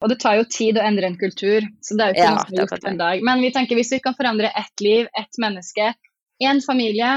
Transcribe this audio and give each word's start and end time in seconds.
Og 0.00 0.08
det 0.08 0.20
tar 0.22 0.38
jo 0.38 0.46
tid 0.48 0.78
å 0.80 0.84
endre 0.84 1.10
en 1.10 1.18
kultur, 1.20 1.66
så 1.84 1.96
det 1.96 2.04
er 2.04 2.12
jo 2.12 2.16
ikke 2.16 2.24
Ja, 2.24 2.36
noe 2.36 2.46
som 2.46 2.54
er 2.54 2.62
gjort 2.62 2.84
på 2.84 2.90
en 2.90 3.02
dag. 3.02 3.24
Men 3.28 3.42
vi 3.44 3.50
tenker 3.52 3.76
hvis 3.76 3.92
vi 3.92 4.00
kan 4.00 4.16
forandre 4.16 4.52
ett 4.56 4.84
liv, 4.84 5.10
ett 5.12 5.40
menneske, 5.42 5.92
én 6.40 6.62
familie, 6.64 7.10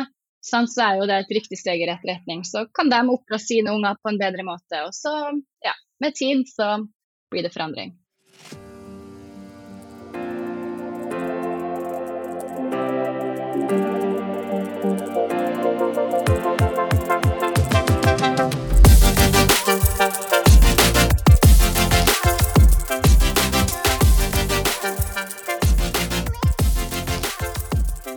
så 0.44 0.60
er 0.84 1.00
jo 1.00 1.08
det 1.08 1.22
et 1.22 1.32
riktig 1.38 1.60
steg 1.62 1.80
i 1.80 1.88
rett 1.88 2.04
retning. 2.04 2.44
Så 2.44 2.66
kan 2.76 2.92
de 2.92 3.00
oppdra 3.08 3.40
sine 3.40 3.72
unger 3.72 3.96
på 4.04 4.12
en 4.12 4.20
bedre 4.20 4.44
måte. 4.44 4.84
Og 4.84 4.92
så, 4.96 5.14
ja, 5.64 5.76
med 6.04 6.16
tid 6.20 6.44
så 6.52 6.76
blir 7.32 7.48
det 7.48 7.54
forandring. 7.54 7.96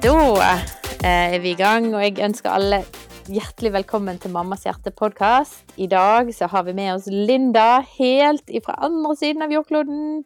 Da 0.06 0.12
eh, 1.02 1.32
er 1.34 1.40
vi 1.42 1.50
i 1.50 1.58
gang, 1.58 1.88
og 1.90 1.98
jeg 2.04 2.20
ønsker 2.22 2.52
alle 2.54 2.76
hjertelig 3.26 3.72
velkommen 3.74 4.20
til 4.22 4.30
Mammas 4.30 4.62
hjerte-podkast. 4.62 5.64
I 5.82 5.88
dag 5.90 6.30
så 6.36 6.46
har 6.52 6.62
vi 6.68 6.74
med 6.78 6.92
oss 6.92 7.08
Linda 7.10 7.80
helt 7.96 8.52
fra 8.62 8.76
andre 8.86 9.16
siden 9.18 9.42
av 9.42 9.50
jordkloden, 9.50 10.20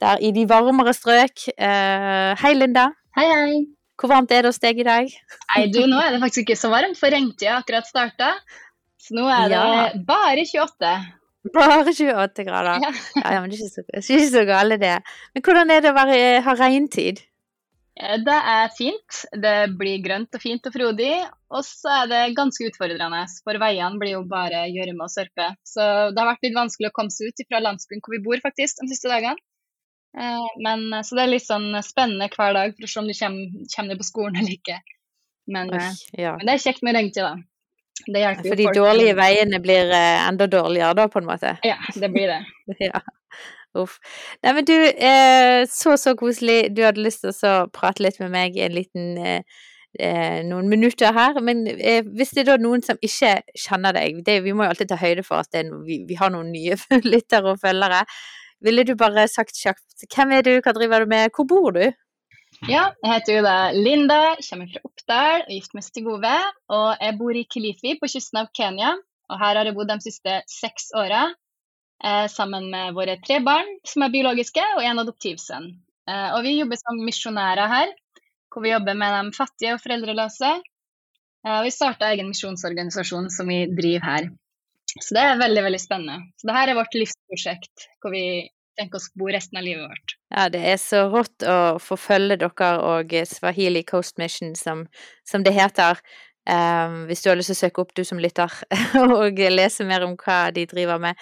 der 0.00 0.24
i 0.24 0.30
de 0.32 0.46
varmere 0.48 0.96
strøk. 0.96 1.50
Eh, 1.52 2.32
hei, 2.40 2.54
Linda. 2.56 2.86
Hei, 3.18 3.26
hei. 3.28 3.60
Hvor 4.00 4.14
varmt 4.14 4.32
er 4.32 4.46
det 4.46 4.54
hos 4.54 4.62
deg 4.64 4.80
i 4.80 4.88
dag? 4.88 5.12
Nei, 5.52 5.66
du, 5.68 5.82
nå 5.84 6.00
er 6.00 6.16
det 6.16 6.24
faktisk 6.24 6.46
ikke 6.46 6.58
så 6.62 6.72
varmt, 6.72 6.96
for 6.96 7.12
regntida 7.12 7.60
akkurat 7.60 7.92
starta. 7.92 8.32
Så 8.96 9.20
nå 9.20 9.28
er 9.28 9.52
det 9.52 9.60
Ja. 9.60 9.86
bare 10.14 10.48
28. 10.48 10.96
Bare 11.52 11.82
28 11.84 12.48
grader. 12.48 12.88
Ja. 12.88 12.96
Ja, 13.20 13.38
men 13.44 13.52
det 13.52 13.60
er 13.60 13.68
ikke 13.68 13.84
så, 13.84 14.00
ikke 14.00 14.32
så 14.32 14.48
galt, 14.48 14.80
det. 14.80 14.98
Men 15.36 15.44
hvordan 15.44 15.76
er 15.76 15.84
det 15.84 15.92
å 15.92 15.98
være, 16.00 16.20
ha 16.48 16.60
regntid? 16.64 17.26
Eh, 17.96 18.18
Det 18.20 18.38
er 18.52 18.68
fint. 18.76 19.20
Det 19.32 19.56
blir 19.78 20.02
grønt 20.04 20.34
og 20.36 20.42
fint 20.42 20.66
og 20.68 20.74
frodig. 20.74 21.12
Og 21.50 21.64
så 21.64 22.02
er 22.02 22.10
det 22.10 22.22
ganske 22.36 22.68
utfordrende, 22.68 23.22
for 23.44 23.58
veiene 23.62 24.00
blir 24.00 24.16
jo 24.16 24.24
bare 24.28 24.66
gjørme 24.72 25.06
og 25.06 25.12
sørpe. 25.12 25.50
Så 25.64 25.82
det 26.12 26.20
har 26.20 26.32
vært 26.32 26.44
litt 26.46 26.56
vanskelig 26.58 26.90
å 26.90 26.96
komme 26.96 27.14
seg 27.14 27.30
ut 27.30 27.46
fra 27.48 27.62
landsbyen 27.64 28.02
hvor 28.02 28.16
vi 28.16 28.24
bor 28.24 28.42
faktisk 28.44 28.82
de 28.82 28.90
siste 28.92 29.12
dagene. 29.12 29.36
Eh, 30.18 30.46
Men, 30.64 30.88
så 31.04 31.16
det 31.16 31.24
er 31.24 31.34
litt 31.34 31.46
sånn 31.46 31.72
spennende 31.84 32.28
hver 32.32 32.54
dag 32.56 32.76
for 32.76 32.84
å 32.88 32.92
se 32.92 33.00
om 33.00 33.08
du 33.08 33.16
kommer, 33.16 33.66
kommer 33.74 33.94
deg 33.94 34.00
på 34.00 34.10
skolen 34.12 34.40
eller 34.40 34.56
ikke. 34.56 34.80
Men, 35.46 35.70
eh, 35.72 35.92
ja. 36.18 36.36
men 36.36 36.48
det 36.48 36.56
er 36.56 36.64
kjekt 36.64 36.82
med 36.82 36.96
regntid, 36.98 37.22
da. 37.22 37.36
Det 38.06 38.20
hjelper 38.20 38.44
jo 38.44 38.50
For 38.52 38.60
de 38.60 38.72
dårlige 38.76 39.14
veiene 39.16 39.58
blir 39.62 39.92
enda 39.96 40.46
dårligere 40.52 40.96
da, 40.98 41.06
på 41.08 41.22
en 41.22 41.28
måte. 41.30 41.54
Ja, 41.64 41.78
det 41.94 42.10
blir 42.12 42.28
det. 42.28 42.42
Ja. 42.90 43.00
Uff. 43.82 43.98
Nei, 44.44 44.52
men 44.56 44.66
du, 44.68 44.74
eh, 44.74 45.62
så 45.70 45.96
så 46.00 46.14
koselig. 46.18 46.74
Du 46.76 46.82
hadde 46.86 47.02
lyst 47.04 47.24
til 47.24 47.34
å 47.50 47.66
prate 47.72 48.04
litt 48.06 48.20
med 48.22 48.32
meg 48.34 48.56
en 48.62 48.74
liten 48.76 49.18
eh, 49.18 49.42
eh, 49.98 50.40
noen 50.46 50.70
minutter 50.72 51.12
her. 51.16 51.40
Men 51.44 51.66
eh, 51.76 52.02
hvis 52.16 52.34
det 52.36 52.44
er 52.44 52.50
da 52.52 52.56
noen 52.62 52.84
som 52.86 52.98
ikke 53.04 53.36
kjenner 53.66 53.96
deg, 53.96 54.22
det, 54.26 54.40
vi 54.46 54.54
må 54.56 54.66
jo 54.66 54.72
alltid 54.74 54.92
ta 54.92 55.00
høyde 55.00 55.26
for 55.26 55.44
at 55.44 55.60
no- 55.68 55.82
vi, 55.86 56.02
vi 56.08 56.18
har 56.20 56.32
noen 56.34 56.50
nye 56.54 56.78
lyttere 57.12 57.54
og 57.54 57.62
følgere. 57.62 58.04
Ville 58.64 58.86
du 58.88 58.94
bare 58.96 59.26
sagt 59.28 59.58
kjapt 59.60 60.08
hvem 60.14 60.32
er 60.38 60.44
du, 60.46 60.54
hva 60.64 60.72
driver 60.76 61.04
du 61.04 61.10
med, 61.12 61.30
hvor 61.36 61.44
bor 61.48 61.74
du? 61.76 61.84
Ja, 62.64 62.86
jeg 63.04 63.10
heter 63.10 63.34
jo 63.36 63.40
da 63.44 63.56
Linda, 63.76 64.20
kommer 64.46 64.68
fra 64.72 64.80
Oppdal, 64.88 65.42
er 65.44 65.50
gift 65.52 65.74
med 65.76 65.84
Stigove. 65.84 66.36
Og 66.72 66.86
jeg 67.04 67.16
bor 67.18 67.36
i 67.36 67.44
Kilifi 67.52 67.96
på 68.00 68.08
kysten 68.08 68.40
av 68.40 68.48
Kenya. 68.56 68.94
Og 69.26 69.40
her 69.42 69.58
har 69.58 69.66
jeg 69.68 69.74
bodd 69.76 69.90
de 69.90 69.98
siste 70.04 70.38
seks 70.48 70.88
åra. 70.96 71.26
Eh, 72.04 72.26
sammen 72.28 72.70
med 72.70 72.94
våre 72.94 73.16
tre 73.16 73.40
barn, 73.40 73.68
som 73.84 74.04
er 74.04 74.12
biologiske, 74.12 74.62
og 74.76 74.84
en 74.84 75.00
adoptivsønn. 75.00 75.68
Eh, 76.10 76.28
og 76.36 76.42
vi 76.44 76.58
jobber 76.58 76.80
som 76.80 76.98
misjonærer 77.02 77.72
her, 77.72 77.94
hvor 78.52 78.64
vi 78.64 78.74
jobber 78.74 78.98
med 78.98 79.14
de 79.16 79.36
fattige 79.36 79.76
og 79.76 79.80
foreldreløse. 79.82 80.50
Eh, 81.46 81.54
og 81.54 81.64
vi 81.64 81.72
starta 81.72 82.10
egen 82.12 82.28
misjonsorganisasjon 82.32 83.30
som 83.32 83.48
vi 83.48 83.64
driver 83.72 84.04
her. 84.10 84.28
Så 84.96 85.16
det 85.16 85.24
er 85.24 85.40
veldig, 85.40 85.64
veldig 85.66 85.80
spennende. 85.80 86.28
Så 86.36 86.48
det 86.48 86.56
her 86.56 86.72
er 86.72 86.78
vårt 86.78 86.94
livsprosjekt, 86.96 87.88
hvor 88.00 88.12
vi 88.14 88.26
tenker 88.76 89.00
oss 89.00 89.08
å 89.08 89.18
bo 89.20 89.32
resten 89.32 89.58
av 89.58 89.64
livet 89.64 89.88
vårt. 89.88 90.16
Ja, 90.32 90.46
det 90.52 90.62
er 90.68 90.78
så 90.80 91.06
rått 91.12 91.44
å 91.48 91.58
få 91.80 91.96
følge 92.00 92.36
dere 92.42 92.70
og 92.84 93.12
Swahili 93.28 93.82
Coast 93.88 94.20
Mission, 94.20 94.54
som, 94.56 94.84
som 95.24 95.44
det 95.44 95.56
heter. 95.56 96.00
Um, 96.46 97.06
hvis 97.08 97.24
du 97.24 97.30
har 97.30 97.38
lyst 97.38 97.50
til 97.50 97.56
å 97.56 97.62
søke 97.64 97.82
opp, 97.82 97.94
du 97.96 98.04
som 98.06 98.20
lytter, 98.22 98.52
og 99.18 99.40
lese 99.50 99.84
mer 99.88 100.04
om 100.06 100.14
hva 100.20 100.46
de 100.54 100.66
driver 100.70 101.00
med. 101.02 101.20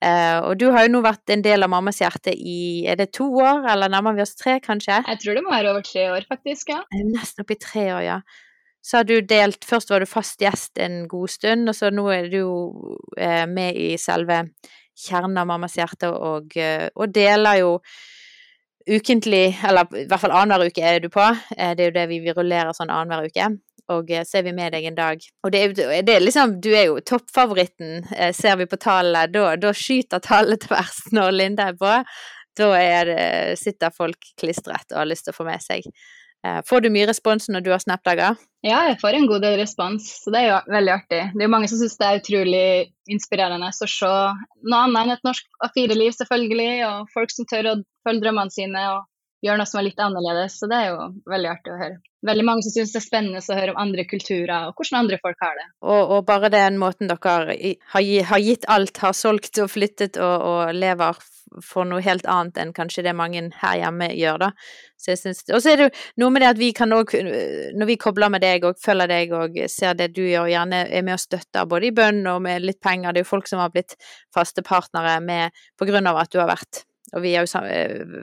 Eh, 0.00 0.38
og 0.40 0.54
du 0.56 0.70
har 0.72 0.86
jo 0.86 0.92
nå 0.94 1.02
vært 1.04 1.28
en 1.34 1.42
del 1.44 1.66
av 1.66 1.68
Mammas 1.72 1.98
hjerte 2.00 2.32
i 2.32 2.86
er 2.88 2.96
det 2.96 3.10
to 3.12 3.26
år, 3.36 3.66
eller 3.68 3.92
nærmer 3.92 4.16
vi 4.16 4.22
oss 4.24 4.32
tre, 4.38 4.56
kanskje? 4.64 5.02
Jeg 5.04 5.20
tror 5.20 5.36
det 5.36 5.42
må 5.44 5.52
være 5.52 5.74
over 5.74 5.84
tre 5.84 6.06
år, 6.14 6.24
faktisk. 6.28 6.72
ja. 6.72 6.80
Eh, 6.94 7.04
Nesten 7.10 7.44
oppi 7.44 7.58
tre 7.60 7.84
år, 7.98 8.04
ja. 8.06 8.20
Så 8.80 8.96
har 8.96 9.04
du 9.04 9.18
delt 9.20 9.66
Først 9.68 9.90
var 9.92 10.00
du 10.00 10.08
fast 10.08 10.40
gjest 10.40 10.80
en 10.80 11.02
god 11.08 11.28
stund, 11.28 11.68
og 11.68 11.76
så 11.76 11.90
nå 11.92 12.06
er 12.14 12.30
du 12.32 12.38
jo 12.38 12.54
eh, 13.18 13.44
med 13.44 13.76
i 13.76 13.90
selve 14.00 14.46
kjernen 14.96 15.36
av 15.42 15.50
Mammas 15.52 15.76
hjerte, 15.76 16.08
og, 16.12 16.56
og 16.96 17.12
deler 17.12 17.60
jo 17.60 17.74
ukentlig, 18.90 19.54
eller 19.64 19.86
i 19.96 20.06
hvert 20.08 20.20
fall 20.20 20.32
annenhver 20.34 20.72
uke 20.72 20.82
er 20.84 21.00
du 21.04 21.08
på. 21.12 21.24
Det 21.52 21.84
er 21.84 21.90
jo 21.90 21.94
det 21.94 22.06
vi, 22.10 22.18
vi 22.24 22.32
rullerer 22.36 22.72
sånn 22.76 22.90
annenhver 22.92 23.28
uke. 23.30 23.46
Og 23.94 24.10
eh, 24.14 24.24
så 24.26 24.40
er 24.40 24.46
vi 24.48 24.54
med 24.56 24.74
deg 24.76 24.86
en 24.90 24.98
dag. 24.98 25.24
Og 25.44 25.54
det 25.54 25.62
er, 25.64 26.02
det 26.06 26.14
er 26.14 26.22
liksom 26.24 26.58
Du 26.62 26.70
er 26.74 26.88
jo 26.90 27.00
toppfavoritten, 27.06 28.04
eh, 28.16 28.32
ser 28.36 28.60
vi 28.60 28.68
på 28.70 28.78
tallene. 28.80 29.26
Da, 29.32 29.54
da 29.60 29.74
skyter 29.76 30.22
tallet 30.24 30.62
tvers 30.66 31.02
når 31.16 31.34
Linda 31.36 31.70
er 31.70 31.80
på. 31.80 31.98
Da 32.58 32.70
er 32.76 33.06
det, 33.08 33.26
sitter 33.60 33.92
folk 33.94 34.32
klistret 34.40 34.90
og 34.92 35.02
har 35.04 35.10
lyst 35.10 35.28
til 35.28 35.34
å 35.34 35.38
få 35.38 35.46
med 35.48 35.62
seg. 35.64 35.86
Eh, 36.46 36.60
Får 36.66 36.80
du 36.80 36.88
mye 36.92 37.08
respons 37.10 37.50
når 37.52 37.64
du 37.64 37.70
har 37.72 37.82
Snap-dager? 37.82 38.38
Ja, 38.64 38.82
jeg 38.88 38.98
får 39.00 39.16
en 39.16 39.28
god 39.28 39.42
del 39.44 39.58
respons, 39.60 40.06
så 40.22 40.32
det 40.32 40.40
er 40.42 40.48
jo 40.50 40.56
veldig 40.72 40.92
artig. 40.94 41.20
Det 41.34 41.42
er 41.42 41.46
jo 41.46 41.52
mange 41.52 41.68
som 41.68 41.80
syns 41.80 41.98
det 42.00 42.08
er 42.08 42.20
utrolig 42.20 42.64
inspirerende 43.12 43.70
å 43.72 43.88
se 43.88 44.10
noe 44.10 44.80
annet 44.84 45.00
enn 45.02 45.14
et 45.16 45.24
norsk 45.28 45.46
A4-liv, 45.66 46.12
selvfølgelig, 46.16 46.72
og 46.88 47.12
folk 47.14 47.32
som 47.32 47.48
tør 47.48 47.70
å 47.72 47.78
følge 48.06 48.24
drømmene 48.24 48.52
sine 48.52 48.84
og 48.94 49.06
gjøre 49.44 49.60
noe 49.60 49.68
som 49.68 49.80
er 49.80 49.88
litt 49.88 50.02
annerledes. 50.02 50.58
Så 50.60 50.68
det 50.70 50.78
er 50.78 50.92
jo 50.92 51.10
veldig 51.30 51.50
artig 51.50 51.74
å 51.74 51.80
høre. 51.80 51.98
Veldig 52.28 52.44
mange 52.44 52.64
som 52.66 52.74
syns 52.74 52.92
det 52.92 53.00
er 53.00 53.06
spennende 53.06 53.40
å 53.40 53.56
høre 53.56 53.72
om 53.72 53.80
andre 53.80 54.04
kulturer 54.04 54.68
og 54.68 54.76
hvordan 54.76 54.98
andre 55.04 55.18
folk 55.22 55.40
har 55.40 55.56
det. 55.56 55.66
Og, 55.80 56.14
og 56.16 56.24
bare 56.28 56.52
den 56.52 56.76
måten 56.80 57.08
dere 57.08 57.56
har, 57.94 58.40
gitt 58.44 58.68
alt, 58.68 59.00
har 59.00 59.16
solgt 59.16 59.60
og 59.62 59.72
flyttet 59.72 60.20
og, 60.20 60.48
og 60.50 60.74
lever 60.76 61.22
for 61.64 61.88
noe 61.88 62.02
helt 62.04 62.26
annet 62.30 62.58
enn 62.62 62.74
kanskje 62.74 63.02
det 63.06 63.14
mange 63.16 63.42
her 63.62 63.78
hjemme 63.80 64.10
gjør, 64.14 64.38
da. 64.44 64.50
Så 65.00 65.16
synes, 65.18 65.42
og 65.48 65.62
så 65.62 65.72
er 65.72 65.80
det 65.80 65.86
jo 65.86 66.22
noe 66.22 66.34
med 66.34 66.44
det 66.44 66.50
at 66.52 66.60
vi 66.60 66.68
kan 66.76 66.92
òg, 66.94 67.14
når 67.74 67.88
vi 67.88 67.96
kobler 68.00 68.30
med 68.32 68.44
deg 68.44 68.66
og 68.68 68.78
følger 68.82 69.10
deg 69.10 69.34
og 69.34 69.56
ser 69.72 69.96
det 69.98 70.12
du 70.14 70.22
gjør, 70.22 70.50
gjerne 70.52 70.84
er 70.86 71.06
med 71.06 71.16
og 71.16 71.24
støtter 71.24 71.66
både 71.70 71.88
i 71.88 71.94
bønn 71.96 72.22
og 72.30 72.44
med 72.44 72.68
litt 72.68 72.80
penger, 72.84 73.10
det 73.10 73.22
er 73.22 73.26
jo 73.26 73.32
folk 73.32 73.50
som 73.50 73.62
har 73.64 73.72
blitt 73.74 73.96
faste 74.34 74.62
partnere 74.66 75.18
med, 75.24 75.56
på 75.80 75.88
grunn 75.88 76.06
av 76.10 76.20
at 76.22 76.30
du 76.30 76.38
har 76.42 76.50
vært 76.52 76.84
og 77.14 77.24
vi 77.24 77.34
har 77.36 77.46
jo 77.46 77.60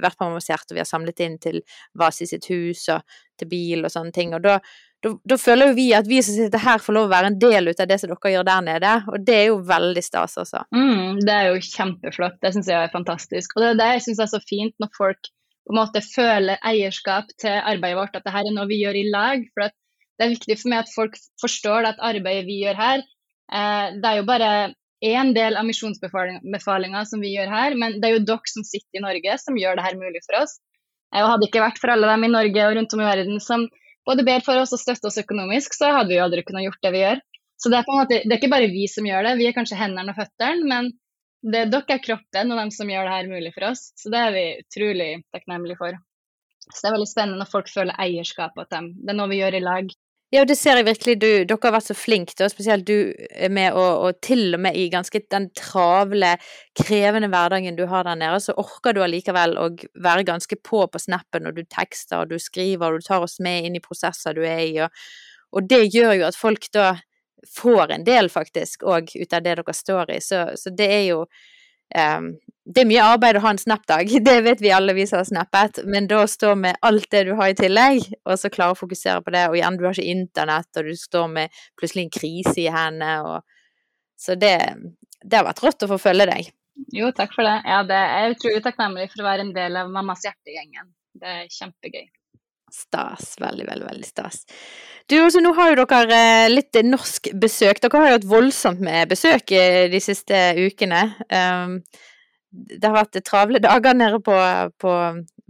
vært 0.03 0.17
promosert, 0.19 0.67
og 0.69 0.77
vi 0.77 0.83
har 0.83 0.89
samlet 0.89 1.23
inn 1.25 1.37
til 1.41 1.61
Vasi 1.97 2.27
sitt 2.29 2.47
hus 2.51 2.87
og 2.93 3.17
til 3.39 3.49
bil 3.51 3.85
og 3.85 3.93
sånne 3.93 4.13
ting. 4.15 4.33
Og 4.35 4.43
da, 4.43 4.57
da, 5.05 5.13
da 5.27 5.37
føler 5.41 5.71
jo 5.71 5.77
vi 5.77 5.87
at 5.97 6.09
vi 6.09 6.21
som 6.25 6.37
sitter 6.37 6.63
her, 6.63 6.81
får 6.83 6.97
lov 6.97 7.07
å 7.09 7.13
være 7.13 7.31
en 7.31 7.39
del 7.41 7.71
ut 7.71 7.81
av 7.83 7.89
det 7.89 7.99
som 8.01 8.11
dere 8.11 8.33
gjør 8.33 8.47
der 8.49 8.67
nede. 8.67 8.93
Og 9.13 9.25
det 9.27 9.39
er 9.39 9.47
jo 9.51 9.57
veldig 9.69 10.03
stas, 10.05 10.37
altså. 10.41 10.63
Mm, 10.75 11.19
det 11.27 11.33
er 11.33 11.49
jo 11.51 11.65
kjempeflott. 11.69 12.39
Det 12.43 12.53
syns 12.55 12.71
jeg 12.71 12.79
er 12.81 12.93
fantastisk. 12.93 13.57
Og 13.57 13.63
det 13.63 13.73
er 13.73 13.81
det 13.81 13.89
jeg 13.95 14.07
syns 14.07 14.23
er 14.25 14.31
så 14.33 14.43
fint 14.43 14.75
når 14.81 14.93
folk 14.97 15.31
på 15.67 15.75
en 15.75 15.81
måte 15.81 15.99
føler 15.99 16.61
eierskap 16.63 17.33
til 17.41 17.51
arbeidet 17.59 17.99
vårt, 17.99 18.15
at 18.15 18.23
det 18.23 18.31
her 18.31 18.47
er 18.47 18.55
noe 18.55 18.69
vi 18.69 18.79
gjør 18.79 18.95
i 18.95 19.07
lag. 19.11 19.43
For 19.51 19.67
det 19.67 20.25
er 20.25 20.33
viktig 20.33 20.55
for 20.61 20.71
meg 20.71 20.85
at 20.85 20.93
folk 20.93 21.17
forstår 21.43 21.89
at 21.91 22.03
arbeidet 22.07 22.47
vi 22.47 22.61
gjør 22.63 22.79
her, 22.79 23.03
eh, 23.51 23.97
det 23.99 24.11
er 24.11 24.21
jo 24.21 24.27
bare 24.29 24.51
én 25.05 25.33
del 25.35 25.57
av 25.57 25.65
misjonsbefalinga 25.67 27.03
som 27.05 27.21
vi 27.21 27.33
gjør 27.35 27.51
her, 27.53 27.75
men 27.77 27.99
det 28.01 28.09
er 28.09 28.15
jo 28.17 28.25
dere 28.29 28.51
som 28.51 28.65
sitter 28.65 28.99
i 28.99 29.03
Norge 29.03 29.37
som 29.41 29.57
gjør 29.59 29.77
det 29.77 29.85
her 29.85 29.99
mulig 29.99 30.23
for 30.25 30.41
oss. 30.41 30.57
Eh, 31.13 31.21
Og 31.21 31.29
hadde 31.31 31.43
det 31.45 31.51
ikke 31.51 31.65
vært 31.65 31.81
for 31.81 31.93
alle 31.93 32.09
dem 32.09 32.27
i 32.27 32.33
Norge 32.33 32.67
og 32.67 32.77
rundt 32.77 32.95
om 32.97 33.03
i 33.03 33.09
verden 33.09 33.41
som 33.43 33.67
både 34.07 34.25
ber 34.27 34.43
for 34.45 34.57
oss 34.61 34.73
og 34.73 34.81
støtter 34.81 35.09
oss 35.09 35.19
økonomisk, 35.21 35.75
så 35.75 35.91
hadde 35.93 36.13
vi 36.13 36.17
jo 36.17 36.25
aldri 36.25 36.45
kunnet 36.47 36.65
gjort 36.67 36.83
det 36.85 36.93
vi 36.95 37.03
gjør. 37.03 37.21
Så 37.57 37.71
det 37.73 37.79
er 37.79 37.85
på 37.87 37.93
en 37.93 38.01
måte, 38.03 38.21
det 38.23 38.31
er 38.31 38.39
ikke 38.39 38.53
bare 38.53 38.69
vi 38.71 38.85
som 38.89 39.05
gjør 39.07 39.25
det, 39.25 39.37
vi 39.39 39.47
er 39.49 39.55
kanskje 39.55 39.79
hendene 39.79 40.13
og 40.13 40.19
føttene, 40.19 40.67
men 40.69 40.91
det, 41.43 41.67
dere 41.73 41.95
er 41.97 42.03
kroppen 42.03 42.53
og 42.53 42.59
dem 42.61 42.71
som 42.73 42.89
gjør 42.89 43.07
det 43.07 43.15
her 43.15 43.31
mulig 43.31 43.53
for 43.55 43.69
oss. 43.71 43.87
Så 43.97 44.11
det 44.13 44.21
er 44.21 44.35
vi 44.35 44.45
utrolig 44.61 45.09
takknemlige 45.33 45.79
for. 45.79 45.97
Så 46.67 46.81
det 46.81 46.89
er 46.89 46.95
veldig 46.97 47.09
spennende 47.09 47.41
når 47.41 47.51
folk 47.51 47.69
føler 47.71 47.99
eierskap 48.03 48.57
til 48.57 48.69
dem. 48.73 48.89
Det 49.01 49.13
er 49.13 49.17
noe 49.19 49.31
vi 49.31 49.39
gjør 49.41 49.57
i 49.59 49.63
lag. 49.63 49.91
Ja, 50.35 50.41
det 50.43 50.57
ser 50.59 50.75
jeg 50.75 50.89
virkelig. 50.89 51.13
Du, 51.21 51.27
dere 51.47 51.57
har 51.63 51.73
vært 51.77 51.87
så 51.87 51.95
flinke, 51.95 52.35
og 52.43 52.51
spesielt 52.51 52.83
du 52.87 53.13
med 53.53 53.75
å 53.79 53.83
og 54.09 54.17
til 54.25 54.57
og 54.57 54.59
med 54.65 54.75
i 54.75 54.89
ganske 54.91 55.21
den 55.31 55.45
travle, 55.55 56.33
krevende 56.75 57.29
hverdagen 57.31 57.77
du 57.77 57.85
har 57.87 58.03
der 58.03 58.19
nede, 58.19 58.41
så 58.43 58.55
orker 58.59 58.95
du 58.95 58.99
allikevel 59.05 59.55
å 59.55 59.69
være 60.03 60.27
ganske 60.27 60.59
på 60.67 60.83
på 60.91 60.99
snappen, 60.99 61.47
og 61.47 61.55
du 61.55 61.63
tekster, 61.63 62.25
og 62.25 62.33
du 62.33 62.43
skriver, 62.43 62.91
og 62.91 62.99
du 62.99 63.07
tar 63.07 63.23
oss 63.23 63.39
med 63.39 63.69
inn 63.69 63.79
i 63.79 63.83
prosesser 63.83 64.35
du 64.35 64.43
er 64.43 64.65
i, 64.65 64.73
og, 64.83 65.07
og 65.55 65.69
det 65.71 65.85
gjør 65.95 66.17
jo 66.19 66.27
at 66.27 66.39
folk 66.39 66.67
da 66.75 66.89
får 67.55 67.95
en 67.95 68.03
del, 68.03 68.27
faktisk, 68.33 68.83
òg 68.83 69.15
ut 69.15 69.31
av 69.31 69.45
det 69.45 69.55
dere 69.61 69.79
står 69.79 70.11
i. 70.11 70.19
Så, 70.19 70.43
så 70.59 70.75
det 70.75 70.89
er 70.91 71.05
jo 71.07 71.21
um, 71.95 72.33
det 72.67 72.83
er 72.83 72.89
mye 72.89 73.03
arbeid 73.13 73.37
å 73.39 73.43
ha 73.45 73.53
en 73.53 73.61
Snap-dag, 73.61 74.09
det 74.27 74.35
vet 74.43 74.61
vi 74.63 74.73
alle 74.75 74.95
vi 74.97 75.05
som 75.07 75.21
har 75.21 75.29
snappet, 75.29 75.81
men 75.87 76.09
da 76.09 76.23
stå 76.27 76.53
med 76.59 76.79
alt 76.85 77.07
det 77.13 77.23
du 77.29 77.33
har 77.39 77.53
i 77.53 77.57
tillegg, 77.57 78.09
og 78.27 78.39
så 78.39 78.51
klare 78.53 78.75
å 78.75 78.79
fokusere 78.79 79.23
på 79.23 79.33
det, 79.35 79.45
og 79.47 79.57
igjen, 79.59 79.79
du 79.79 79.87
har 79.87 79.95
ikke 79.95 80.17
internett, 80.17 80.69
og 80.75 80.89
du 80.89 80.97
står 80.99 81.31
med 81.31 81.61
plutselig 81.79 82.07
en 82.07 82.15
krise 82.19 82.57
i 82.65 82.71
hendene, 82.73 83.21
og 83.23 83.53
Så 84.17 84.33
det, 84.33 84.55
det 85.21 85.37
har 85.37 85.43
vært 85.45 85.59
rått 85.61 85.83
å 85.85 85.91
få 85.91 85.97
følge 86.01 86.25
deg. 86.25 86.47
Jo, 86.89 87.11
takk 87.13 87.35
for 87.35 87.45
det. 87.45 87.59
Ja, 87.69 87.83
det 87.85 87.97
er 87.97 88.31
utrolig 88.33 88.63
takknemlig 88.65 89.11
for 89.11 89.21
å 89.21 89.27
være 89.27 89.43
en 89.45 89.51
del 89.53 89.77
av 89.77 89.91
Mammas 89.93 90.25
hjertegjengen. 90.25 90.89
Det 91.21 91.33
er 91.35 91.51
kjempegøy. 91.53 92.07
Stas. 92.71 93.35
Veldig, 93.39 93.65
veldig, 93.67 93.85
veldig 93.87 94.07
stas. 94.07 94.43
Du, 95.07 95.15
også, 95.21 95.39
nå 95.39 95.53
har 95.55 95.71
jo 95.71 95.85
dere 95.85 96.17
eh, 96.17 96.49
litt 96.51 96.75
norsk 96.83 97.31
besøk. 97.39 97.79
Dere 97.83 98.01
har 98.01 98.11
jo 98.11 98.17
hatt 98.17 98.27
voldsomt 98.27 98.83
med 98.83 99.07
besøk 99.13 99.53
eh, 99.55 99.85
de 99.91 100.01
siste 100.03 100.41
ukene. 100.59 101.05
Um, 101.31 101.79
det 102.51 102.83
har 102.83 102.97
vært 102.97 103.21
travle 103.27 103.61
dager 103.67 103.95
nede 103.95 104.19
på, 104.23 104.35
på, 104.83 104.93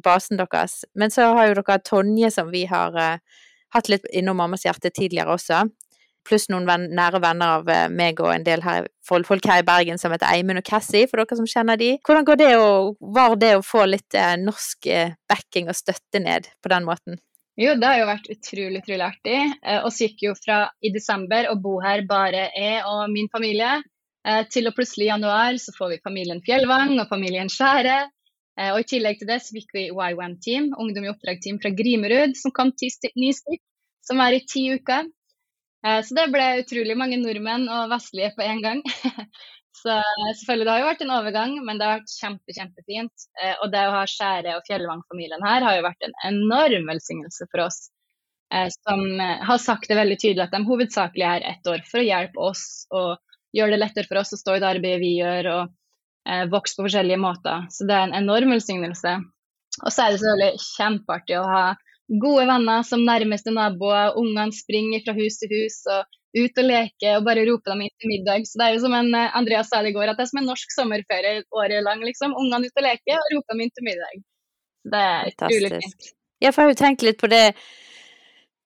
basen 0.05 0.37
deres. 0.37 0.83
Men 0.93 1.13
så 1.13 1.31
har 1.33 1.49
jo 1.49 1.57
dere 1.57 1.81
Tonje, 1.81 2.29
som 2.33 2.53
vi 2.53 2.67
har 2.69 2.93
uh, 2.93 3.41
hatt 3.73 3.89
litt 3.89 4.05
innom 4.13 4.37
Mammas 4.37 4.67
hjerte 4.67 4.93
tidligere 4.93 5.33
også. 5.33 5.65
Pluss 6.27 6.49
noen 6.51 6.67
venn, 6.67 6.89
nære 6.97 7.21
venner 7.23 7.57
av 7.59 7.71
uh, 7.71 7.85
meg 7.93 8.21
og 8.23 8.33
en 8.33 8.45
del 8.47 8.63
her, 8.65 8.89
folk 9.07 9.47
her 9.47 9.63
i 9.63 9.67
Bergen 9.67 10.01
som 10.01 10.11
heter 10.11 10.29
Eimund 10.29 10.61
og 10.61 10.67
Cassie, 10.67 11.07
for 11.07 11.21
dere 11.21 11.39
som 11.39 11.47
kjenner 11.47 11.79
de. 11.79 11.93
Hvordan 12.05 12.27
går 12.27 12.41
det 12.43 12.51
å, 12.59 12.69
var 13.15 13.37
det 13.39 13.53
å 13.57 13.65
få 13.65 13.85
litt 13.87 14.17
eh, 14.17 14.35
norsk 14.41 14.89
backing 15.29 15.71
og 15.71 15.77
støtte 15.79 16.19
ned 16.19 16.49
på 16.59 16.71
den 16.73 16.87
måten? 16.87 17.21
Jo, 17.57 17.73
det 17.79 17.87
har 17.87 18.01
jo 18.01 18.09
vært 18.09 18.27
utrolig 18.29 18.83
utrolig 18.83 19.05
artig. 19.07 19.37
Eh, 19.63 19.87
gikk 20.03 20.27
jo 20.27 20.35
fra 20.37 20.65
i 20.83 20.91
desember 20.93 21.47
å 21.49 21.55
bo 21.61 21.77
her 21.81 22.03
bare 22.09 22.49
jeg 22.51 22.83
og 22.83 23.07
min 23.13 23.31
familie, 23.31 23.79
Eh, 24.27 24.43
til 24.51 24.67
å 24.67 24.73
plutselig 24.75 25.07
i 25.07 25.11
januar 25.11 25.57
så 25.61 25.73
får 25.75 25.93
vi 25.93 26.03
familien 26.03 26.43
Fjellvang 26.43 26.97
og 26.99 27.07
familien 27.11 27.51
Skjære. 27.51 27.97
Eh, 28.57 28.71
og 28.73 28.81
I 28.81 28.87
tillegg 28.89 29.21
til 29.21 29.29
det 29.29 29.39
så 29.45 29.55
fikk 29.55 29.75
vi 29.77 29.85
YWAM-team, 29.93 30.73
ungdom 30.81 31.05
i 31.05 31.11
oppdrag-team 31.13 31.61
fra 31.63 31.71
Grimerud, 31.77 32.35
som 32.39 32.51
kom 32.55 32.73
ti 32.75 32.89
ny 33.15 33.31
stykk, 33.37 33.61
som 34.03 34.23
er 34.23 34.39
i 34.39 34.43
ti 34.49 34.65
uker. 34.73 35.07
Eh, 35.87 35.99
så 36.03 36.17
det 36.17 36.27
ble 36.33 36.47
utrolig 36.61 36.97
mange 36.99 37.19
nordmenn 37.21 37.67
og 37.71 37.91
vestlige 37.93 38.33
på 38.35 38.45
én 38.45 38.63
gang. 38.63 38.83
så 39.81 39.99
selvfølgelig, 40.41 40.65
det 40.67 40.73
har 40.73 40.81
jo 40.83 40.89
vært 40.89 41.03
en 41.05 41.13
overgang, 41.17 41.59
men 41.63 41.79
det 41.79 41.87
har 41.87 42.01
vært 42.01 42.15
kjempe, 42.15 42.55
kjempefint. 42.55 43.27
Og 43.61 43.69
det 43.73 43.83
å 43.87 43.93
ha 43.95 44.07
Skjære 44.09 44.57
og 44.57 44.65
Fjellvang-familien 44.67 45.45
her 45.45 45.65
har 45.65 45.77
jo 45.77 45.85
vært 45.85 46.07
en 46.07 46.17
enorm 46.31 46.89
velsignelse 46.91 47.47
for 47.51 47.67
oss. 47.67 47.87
Som 48.87 49.01
har 49.19 49.59
sagt 49.59 49.89
det 49.91 49.99
veldig 49.99 50.15
tydelig 50.21 50.45
at 50.45 50.53
de 50.55 50.63
hovedsakelig 50.65 51.25
er 51.29 51.45
ett 51.49 51.67
år 51.67 51.81
for 51.85 51.99
å 51.99 52.05
hjelpe 52.07 52.45
oss 52.47 52.63
og 52.95 53.17
gjøre 53.55 53.75
det 53.75 53.81
lettere 53.81 54.09
for 54.09 54.21
oss 54.21 54.33
å 54.35 54.39
stå 54.39 54.57
i 54.57 54.61
det 54.63 54.69
arbeidet 54.69 55.01
vi 55.01 55.13
gjør, 55.17 55.49
og 55.53 56.29
eh, 56.29 56.45
vokse 56.51 56.77
på 56.77 56.87
forskjellige 56.87 57.21
måter. 57.21 57.67
Så 57.73 57.87
det 57.87 57.97
er 57.97 58.07
en 58.07 58.17
enorm 58.17 58.53
velsignelse. 58.55 59.17
Og 59.83 59.93
så 59.93 60.03
er 60.03 60.13
det 60.13 60.21
selvfølgelig 60.21 60.65
kjempeartig 60.65 61.37
å 61.39 61.47
ha 61.51 61.65
gode 62.07 62.45
venner 62.47 62.85
som 62.87 63.03
nærmeste 63.05 63.53
naboer. 63.55 64.15
Ungene 64.19 64.55
springer 64.55 65.03
fra 65.05 65.15
hus 65.17 65.39
til 65.41 65.51
hus 65.53 65.81
og 65.91 66.05
ut 66.37 66.61
og 66.61 66.67
leker 66.67 67.17
og 67.17 67.25
bare 67.25 67.47
roper 67.47 67.73
dem 67.73 67.87
inn 67.87 67.95
til 67.95 68.11
middag. 68.13 68.45
Så 68.47 68.59
det 68.59 68.67
er 68.67 68.75
jo 68.75 68.83
som 68.85 68.95
en, 68.97 69.09
eh, 69.15 69.33
Andreas 69.37 69.71
sa 69.71 69.81
det 69.81 69.93
i 69.93 69.97
går, 69.97 70.11
at 70.11 70.19
det 70.19 70.27
er 70.27 70.31
som 70.31 70.43
en 70.43 70.49
norsk 70.51 70.75
sommerferie 70.75 71.43
året 71.51 71.83
lang. 71.83 72.03
liksom. 72.05 72.35
Ungene 72.37 72.69
ut 72.69 72.79
og 72.79 72.87
leker 72.89 73.17
og 73.17 73.33
roper 73.35 73.53
dem 73.55 73.65
inn 73.65 73.75
til 73.75 73.87
middag. 73.89 74.23
Det 74.87 75.03
er 75.09 75.33
utrolig 75.33 75.73
fint. 75.81 76.13
Ja, 76.39 76.51
for 76.51 76.61
jeg 76.61 76.67
har 76.67 76.73
jo 76.73 76.81
tenkt 76.83 77.03
litt 77.03 77.17
på 77.17 77.29
det 77.31 77.55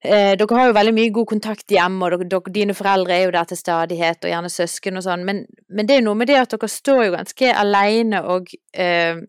Eh, 0.02 0.34
dere 0.34 0.58
har 0.58 0.72
jo 0.72 0.74
veldig 0.74 0.94
mye 0.98 1.10
god 1.14 1.28
kontakt 1.30 1.70
hjemme, 1.70 2.08
og 2.08 2.24
dere, 2.26 2.54
dine 2.54 2.74
foreldre 2.74 3.14
er 3.14 3.28
jo 3.28 3.34
der 3.36 3.50
til 3.52 3.60
stadighet, 3.60 4.24
og 4.24 4.32
gjerne 4.32 4.50
søsken 4.50 4.98
og 4.98 5.04
sånn, 5.06 5.26
men, 5.28 5.44
men, 5.70 5.86
det 5.86 5.94
er 5.94 6.00
jo 6.02 6.08
noe 6.08 6.18
med 6.18 6.32
det 6.32 6.40
at 6.40 6.56
dere 6.56 6.70
står 6.74 7.04
jo 7.06 7.12
ganske 7.14 7.52
alene 7.54 8.24
og, 8.34 8.50
eh, 8.74 9.22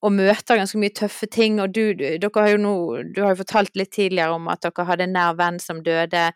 og 0.00 0.14
møter 0.16 0.56
ganske 0.56 0.80
mye 0.80 0.94
tøffe 0.96 1.28
ting, 1.28 1.58
og 1.60 1.74
du, 1.76 1.92
dere 1.98 2.30
har 2.40 2.54
jo 2.54 2.62
nå 2.62 2.74
Du 3.12 3.20
har 3.22 3.34
jo 3.34 3.42
fortalt 3.42 3.76
litt 3.76 3.92
tidligere 3.92 4.36
om 4.38 4.48
at 4.48 4.62
dere 4.64 4.86
hadde 4.88 5.06
en 5.06 5.14
nær 5.16 5.36
venn 5.36 5.60
som 5.60 5.82
døde, 5.84 6.30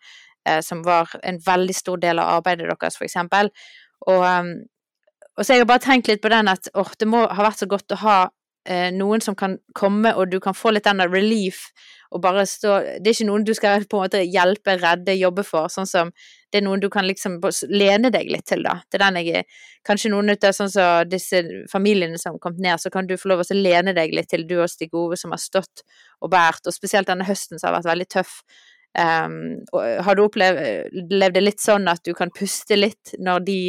eh, 0.45 0.61
som 0.61 0.83
var 0.85 1.15
en 1.23 1.39
veldig 1.41 1.75
stor 1.75 2.01
del 2.01 2.21
av 2.21 2.37
arbeidet 2.37 2.69
deres, 2.69 2.97
for 2.97 3.07
eksempel. 3.07 3.49
Og, 4.05 4.21
um, 4.21 4.53
og 5.35 5.45
så 5.45 5.57
jeg 5.57 5.67
bare 5.67 5.83
tenkt 5.83 6.07
litt 6.11 6.21
på 6.21 6.31
den 6.31 6.51
at 6.51 6.69
åh, 6.77 6.93
det 6.99 7.09
må 7.09 7.25
ha 7.25 7.47
vært 7.47 7.63
så 7.63 7.69
godt 7.69 7.95
å 7.95 8.01
ha 8.03 8.17
eh, 8.65 8.89
noen 8.93 9.21
som 9.21 9.35
kan 9.37 9.57
komme, 9.73 10.13
og 10.15 10.31
du 10.31 10.39
kan 10.43 10.55
få 10.57 10.73
litt 10.75 10.87
den 10.87 11.03
relief 11.09 11.69
og 12.15 12.21
bare 12.23 12.45
stå 12.47 12.77
Det 13.01 13.09
er 13.09 13.15
ikke 13.15 13.27
noen 13.27 13.43
du 13.43 13.53
skal 13.57 13.85
på 13.89 13.97
en 13.97 14.05
måte 14.05 14.21
hjelpe, 14.23 14.77
redde, 14.79 15.15
jobbe 15.17 15.43
for, 15.43 15.71
sånn 15.71 15.89
som 15.89 16.11
Det 16.51 16.61
er 16.61 16.65
noen 16.67 16.79
du 16.79 16.87
kan 16.93 17.07
liksom 17.07 17.39
lene 17.73 18.11
deg 18.13 18.29
litt 18.31 18.45
til, 18.47 18.63
da. 18.63 18.77
Det 18.87 18.99
er 18.99 19.05
den 19.07 19.19
jeg 19.21 19.43
Kanskje 19.85 20.11
noen 20.13 20.31
av 20.33 20.53
sånn 20.55 20.71
som 20.71 21.09
disse 21.09 21.43
familiene 21.71 22.17
som 22.21 22.35
har 22.35 22.41
kommet 22.41 22.63
ned, 22.63 22.81
så 22.81 22.89
kan 22.89 23.05
du 23.05 23.17
få 23.21 23.29
lov 23.29 23.43
å 23.43 23.57
lene 23.57 23.93
deg 23.93 24.15
litt 24.15 24.31
til, 24.31 24.47
du 24.47 24.55
og 24.61 24.69
Stig 24.71 24.95
Ove, 24.97 25.17
som 25.19 25.35
har 25.35 25.41
stått 25.41 25.83
og 26.21 26.31
båret, 26.33 26.65
og 26.65 26.73
spesielt 26.73 27.11
denne 27.11 27.27
høsten 27.27 27.59
som 27.59 27.69
har 27.69 27.75
vært 27.77 27.91
veldig 27.91 28.07
tøff. 28.15 28.39
Um, 28.97 29.35
har 29.75 30.15
du 30.15 30.23
opplevd 30.23 31.11
det 31.35 31.43
litt 31.43 31.61
sånn 31.61 31.85
at 31.91 32.01
du 32.07 32.15
kan 32.17 32.31
puste 32.33 32.79
litt 32.79 33.13
når 33.19 33.45
de 33.45 33.59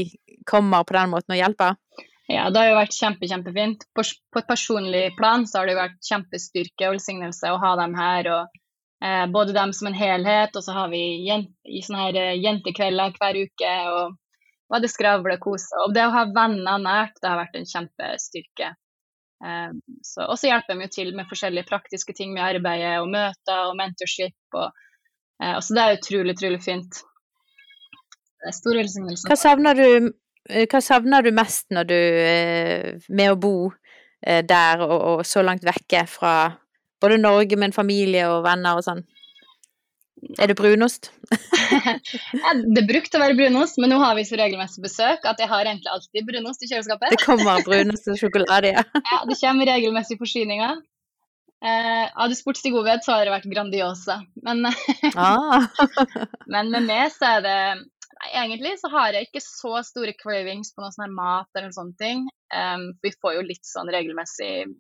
kommer 0.49 0.87
på 0.87 0.97
den 0.97 1.13
måten 1.13 1.35
og 1.35 1.41
hjelper? 1.43 1.77
Ja, 2.27 2.49
det 2.51 2.59
har 2.59 2.73
jo 2.73 2.79
vært 2.81 2.97
kjempe, 2.97 3.29
kjempefint. 3.31 3.85
På, 3.95 4.03
på, 4.03 4.41
et 4.41 4.49
personlig 4.49 5.03
plan 5.19 5.45
så 5.47 5.61
har 5.61 5.69
det 5.69 5.77
jo 5.77 5.83
vært 5.83 6.09
kjempestyrke 6.09 6.89
og 6.89 6.97
velsignelse 6.97 7.53
å 7.55 7.61
ha 7.63 7.75
dem 7.79 7.95
her. 7.95 8.31
og 8.35 8.57
eh, 9.07 9.27
Både 9.31 9.55
dem 9.55 9.75
som 9.77 9.91
en 9.91 9.99
helhet, 9.99 10.59
og 10.59 10.65
så 10.67 10.75
har 10.75 10.91
vi 10.91 11.03
jent, 11.27 11.53
sånne 11.87 12.03
her 12.03 12.19
eh, 12.25 12.33
jentekvelder 12.43 13.15
hver 13.21 13.39
uke. 13.47 13.77
og 13.95 14.83
det 14.83 14.91
og 14.91 15.39
kose. 15.45 15.85
Og 15.85 15.95
det 15.95 16.09
å 16.09 16.15
ha 16.17 16.25
venner 16.35 16.83
nært, 16.83 17.15
det 17.23 17.31
har 17.31 17.39
vært 17.39 17.55
en 17.61 17.71
kjempestyrke. 17.71 18.75
Så, 20.03 20.25
og 20.25 20.39
så 20.41 20.49
hjelper 20.49 20.75
de 20.75 20.87
jo 20.89 20.91
til 20.95 21.11
med 21.15 21.29
forskjellige 21.29 21.69
praktiske 21.69 22.15
ting 22.17 22.33
med 22.33 22.43
arbeidet 22.43 22.97
og 23.03 23.11
møter 23.13 23.69
og 23.69 23.77
mentorship. 23.79 24.35
Og, 24.57 24.73
uh, 25.45 25.59
så 25.61 25.77
det 25.77 25.83
er 25.85 25.99
utrolig, 26.01 26.35
utrolig 26.35 26.63
fint. 26.65 27.03
Det 28.41 28.51
er 28.51 28.57
stor 28.57 28.81
velsignelse. 28.81 29.29
Hva 29.29 29.37
savner 29.39 29.79
du 29.79 29.87
Eh, 29.87 30.26
hva 30.47 30.81
savner 30.85 31.27
du 31.27 31.33
mest 31.35 31.67
når 31.75 31.89
du 31.91 31.97
eh, 31.97 33.09
med 33.09 33.33
å 33.33 33.41
bo 33.41 33.57
eh, 34.23 34.43
der 34.47 34.83
og, 34.85 34.97
og 34.97 35.27
så 35.27 35.43
langt 35.45 35.67
vekke 35.67 36.05
fra 36.11 36.37
både 37.03 37.19
Norge 37.21 37.59
men 37.61 37.75
familie 37.77 38.29
og 38.31 38.45
venner 38.47 38.79
og 38.79 38.87
sånn? 38.87 39.05
Er 40.41 40.49
det 40.49 40.57
brunost? 40.57 41.11
ja, 42.41 42.53
det 42.57 42.85
brukte 42.89 43.19
å 43.19 43.23
være 43.23 43.37
brunost, 43.37 43.77
men 43.83 43.93
nå 43.93 43.99
har 44.01 44.17
vi 44.17 44.25
så 44.27 44.39
regelmessig 44.41 44.83
besøk 44.83 45.27
at 45.29 45.41
jeg 45.43 45.51
har 45.51 45.69
egentlig 45.69 45.93
alltid 45.93 46.27
brunost 46.27 46.65
i 46.65 46.71
kjøleskapet. 46.71 47.13
det 47.13 47.21
kommer 47.23 47.61
brunost 47.67 48.09
og 48.11 48.19
sjokolade, 48.21 48.73
ja. 48.79 48.85
ja, 49.13 49.19
det 49.29 49.37
kommer 49.43 49.69
regelmessig 49.69 50.17
forsyninger. 50.19 50.81
Eh, 51.67 52.07
hadde 52.17 52.33
du 52.33 52.39
spurt 52.39 52.59
Stig 52.61 52.75
Ove, 52.77 52.97
så 53.05 53.15
hadde 53.15 53.29
det 53.29 53.35
vært 53.37 53.51
Grandiosa. 53.53 54.19
Men, 54.45 54.65
ah. 55.21 55.69
men 56.49 56.73
med 56.73 56.89
meg 56.89 57.13
så 57.15 57.37
er 57.37 57.45
det 57.45 57.59
Nei, 58.17 58.31
egentlig 58.41 58.77
så 58.81 58.89
har 58.93 59.13
jeg 59.13 59.29
ikke 59.29 59.43
så 59.45 59.83
store 59.85 60.15
cravings 60.17 60.73
på 60.73 60.83
noe 60.83 60.93
sånn 60.95 61.07
her 61.07 61.17
mat 61.17 61.59
eller 61.59 61.73
sånne 61.75 61.97
ting. 62.01 62.23
Um, 62.55 62.91
vi 63.05 63.13
får 63.13 63.37
jo 63.37 63.49
litt 63.49 63.67
sånn 63.69 63.91
regelmessig 63.93 64.71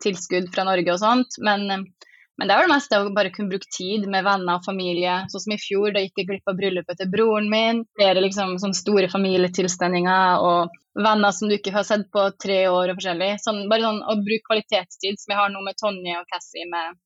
tilskudd 0.00 0.48
fra 0.54 0.64
Norge 0.68 0.94
og 0.94 1.00
sånt. 1.02 1.36
Men, 1.44 1.66
men 1.68 2.48
det 2.48 2.54
er 2.54 2.62
jo 2.62 2.68
det 2.70 2.72
meste 2.72 3.00
å 3.00 3.10
bare 3.16 3.32
kunne 3.34 3.52
bruke 3.52 3.68
tid 3.76 4.06
med 4.08 4.24
venner 4.24 4.56
og 4.58 4.64
familie. 4.64 5.18
Sånn 5.32 5.44
som 5.44 5.56
i 5.56 5.60
fjor, 5.60 5.92
da 5.92 6.04
gikk 6.04 6.22
jeg 6.22 6.30
glipp 6.30 6.48
av 6.52 6.56
bryllupet 6.60 7.02
til 7.02 7.10
broren 7.12 7.50
min. 7.52 7.84
Flere 8.00 8.24
liksom 8.24 8.56
sånn 8.62 8.76
store 8.76 9.10
familietilstelninger 9.12 10.46
og 10.46 10.80
venner 11.04 11.36
som 11.36 11.50
du 11.50 11.58
ikke 11.58 11.74
har 11.76 11.86
sett 11.86 12.08
på 12.14 12.24
tre 12.42 12.62
år 12.70 12.94
og 12.94 12.96
forskjellig. 13.02 13.34
Sånn, 13.44 13.66
bare 13.70 13.86
sånn 13.86 14.00
å 14.08 14.16
bruke 14.24 14.48
kvalitetstid, 14.48 15.20
som 15.20 15.34
jeg 15.34 15.42
har 15.42 15.52
nå 15.52 15.62
med 15.66 15.78
Tonje 15.80 16.16
og 16.16 16.32
Cassie, 16.32 16.64
med 16.70 16.96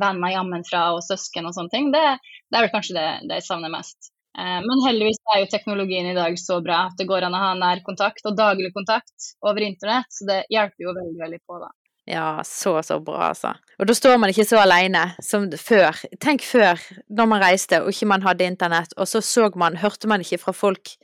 venner 0.00 0.32
hjemmefra 0.32 0.86
og 0.96 1.04
søsken 1.04 1.44
og 1.44 1.52
sånne 1.52 1.72
ting, 1.74 1.92
det, 1.92 2.00
det 2.48 2.56
er 2.56 2.64
vel 2.64 2.72
kanskje 2.72 2.96
det, 2.96 3.08
det 3.28 3.42
jeg 3.42 3.48
savner 3.50 3.72
mest. 3.74 4.12
Eh, 4.38 4.58
men 4.64 4.82
heldigvis 4.86 5.20
er 5.34 5.42
jo 5.42 5.50
teknologien 5.52 6.08
i 6.08 6.16
dag 6.16 6.38
så 6.40 6.58
bra 6.64 6.86
at 6.88 6.98
det 7.00 7.08
går 7.10 7.28
an 7.28 7.36
å 7.36 7.42
ha 7.42 7.52
nær 7.58 7.82
kontakt 7.84 8.24
og 8.28 8.36
daglig 8.38 8.72
kontakt 8.76 9.32
over 9.44 9.64
internett, 9.64 10.08
så 10.12 10.28
det 10.28 10.42
hjelper 10.52 10.88
jo 10.88 10.96
veldig, 10.96 11.18
veldig 11.20 11.40
på, 11.44 11.60
da. 11.60 11.72
Ja, 12.08 12.42
så, 12.46 12.74
så 12.82 12.98
bra, 13.00 13.28
altså. 13.28 13.52
Og 13.78 13.86
da 13.86 13.94
står 13.94 14.16
man 14.18 14.32
ikke 14.32 14.46
så 14.48 14.58
alene 14.58 15.04
som 15.22 15.44
før. 15.54 16.00
Tenk 16.22 16.42
før, 16.42 16.80
når 17.14 17.28
man 17.30 17.42
reiste 17.44 17.78
og 17.82 17.92
ikke 17.92 18.08
man 18.10 18.24
hadde 18.26 18.48
internett, 18.48 18.96
og 18.96 19.06
så 19.10 19.22
så 19.22 19.50
man, 19.60 19.78
hørte 19.78 20.10
man 20.10 20.24
ikke 20.24 20.40
fra 20.42 20.56
folk 20.56 20.96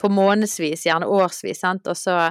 på 0.00 0.08
månedsvis, 0.12 0.86
gjerne 0.86 1.08
årsvis, 1.08 1.60
sant, 1.60 1.88
og 1.88 1.96
så 1.96 2.30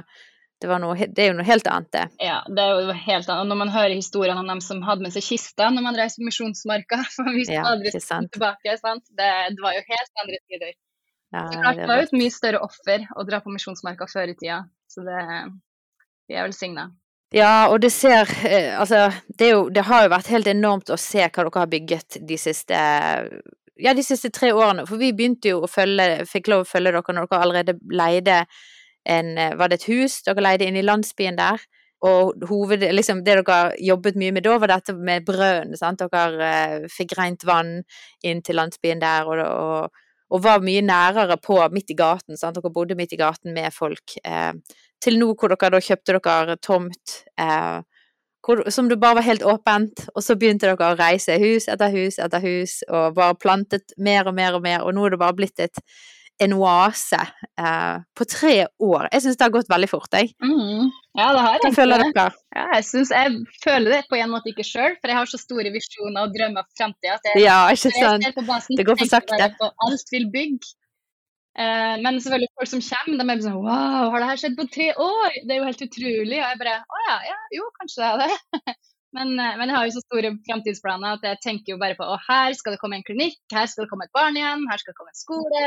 det, 0.62 0.78
noe, 0.80 0.96
det, 0.96 1.22
er 1.22 1.30
jo 1.30 1.36
noe 1.36 1.46
helt 1.46 1.66
annet, 1.68 1.90
det. 1.92 2.04
Ja, 2.24 2.38
det 2.48 2.62
er 2.64 2.80
jo 2.80 2.94
helt 2.96 3.28
annet. 3.28 3.42
Og 3.44 3.50
når 3.50 3.58
man 3.60 3.72
hører 3.74 3.94
historiene 3.94 4.40
om 4.40 4.48
dem 4.48 4.62
som 4.64 4.80
hadde 4.86 5.04
med 5.04 5.12
seg 5.12 5.24
kista 5.26 5.68
når 5.72 5.84
man 5.84 5.98
reiste 5.98 6.22
på 6.22 6.28
Misjonsmarka 6.30 7.02
for 7.16 7.28
vi 7.34 7.44
ja, 7.50 7.64
aldri 7.68 7.92
tilbake, 7.92 8.76
sant? 8.80 9.04
Det, 9.12 9.30
det, 9.52 9.62
var 9.62 9.76
jo 9.76 9.84
helt 9.90 10.22
andre 10.24 10.42
tider. 10.46 10.76
Ja, 11.34 11.42
så 11.52 11.60
klart, 11.60 11.80
det 11.80 11.88
var 11.90 12.00
jo 12.00 12.06
et 12.06 12.16
mye 12.16 12.32
større 12.32 12.62
offer 12.64 13.08
å 13.12 13.26
dra 13.28 13.42
på 13.44 13.52
Misjonsmarka 13.52 14.08
før 14.08 14.32
i 14.32 14.36
tida, 14.38 14.62
så 14.88 15.04
det, 15.04 15.24
vi 16.30 16.38
er 16.38 16.48
velsigna. 16.48 16.88
Ja, 17.34 17.66
og 17.72 17.80
det 17.82 17.90
ser 17.90 18.30
eh, 18.46 18.76
Altså, 18.78 19.08
det, 19.26 19.48
jo, 19.50 19.64
det, 19.74 19.82
har 19.88 20.04
jo 20.04 20.12
vært 20.12 20.30
helt 20.30 20.46
enormt 20.46 20.92
å 20.94 20.98
se 21.00 21.24
hva 21.24 21.42
dere 21.42 21.58
har 21.58 21.72
bygget 21.72 22.20
de 22.22 22.38
siste 22.38 22.78
ja, 23.76 23.92
de 23.92 24.04
siste 24.06 24.30
tre 24.32 24.52
årene. 24.56 24.86
For 24.88 24.96
vi 25.00 25.12
begynte 25.12 25.50
jo 25.50 25.64
å 25.66 25.68
følge, 25.68 26.24
fikk 26.30 26.48
lov 26.52 26.64
å 26.64 26.68
følge 26.70 26.94
dere 26.94 27.16
når 27.16 27.28
dere 27.28 27.42
allerede 27.44 27.76
leide 27.92 28.38
en 29.06 29.34
Var 29.58 29.70
det 29.70 29.80
et 29.80 29.90
hus 29.90 30.20
dere 30.26 30.42
leide 30.42 30.66
inn 30.66 30.78
i 30.78 30.84
landsbyen 30.84 31.38
der? 31.38 31.62
Og 32.04 32.34
hoved, 32.48 32.82
liksom, 32.92 33.22
det 33.24 33.38
dere 33.38 33.72
jobbet 33.80 34.18
mye 34.20 34.34
med 34.36 34.44
da, 34.44 34.58
var 34.60 34.68
dette 34.74 34.92
med 34.94 35.24
brønnen. 35.24 35.76
sant? 35.78 36.02
Dere 36.12 36.48
eh, 36.50 36.88
fikk 36.92 37.16
rent 37.16 37.46
vann 37.48 37.78
inn 38.22 38.42
til 38.44 38.58
landsbyen 38.60 39.00
der, 39.00 39.26
og, 39.30 39.40
og, 39.40 40.02
og, 40.28 40.42
var 40.44 40.64
mye 40.64 40.82
nærere 40.84 41.38
på 41.40 41.56
midt 41.72 41.94
i 41.94 41.96
gaten. 41.96 42.36
sant? 42.36 42.58
Dere 42.60 42.72
bodde 42.72 42.98
midt 42.98 43.16
i 43.16 43.20
gaten 43.20 43.56
med 43.56 43.72
folk. 43.72 44.18
Eh, 44.24 44.52
til 45.00 45.18
nå 45.20 45.32
hvor 45.32 45.52
dere 45.54 45.72
da 45.72 45.80
kjøpte 45.80 46.18
dere 46.18 46.58
tomt 46.60 47.20
eh, 47.40 47.80
hvor, 48.46 48.62
som 48.70 48.88
det 48.88 49.00
bare 49.02 49.18
var 49.18 49.26
helt 49.26 49.42
åpent, 49.42 50.04
og 50.14 50.22
så 50.22 50.36
begynte 50.38 50.68
dere 50.68 50.92
å 50.92 50.98
reise 50.98 51.34
hus 51.42 51.66
etter 51.72 51.90
hus 51.90 52.20
etter 52.22 52.44
hus, 52.44 52.78
og 52.86 53.16
bare 53.16 53.34
plantet 53.40 53.96
mer 53.98 54.28
og 54.28 54.36
mer 54.36 54.54
og 54.54 54.62
mer, 54.62 54.84
og 54.84 54.94
nå 54.94 55.06
er 55.06 55.16
det 55.16 55.22
bare 55.24 55.34
blitt 55.34 55.64
et 55.64 55.80
en 56.42 56.52
oase 56.58 57.18
eh, 57.60 57.96
på 58.16 58.26
tre 58.28 58.54
år. 58.82 59.08
Jeg 59.12 59.24
syns 59.24 59.38
det 59.38 59.46
har 59.46 59.54
gått 59.54 59.70
veldig 59.72 59.88
fort, 59.90 60.12
jeg. 60.12 60.32
Mm. 60.44 60.88
Ja, 61.16 61.30
det 61.32 61.44
har 61.44 61.58
jeg. 61.58 61.74
føler 61.76 62.02
dere? 62.04 62.26
Ja, 62.52 62.64
jeg, 62.76 62.86
synes, 62.90 63.12
jeg 63.14 63.60
føler 63.64 63.96
det 63.96 64.00
på 64.10 64.18
en 64.20 64.32
måte 64.32 64.52
ikke 64.52 64.66
sjøl, 64.66 64.98
for 65.00 65.12
jeg 65.12 65.18
har 65.18 65.30
så 65.30 65.40
store 65.40 65.72
visjoner 65.74 66.26
og 66.26 66.34
drømmer 66.36 66.66
for 66.66 66.82
framtida. 66.82 67.36
Ja, 67.40 67.60
ikke 67.72 67.94
sant. 67.96 68.26
det 68.76 68.88
går 68.88 69.00
for 69.00 69.12
sakte. 69.12 69.54
På 69.60 69.70
alt 69.88 70.12
vil 70.12 70.28
bygge. 70.32 70.76
Eh, 71.56 71.94
men 72.04 72.18
selvfølgelig 72.20 72.52
folk 72.58 72.68
som 72.68 72.82
kommer, 72.84 73.16
de 73.16 73.32
er 73.32 73.38
sånn 73.40 73.62
Wow, 73.64 74.10
har 74.12 74.20
det 74.20 74.26
her 74.28 74.40
skjedd 74.42 74.58
på 74.58 74.66
tre 74.74 74.90
år? 74.92 75.38
Det 75.48 75.54
er 75.54 75.62
jo 75.62 75.68
helt 75.70 75.84
utrolig. 75.86 76.36
Og 76.36 76.50
jeg 76.50 76.60
bare 76.60 76.74
Å 76.84 77.00
ja, 77.06 77.16
ja, 77.30 77.38
jo, 77.56 77.70
kanskje 77.78 78.02
det 78.02 78.10
er 78.10 78.20
det. 78.26 78.76
Men, 79.14 79.38
eh, 79.38 79.54
men, 79.58 79.70
jeg 79.70 79.76
har 79.76 79.86
jo 79.86 79.94
så 79.94 80.02
store 80.04 80.32
framtidsplaner 80.48 81.16
at 81.16 81.24
jeg 81.24 81.42
tenker 81.44 81.74
jo 81.74 81.80
bare 81.80 81.96
på 81.98 82.06
å 82.06 82.18
her 82.26 82.56
skal 82.58 82.74
det 82.74 82.80
komme 82.82 82.98
en 82.98 83.06
klinikk, 83.06 83.38
her 83.54 83.68
skal 83.70 83.84
det 83.84 83.92
komme 83.92 84.08
et 84.08 84.16
barn 84.16 84.36
igjen, 84.36 84.66
her 84.70 84.82
skal 84.82 84.92
det 84.92 84.98
komme 84.98 85.14
en 85.14 85.20
skole. 85.20 85.64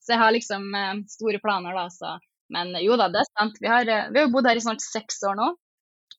Så 0.00 0.14
jeg 0.14 0.22
har 0.22 0.34
liksom 0.36 0.68
eh, 0.78 0.94
store 1.16 1.42
planer, 1.42 1.76
da. 1.76 1.86
Så. 1.92 2.16
Men 2.54 2.72
jo 2.82 2.98
da, 2.98 3.10
det 3.12 3.24
er 3.24 3.32
sant. 3.32 3.58
Vi 3.62 3.70
har, 3.70 3.88
eh, 3.90 4.10
vi 4.14 4.22
har 4.22 4.30
bodd 4.32 4.48
her 4.48 4.58
i 4.58 4.64
snart 4.64 4.84
seks 4.84 5.22
år 5.26 5.38
nå. 5.40 5.50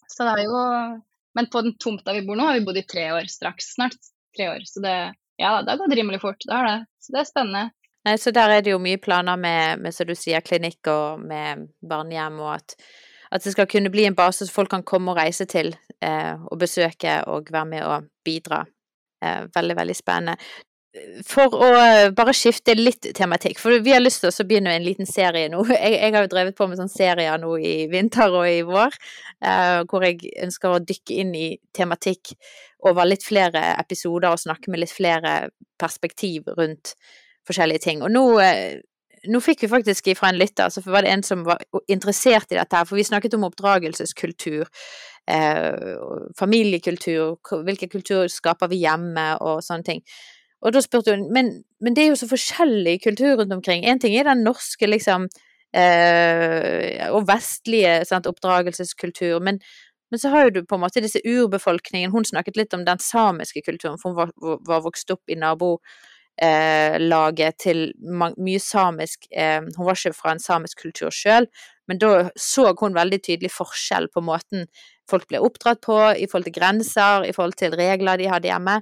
Så 0.08 0.28
det 0.28 0.38
er 0.38 0.48
jo 0.48 0.60
Men 1.38 1.46
på 1.54 1.62
den 1.62 1.76
tomta 1.78 2.16
vi 2.16 2.24
bor 2.26 2.38
nå, 2.40 2.48
har 2.48 2.56
vi 2.58 2.66
bodd 2.66 2.80
i 2.80 2.88
tre 2.90 3.12
år 3.14 3.28
straks. 3.30 3.76
Snart 3.76 3.98
tre 4.34 4.48
år. 4.56 4.64
Så 4.66 4.82
det, 4.82 4.96
ja, 5.38 5.52
det 5.62 5.70
har 5.70 5.78
gått 5.78 5.94
rimelig 5.94 6.22
fort. 6.24 6.42
Det 6.42 6.54
har 6.54 6.66
det. 6.66 6.80
Så 6.98 7.14
det 7.14 7.20
er 7.22 7.28
spennende. 7.30 7.68
Nei, 8.08 8.16
så 8.18 8.32
der 8.34 8.56
er 8.56 8.64
det 8.66 8.72
jo 8.72 8.80
mye 8.82 8.98
planer 8.98 9.38
med, 9.38 9.84
med 9.84 9.94
som 9.94 10.08
du 10.08 10.16
sier, 10.18 10.42
klinikk 10.42 10.88
og 10.90 11.22
med 11.28 11.68
barnehjem, 11.86 12.40
og 12.42 12.56
at 12.56 12.74
at 13.32 13.44
det 13.44 13.54
skal 13.54 13.68
kunne 13.70 13.92
bli 13.94 14.08
en 14.08 14.18
base 14.18 14.46
som 14.46 14.54
folk 14.54 14.72
kan 14.72 14.86
komme 14.88 15.12
og 15.12 15.20
reise 15.20 15.48
til 15.50 15.74
eh, 16.04 16.34
og 16.36 16.60
besøke 16.62 17.20
og 17.28 17.52
være 17.52 17.70
med 17.74 17.86
og 17.88 18.10
bidra. 18.26 18.64
Eh, 19.24 19.46
veldig, 19.56 19.78
veldig 19.78 19.98
spennende. 19.98 20.38
For 21.28 21.54
å 21.54 21.68
bare 22.16 22.34
skifte 22.34 22.74
litt 22.78 23.10
tematikk, 23.18 23.60
for 23.62 23.76
vi 23.84 23.94
har 23.94 24.02
lyst 24.02 24.24
til 24.24 24.32
å 24.32 24.46
begynne 24.48 24.74
en 24.78 24.86
liten 24.86 25.10
serie 25.10 25.50
nå. 25.52 25.62
Jeg, 25.74 25.94
jeg, 26.00 26.14
har 26.16 26.26
jo 26.26 26.32
drevet 26.32 26.58
på 26.58 26.68
med 26.70 26.80
sånne 26.80 26.94
serier 26.94 27.38
nå 27.42 27.54
i 27.60 27.76
vinter 27.92 28.34
og 28.34 28.48
i 28.50 28.64
vår, 28.66 28.98
eh, 29.46 29.84
hvor 29.90 30.06
jeg 30.06 30.34
ønsker 30.48 30.74
å 30.74 30.82
dykke 30.82 31.20
inn 31.22 31.36
i 31.38 31.48
tematikk 31.76 32.34
over 32.88 33.08
litt 33.10 33.26
flere 33.26 33.64
episoder 33.78 34.32
og 34.32 34.42
snakke 34.42 34.72
med 34.74 34.82
litt 34.84 34.94
flere 34.94 35.52
perspektiv 35.80 36.50
rundt 36.58 36.96
forskjellige 37.48 37.84
ting. 37.84 38.04
Og 38.06 38.14
nå 38.14 38.26
eh, 38.44 38.80
nå 39.32 39.42
fikk 39.44 39.66
vi 39.66 39.72
faktisk 39.72 40.08
ifra 40.12 40.32
en 40.32 40.40
lytter, 40.40 40.72
så 40.74 40.82
var 40.86 41.06
det 41.06 41.12
en 41.14 41.24
som 41.26 41.44
var 41.48 41.62
interessert 41.92 42.52
i 42.52 42.58
dette 42.60 42.78
her, 42.80 42.88
for 42.88 43.00
vi 43.00 43.06
snakket 43.08 43.36
om 43.38 43.46
oppdragelseskultur, 43.48 44.68
eh, 45.30 46.00
familiekultur, 46.40 47.38
hvilken 47.68 47.92
kultur 47.92 48.28
skaper 48.32 48.72
vi 48.72 48.82
hjemme, 48.84 49.30
og 49.42 49.64
sånne 49.66 49.88
ting. 49.88 50.04
Og 50.66 50.74
da 50.74 50.82
spurte 50.82 51.14
hun, 51.14 51.28
men, 51.34 51.52
men 51.82 51.94
det 51.94 52.04
er 52.04 52.12
jo 52.12 52.22
så 52.22 52.30
forskjellig 52.32 52.98
kultur 53.04 53.36
rundt 53.38 53.54
omkring. 53.54 53.86
En 53.86 54.00
ting 54.02 54.16
er 54.18 54.26
den 54.26 54.42
norske, 54.48 54.90
liksom, 54.90 55.28
eh, 55.76 57.04
og 57.12 57.28
vestlige 57.30 58.00
sant, 58.10 58.30
oppdragelseskultur, 58.30 59.38
men, 59.44 59.62
men 60.12 60.22
så 60.22 60.32
har 60.34 60.48
jo 60.48 60.58
du 60.58 60.62
på 60.66 60.80
en 60.80 60.86
måte 60.86 61.04
disse 61.04 61.22
urbefolkningen, 61.26 62.14
hun 62.16 62.26
snakket 62.26 62.58
litt 62.58 62.74
om 62.74 62.86
den 62.88 63.02
samiske 63.04 63.62
kulturen, 63.66 64.00
for 64.02 64.14
hun 64.14 64.22
var, 64.24 64.60
var 64.66 64.86
vokst 64.88 65.12
opp 65.14 65.30
i 65.30 65.38
nabo 65.38 65.78
eh, 66.42 66.98
laget 67.02 67.58
til 67.66 67.88
mye 68.02 68.60
samisk 68.62 69.28
eh, 69.32 69.62
Hun 69.62 69.88
var 69.88 69.98
ikke 69.98 70.16
fra 70.18 70.36
en 70.36 70.44
samisk 70.44 70.84
kultur 70.86 71.14
sjøl, 71.14 71.50
men 71.88 72.00
da 72.02 72.30
så 72.40 72.74
hun 72.80 72.98
veldig 72.98 73.20
tydelig 73.24 73.52
forskjell 73.56 74.10
på 74.14 74.24
måten 74.26 74.68
folk 75.08 75.28
ble 75.30 75.42
oppdratt 75.44 75.82
på, 75.86 75.98
i 76.20 76.28
forhold 76.28 76.50
til 76.50 76.58
grenser, 76.58 77.28
i 77.28 77.36
forhold 77.36 77.56
til 77.60 77.76
regler 77.80 78.20
de 78.20 78.32
hadde 78.32 78.50
hjemme. 78.50 78.80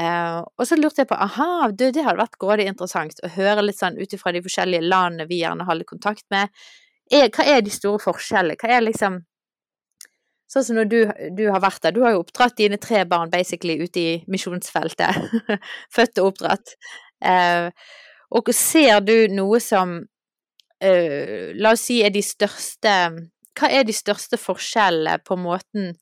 Eh, 0.00 0.38
og 0.40 0.64
så 0.64 0.78
lurte 0.78 1.02
jeg 1.02 1.10
på 1.10 1.18
aha, 1.20 1.68
du, 1.68 1.90
det 1.92 2.04
hadde 2.06 2.22
vært 2.22 2.38
grådig 2.40 2.70
interessant 2.70 3.20
å 3.20 3.32
høre 3.34 3.66
litt 3.66 3.76
sånn 3.76 3.98
ut 4.00 4.16
ifra 4.16 4.32
de 4.32 4.40
forskjellige 4.44 4.88
landene 4.88 5.28
vi 5.28 5.42
gjerne 5.42 5.66
har 5.68 5.84
kontakt 5.88 6.24
med. 6.32 6.48
Er, 7.12 7.28
hva 7.28 7.44
er 7.44 7.60
de 7.60 7.74
store 7.74 8.00
forskjellene? 8.00 8.56
Hva 8.56 8.78
er 8.78 8.86
liksom 8.86 9.20
Sånn 10.52 10.64
som 10.66 10.76
når 10.76 10.88
du, 10.90 10.98
du, 11.32 11.46
har 11.48 11.62
vært 11.64 11.80
der, 11.86 11.94
du 11.96 12.02
har 12.04 12.12
jo 12.12 12.22
oppdratt 12.26 12.58
dine 12.58 12.76
tre 12.80 13.06
barn 13.08 13.30
basically 13.32 13.78
ute 13.80 14.00
i 14.00 14.10
misjonsfeltet. 14.28 15.32
Født 15.94 16.20
og 16.20 16.32
oppdratt. 16.34 16.74
Eh, 17.24 17.70
og 18.36 18.50
ser 18.56 19.00
du 19.04 19.14
noe 19.32 19.60
som 19.62 19.94
eh, 20.82 21.52
La 21.56 21.72
oss 21.76 21.86
si 21.86 22.00
er 22.02 22.10
de 22.10 22.22
største 22.24 22.94
Hva 23.54 23.68
er 23.70 23.84
de 23.86 23.94
største 23.94 24.38
forskjellene 24.40 25.20
på 25.24 25.38
måten 25.40 25.92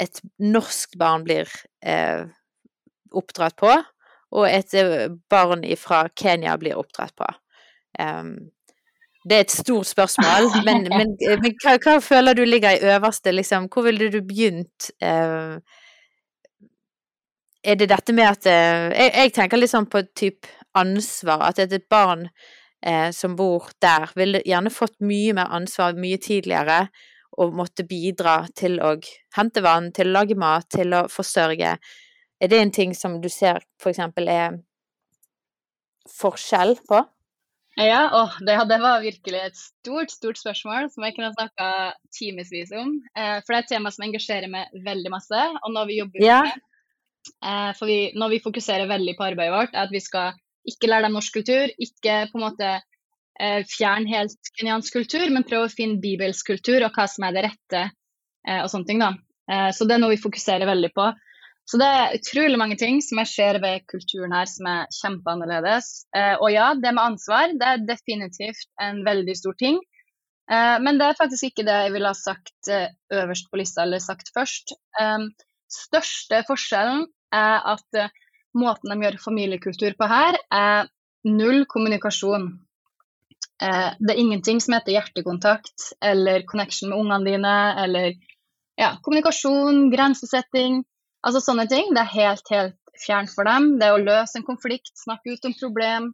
et 0.00 0.20
norsk 0.42 0.96
barn 0.98 1.22
blir 1.26 1.50
eh, 1.86 2.24
oppdratt 3.14 3.54
på, 3.60 3.70
og 4.34 4.46
et 4.48 4.74
eh, 4.74 5.06
barn 5.30 5.62
fra 5.78 6.00
Kenya 6.18 6.56
blir 6.58 6.80
oppdratt 6.80 7.14
på? 7.14 7.28
Um, 8.02 8.50
det 9.24 9.36
er 9.36 9.46
et 9.46 9.54
stort 9.54 9.88
spørsmål, 9.88 10.50
men, 10.66 10.84
men, 10.92 11.14
men 11.40 11.56
hva, 11.62 11.78
hva, 11.80 11.96
føler 12.04 12.36
du 12.36 12.44
ligger 12.44 12.76
i 12.76 12.92
øverste, 12.94 13.32
liksom? 13.32 13.70
Hvor 13.72 13.86
ville 13.86 14.10
du 14.12 14.20
begynt? 14.20 14.90
Eh, 15.02 15.56
er 17.64 17.80
det 17.80 17.88
dette 17.88 18.12
med 18.12 18.28
at 18.28 18.50
eh, 18.50 18.90
jeg, 18.92 19.14
jeg, 19.14 19.32
tenker 19.38 19.60
litt 19.60 19.72
sånn 19.72 19.88
på 19.88 20.04
type 20.16 20.50
ansvar, 20.76 21.46
at 21.48 21.62
et 21.64 21.88
barn 21.90 22.26
eh, 22.84 23.08
som 23.16 23.36
bor 23.38 23.70
der, 23.82 24.12
ville 24.18 24.42
gjerne 24.44 24.72
fått 24.74 24.98
mye 25.00 25.32
mer 25.40 25.52
ansvar 25.56 25.96
mye 25.96 26.20
tidligere 26.20 26.84
og 27.40 27.56
måtte 27.56 27.86
bidra 27.88 28.44
til 28.54 28.76
å 28.84 28.92
hente 29.34 29.62
vann, 29.64 29.88
til 29.94 30.12
å 30.12 30.18
lage 30.20 30.36
mat, 30.38 30.68
til 30.70 30.92
å 30.94 31.06
forsørge. 31.10 31.72
Er 32.38 32.50
det 32.50 32.60
en 32.60 32.74
ting 32.74 32.94
som 32.94 33.16
du 33.22 33.30
ser 33.32 33.64
for 33.80 33.90
eksempel 33.90 34.28
er 34.30 34.60
forskjell 36.12 36.76
på? 36.86 37.00
Ja, 37.76 38.02
åh, 38.12 38.36
det, 38.46 38.54
det, 38.70 38.78
var 38.78 39.02
virkelig 39.02 39.40
et 39.40 39.56
stort 39.58 40.12
stort 40.14 40.38
spørsmål 40.38 40.92
som 40.94 41.02
jeg 41.06 41.16
kunne 41.16 41.32
snakka 41.34 41.68
timevis 42.14 42.70
om. 42.70 43.00
Eh, 43.18 43.40
for 43.42 43.50
det 43.50 43.56
er 43.56 43.64
et 43.64 43.72
tema 43.72 43.90
som 43.90 44.06
engasjerer 44.06 44.50
meg 44.50 44.70
veldig 44.86 45.10
masse. 45.10 45.40
Og 45.64 45.74
når 45.74 45.90
vi 45.90 45.98
jobber 45.98 46.22
ja. 46.22 46.38
med 46.46 46.62
eh, 47.42 47.72
For 47.78 47.90
vi, 47.90 47.98
når 48.14 48.36
vi 48.36 48.42
fokuserer 48.44 48.90
veldig 48.90 49.16
på 49.18 49.26
arbeidet 49.26 49.56
vårt, 49.56 49.74
er 49.74 49.88
at 49.88 49.94
vi 49.94 50.02
skal 50.04 50.38
ikke 50.70 50.90
lære 50.90 51.08
dem 51.08 51.18
norsk 51.18 51.34
kultur, 51.34 51.74
ikke 51.88 52.18
på 52.30 52.38
en 52.38 52.46
måte 52.46 52.70
eh, 52.70 53.60
fjerne 53.68 54.10
helt 54.12 54.54
kenyansk 54.54 55.00
kultur, 55.00 55.26
men 55.34 55.46
prøve 55.46 55.68
å 55.68 55.74
finne 55.74 56.02
bibelsk 56.02 56.54
kultur 56.54 56.86
og 56.86 56.94
hva 56.94 57.08
som 57.10 57.26
er 57.26 57.36
det 57.36 57.46
rette 57.48 57.82
eh, 57.84 58.60
og 58.62 58.70
sånne 58.70 58.90
ting. 58.90 59.02
da. 59.02 59.12
Eh, 59.50 59.70
så 59.74 59.88
det 59.88 59.96
er 59.96 60.04
noe 60.04 60.14
vi 60.14 60.22
fokuserer 60.22 60.70
veldig 60.70 60.94
på. 60.94 61.10
Så 61.64 61.80
det 61.80 61.86
er 61.88 62.14
utrolig 62.18 62.58
mange 62.60 62.76
ting 62.80 62.98
som 63.00 63.22
jeg 63.22 63.30
ser 63.30 63.58
ved 63.62 63.86
kulturen 63.88 64.34
her 64.36 64.48
som 64.50 64.68
er 64.68 64.88
kjempeannerledes. 64.92 65.90
Eh, 66.16 66.34
og 66.36 66.50
ja, 66.52 66.72
det 66.76 66.92
med 66.92 67.04
ansvar 67.06 67.54
det 67.56 67.70
er 67.70 67.86
definitivt 67.88 68.68
en 68.84 69.00
veldig 69.06 69.36
stor 69.38 69.56
ting. 69.60 69.78
Eh, 70.52 70.76
men 70.84 71.00
det 71.00 71.08
er 71.08 71.20
faktisk 71.20 71.48
ikke 71.48 71.64
det 71.64 71.78
jeg 71.86 71.94
ville 71.94 72.12
ha 72.12 72.18
sagt 72.18 72.68
eh, 72.68 72.92
øverst 73.16 73.48
på 73.48 73.60
lista, 73.62 73.86
eller 73.86 74.02
sagt 74.04 74.28
først. 74.36 74.76
Største 75.74 76.42
forskjellen 76.46 77.06
er 77.34 77.64
at 77.72 77.96
måten 78.54 78.92
de 78.92 79.00
gjør 79.00 79.16
familiekultur 79.24 79.96
på 79.98 80.06
her, 80.06 80.36
er 80.52 80.90
null 81.26 81.64
kommunikasjon. 81.66 82.44
Det 83.58 84.12
er 84.12 84.20
ingenting 84.20 84.60
som 84.62 84.76
heter 84.76 84.94
hjertekontakt 84.94 85.88
eller 86.04 86.44
connection 86.46 86.92
med 86.92 87.00
ungene 87.00 87.26
dine, 87.26 87.54
eller 87.82 88.12
ja, 88.78 88.92
kommunikasjon, 89.02 89.88
grensesetting. 89.90 90.84
Altså 91.24 91.40
sånne 91.40 91.64
ting. 91.70 91.92
Det 91.96 92.02
er 92.02 92.12
helt, 92.12 92.50
helt 92.52 93.00
fjernt 93.00 93.32
for 93.32 93.48
dem. 93.48 93.74
Det 93.80 93.90
å 93.92 94.02
løse 94.02 94.38
en 94.38 94.46
konflikt, 94.46 94.92
snakke 95.00 95.34
ut 95.34 95.48
om 95.48 95.56
problem, 95.60 96.12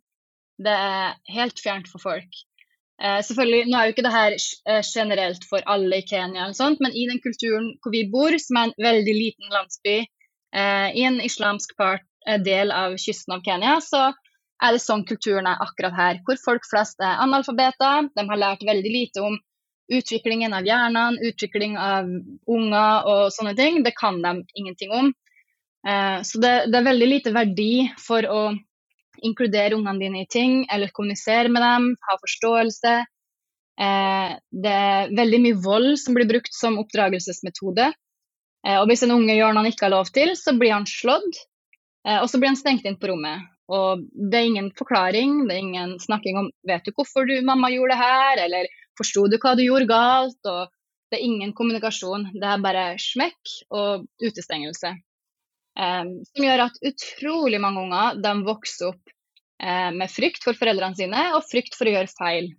det 0.60 0.76
er 0.76 1.18
helt 1.34 1.60
fjernt 1.62 1.88
for 1.90 2.02
folk. 2.02 2.40
Eh, 3.00 3.20
selvfølgelig, 3.24 3.66
Nå 3.70 3.78
er 3.78 3.88
jo 3.88 3.94
ikke 3.94 4.04
det 4.04 4.14
her 4.14 4.36
eh, 4.36 4.82
generelt 4.84 5.46
for 5.48 5.64
alle 5.72 6.02
i 6.02 6.06
Kenya, 6.06 6.44
eller 6.44 6.56
sånt, 6.56 6.82
men 6.84 6.92
i 6.92 7.06
den 7.08 7.22
kulturen 7.24 7.72
hvor 7.80 7.94
vi 7.94 8.04
bor, 8.12 8.36
som 8.38 8.60
er 8.60 8.68
en 8.68 8.74
veldig 8.84 9.14
liten 9.16 9.54
landsby 9.54 9.96
eh, 10.02 10.88
i 11.00 11.06
en 11.08 11.16
islamsk 11.24 11.72
part, 11.80 12.04
eh, 12.28 12.36
del 12.44 12.74
av 12.76 12.98
kysten 13.00 13.38
av 13.38 13.44
Kenya, 13.46 13.78
så 13.84 14.10
er 14.60 14.76
det 14.76 14.82
sånn 14.84 15.06
kulturen 15.08 15.48
er 15.48 15.62
akkurat 15.64 15.96
her. 15.96 16.20
Hvor 16.26 16.36
folk 16.42 16.66
flest 16.68 17.00
er 17.00 17.22
analfabeter. 17.24 18.10
De 18.12 18.26
har 18.28 18.42
lært 18.42 18.66
veldig 18.68 18.92
lite 18.92 19.24
om 19.24 19.38
utviklingen 19.90 20.54
av 20.54 20.66
hjernen, 20.66 21.18
utvikling 21.26 21.76
av 21.78 22.08
unger 22.46 23.08
og 23.10 23.22
sånne 23.34 23.54
ting, 23.58 23.82
det 23.82 23.96
kan 23.98 24.20
de 24.22 24.40
ingenting 24.54 24.94
om. 24.94 25.12
Eh, 25.88 26.18
så 26.22 26.40
det, 26.40 26.52
det, 26.70 26.78
er 26.78 26.88
veldig 26.90 27.08
lite 27.08 27.32
verdi 27.34 27.88
for 27.98 28.26
å 28.28 28.42
inkludere 29.26 29.76
ungene 29.76 30.00
dine 30.00 30.22
i 30.24 30.28
ting, 30.30 30.62
eller 30.72 30.92
kommunisere 30.94 31.50
med 31.52 31.64
dem, 31.64 31.90
ha 32.08 32.18
forståelse. 32.22 32.94
Eh, 33.80 34.34
det 34.64 34.76
er 34.86 35.14
veldig 35.16 35.42
mye 35.46 35.60
vold 35.64 35.94
som 36.00 36.16
blir 36.16 36.28
brukt 36.30 36.54
som 36.54 36.78
oppdragelsesmetode. 36.80 37.90
Eh, 38.66 38.76
og 38.78 38.86
hvis 38.90 39.06
en 39.06 39.16
unge 39.16 39.36
gjør 39.36 39.56
noe 39.56 39.64
han 39.64 39.72
ikke 39.72 39.88
har 39.88 39.96
lov 39.96 40.12
til, 40.14 40.36
så 40.38 40.54
blir 40.56 40.76
han 40.76 40.88
slått. 40.88 41.46
Og 42.00 42.30
så 42.32 42.38
blir 42.40 42.48
han 42.48 42.56
stengt 42.56 42.86
inn 42.88 42.94
på 42.96 43.10
rommet. 43.10 43.42
Og 43.68 44.06
det 44.16 44.38
er 44.38 44.46
ingen 44.48 44.70
forklaring, 44.72 45.42
det 45.46 45.52
er 45.52 45.60
ingen 45.60 45.90
snakking 46.00 46.38
om 46.40 46.46
vet 46.66 46.86
du 46.86 46.94
hvorfor 46.96 47.28
du, 47.28 47.34
mamma 47.44 47.68
gjorde 47.68 47.92
det 47.92 48.00
her, 48.00 48.40
eller 48.46 48.70
forsto 49.00 49.26
du 49.32 49.38
hva 49.40 49.56
du 49.56 49.64
gjorde 49.64 49.88
galt? 49.90 50.40
Og 50.44 50.70
det 51.10 51.18
er 51.18 51.26
ingen 51.26 51.54
kommunikasjon. 51.56 52.30
Det 52.36 52.46
er 52.46 52.62
bare 52.62 52.84
smekk 53.02 53.54
og 53.74 54.06
utestengelse. 54.22 54.94
Um, 55.80 56.18
som 56.26 56.44
gjør 56.44 56.64
at 56.66 56.80
utrolig 56.86 57.60
mange 57.62 57.82
unger 57.84 58.18
de 58.20 58.32
vokser 58.46 58.90
opp 58.90 59.12
uh, 59.62 59.90
med 59.94 60.10
frykt 60.10 60.42
for 60.44 60.58
foreldrene 60.58 60.98
sine 60.98 61.28
og 61.36 61.46
frykt 61.46 61.78
for 61.78 61.88
å 61.88 61.94
gjøre 61.94 62.12
feil. 62.12 62.50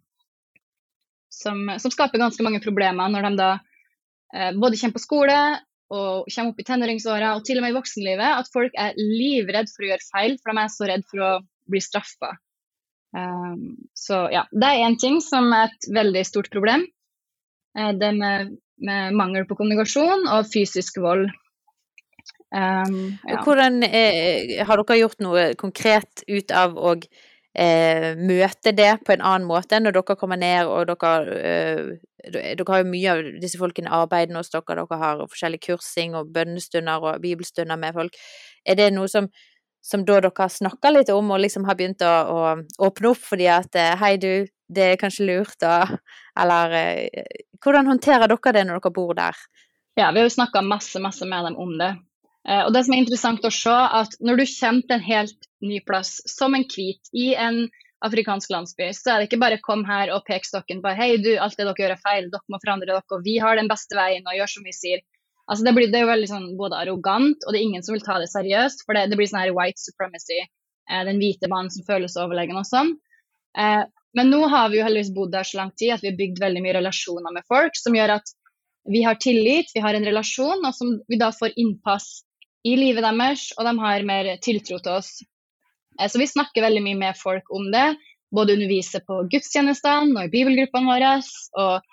Som, 1.31 1.67
som 1.79 1.93
skaper 1.93 2.21
ganske 2.21 2.43
mange 2.43 2.61
problemer 2.63 3.11
når 3.11 3.27
de 3.27 3.33
da 3.39 3.51
uh, 3.59 4.51
både 4.55 4.79
kommer 4.79 4.97
på 4.97 5.03
skole 5.03 5.37
og 5.91 6.29
kommer 6.31 6.53
opp 6.53 6.61
i 6.63 6.67
tenåringsåra 6.67 7.33
og 7.35 7.43
til 7.47 7.59
og 7.59 7.65
med 7.65 7.73
i 7.73 7.77
voksenlivet. 7.79 8.39
At 8.43 8.51
folk 8.53 8.75
er 8.79 8.95
livredd 8.99 9.71
for 9.73 9.83
å 9.83 9.91
gjøre 9.91 10.07
feil, 10.07 10.37
for 10.39 10.51
de 10.51 10.63
er 10.63 10.71
så 10.71 10.87
redd 10.87 11.07
for 11.11 11.25
å 11.27 11.31
bli 11.71 11.83
straffa. 11.83 12.31
Um, 13.11 13.75
så 13.97 14.25
ja, 14.31 14.45
det 14.51 14.67
er 14.67 14.85
én 14.85 14.97
ting 14.99 15.19
som 15.23 15.51
er 15.51 15.67
et 15.67 15.89
veldig 15.91 16.23
stort 16.27 16.51
problem. 16.53 16.85
Uh, 17.77 17.91
det 17.99 18.13
med, 18.17 18.53
med, 18.79 19.17
mangel 19.19 19.47
på 19.47 19.57
kommunikasjon 19.59 20.27
og 20.31 20.47
fysisk 20.53 21.01
vold. 21.03 21.27
Um, 22.51 23.17
ja. 23.27 23.41
Hvordan 23.45 23.83
eh, 23.87 24.59
Har 24.67 24.81
dere 24.81 24.97
gjort 24.99 25.21
noe 25.23 25.43
konkret 25.55 26.23
ut 26.27 26.51
av 26.51 26.75
å 26.75 26.97
eh, 27.55 28.17
møte 28.19 28.73
det 28.75 28.91
på 29.05 29.13
en 29.15 29.23
annen 29.23 29.47
måte 29.47 29.79
når 29.79 29.95
dere 29.95 30.17
kommer 30.19 30.39
ned 30.39 30.67
og 30.67 30.91
dere 30.91 31.37
eh, 31.39 31.85
Dere 32.21 32.67
har 32.67 32.83
jo 32.83 32.89
mye 32.91 33.13
av 33.15 33.21
disse 33.41 33.57
folkene 33.57 33.89
arbeidende 33.89 34.43
hos 34.43 34.51
dere, 34.53 34.75
dere 34.77 34.99
har 35.01 35.23
forskjellig 35.25 35.57
kursing 35.63 36.13
og 36.13 36.29
bønnestunder 36.35 37.01
og 37.01 37.23
bibelstunder 37.23 37.79
med 37.81 37.95
folk. 37.95 38.19
Er 38.61 38.77
det 38.77 38.91
noe 38.93 39.09
som 39.09 39.31
som 39.81 40.05
da 40.05 40.19
dere 40.21 40.31
har 40.37 40.51
snakka 40.53 40.91
litt 40.93 41.09
om 41.13 41.33
og 41.33 41.41
liksom 41.41 41.65
har 41.67 41.77
begynt 41.79 42.03
å, 42.05 42.11
å, 42.11 42.41
åpne 42.87 43.11
opp 43.11 43.23
fordi 43.25 43.49
at 43.51 43.75
eh, 43.79 43.95
hei 44.01 44.13
du, 44.21 44.45
det 44.71 44.91
er 44.93 45.01
kanskje 45.01 45.27
lurt 45.27 45.65
å 45.65 45.73
Eller 46.41 46.77
eh, 46.77 47.25
hvordan 47.61 47.89
håndterer 47.89 48.29
dere 48.31 48.53
det 48.55 48.63
når 48.67 48.79
dere 48.79 48.95
bor 48.95 49.13
der? 49.17 49.37
Ja, 49.99 50.11
vi 50.13 50.21
har 50.21 50.25
jo 50.29 50.37
snakka 50.37 50.63
masse, 50.63 51.01
masse 51.03 51.27
med 51.27 51.49
dem 51.49 51.57
om 51.59 51.73
det. 51.77 51.91
Eh, 52.47 52.63
og 52.63 52.71
det 52.73 52.85
som 52.85 52.95
er 52.95 53.03
interessant 53.03 53.45
å 53.45 53.51
se, 53.53 53.73
at 53.73 54.15
når 54.23 54.41
du 54.41 54.45
kommer 54.47 54.85
til 54.87 54.97
en 54.97 55.05
helt 55.05 55.49
ny 55.61 55.81
plass, 55.85 56.19
som 56.29 56.55
en 56.55 56.65
hvit, 56.65 57.11
i 57.13 57.33
en 57.35 57.65
afrikansk 58.01 58.49
landsby, 58.49 58.87
så 58.97 59.13
er 59.13 59.19
det 59.19 59.29
ikke 59.29 59.41
bare 59.43 59.59
kom 59.61 59.83
her 59.85 60.09
og 60.15 60.23
pek 60.25 60.47
stokken 60.47 60.81
på 60.81 60.93
hei 60.97 61.11
du, 61.21 61.35
alt 61.37 61.57
det 61.57 61.67
dere 61.67 61.83
gjør 61.83 61.95
er 61.97 62.01
feil, 62.01 62.29
dere 62.33 62.49
må 62.49 62.61
forandre 62.63 62.89
dere, 62.89 63.21
vi 63.25 63.37
har 63.43 63.59
den 63.59 63.69
beste 63.69 63.97
veien 63.97 64.25
og 64.25 64.37
gjør 64.39 64.53
som 64.55 64.65
vi 64.65 64.73
sier. 64.73 65.03
Altså 65.51 65.67
det, 65.67 65.73
blir, 65.75 65.89
det, 65.91 65.99
er 65.99 66.05
jo 66.05 66.13
veldig 66.13 66.29
sånn 66.29 66.49
både 66.59 66.77
arrogant, 66.79 67.43
og 67.43 67.51
det 67.51 67.59
er 67.59 67.65
ingen 67.67 67.83
som 67.83 67.95
vil 67.97 68.03
ta 68.05 68.17
det 68.21 68.29
seriøst. 68.31 68.85
For 68.87 68.95
det, 68.95 69.09
det 69.11 69.17
blir 69.19 69.27
sånn 69.27 69.41
her 69.41 69.55
white 69.55 69.81
supremacy. 69.81 70.39
Eh, 70.87 71.01
den 71.07 71.19
hvite 71.19 71.49
mannen 71.51 71.71
som 71.73 71.83
føles 71.87 72.15
overlegen 72.19 72.59
og 72.59 72.67
sånn. 72.69 72.93
Eh, 73.59 73.83
men 74.17 74.31
nå 74.31 74.45
har 74.51 74.71
vi 74.71 74.79
jo 74.79 74.85
heldigvis 74.87 75.13
bodd 75.15 75.33
der 75.35 75.47
så 75.47 75.61
lang 75.61 75.73
tid 75.79 75.95
at 75.95 76.03
vi 76.03 76.11
har 76.11 76.19
bygd 76.19 76.39
veldig 76.43 76.63
mye 76.63 76.77
relasjoner 76.79 77.35
med 77.35 77.47
folk, 77.51 77.75
som 77.79 77.95
gjør 77.95 78.15
at 78.17 78.33
vi 78.91 79.03
har 79.05 79.19
tillit, 79.21 79.71
vi 79.75 79.83
har 79.83 79.95
en 79.95 80.07
relasjon, 80.07 80.63
og 80.65 80.73
som 80.75 80.95
vi 81.11 81.19
da 81.21 81.29
får 81.35 81.53
innpass 81.59 82.07
i 82.67 82.73
livet 82.77 83.05
deres, 83.05 83.49
og 83.57 83.67
de 83.67 83.75
har 83.79 84.07
mer 84.07 84.31
tiltro 84.43 84.79
til 84.79 84.97
oss. 84.97 85.13
Eh, 85.99 86.07
så 86.07 86.21
vi 86.21 86.31
snakker 86.31 86.65
veldig 86.65 86.83
mye 86.87 86.99
med 87.07 87.19
folk 87.19 87.51
om 87.51 87.69
det. 87.73 87.89
Både 88.31 88.55
underviser 88.55 89.03
på 89.03 89.25
gudstjenestene 89.31 90.15
og 90.15 90.29
i 90.29 90.31
bibelgruppene 90.31 90.87
våre. 90.87 91.15
og 91.59 91.89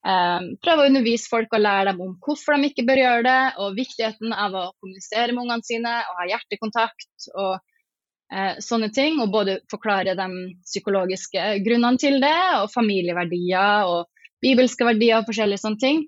Um, 0.00 0.54
prøve 0.64 0.86
å 0.86 0.88
undervise 0.88 1.28
folk 1.28 1.50
og 1.52 1.60
lære 1.60 1.90
dem 1.90 1.98
om 2.00 2.12
hvorfor 2.24 2.56
de 2.56 2.70
ikke 2.70 2.86
bør 2.88 3.02
gjøre 3.02 3.24
det, 3.26 3.40
og 3.60 3.74
viktigheten 3.76 4.32
av 4.32 4.54
å 4.56 4.70
kommunisere 4.80 5.34
med 5.34 5.44
ungene 5.44 5.66
sine 5.66 5.92
og 6.08 6.22
ha 6.22 6.28
hjertekontakt 6.30 7.28
og 7.34 7.58
uh, 7.60 8.54
sånne 8.64 8.88
ting. 8.96 9.20
Og 9.20 9.32
både 9.34 9.58
forklare 9.72 10.16
de 10.16 10.28
psykologiske 10.64 11.52
grunnene 11.66 12.00
til 12.00 12.16
det, 12.24 12.38
og 12.62 12.72
familieverdier 12.72 13.90
og 13.90 14.08
bibelske 14.40 14.88
verdier 14.88 15.20
og 15.20 15.28
forskjellige 15.28 15.64
sånne 15.66 15.84
ting. 15.84 16.04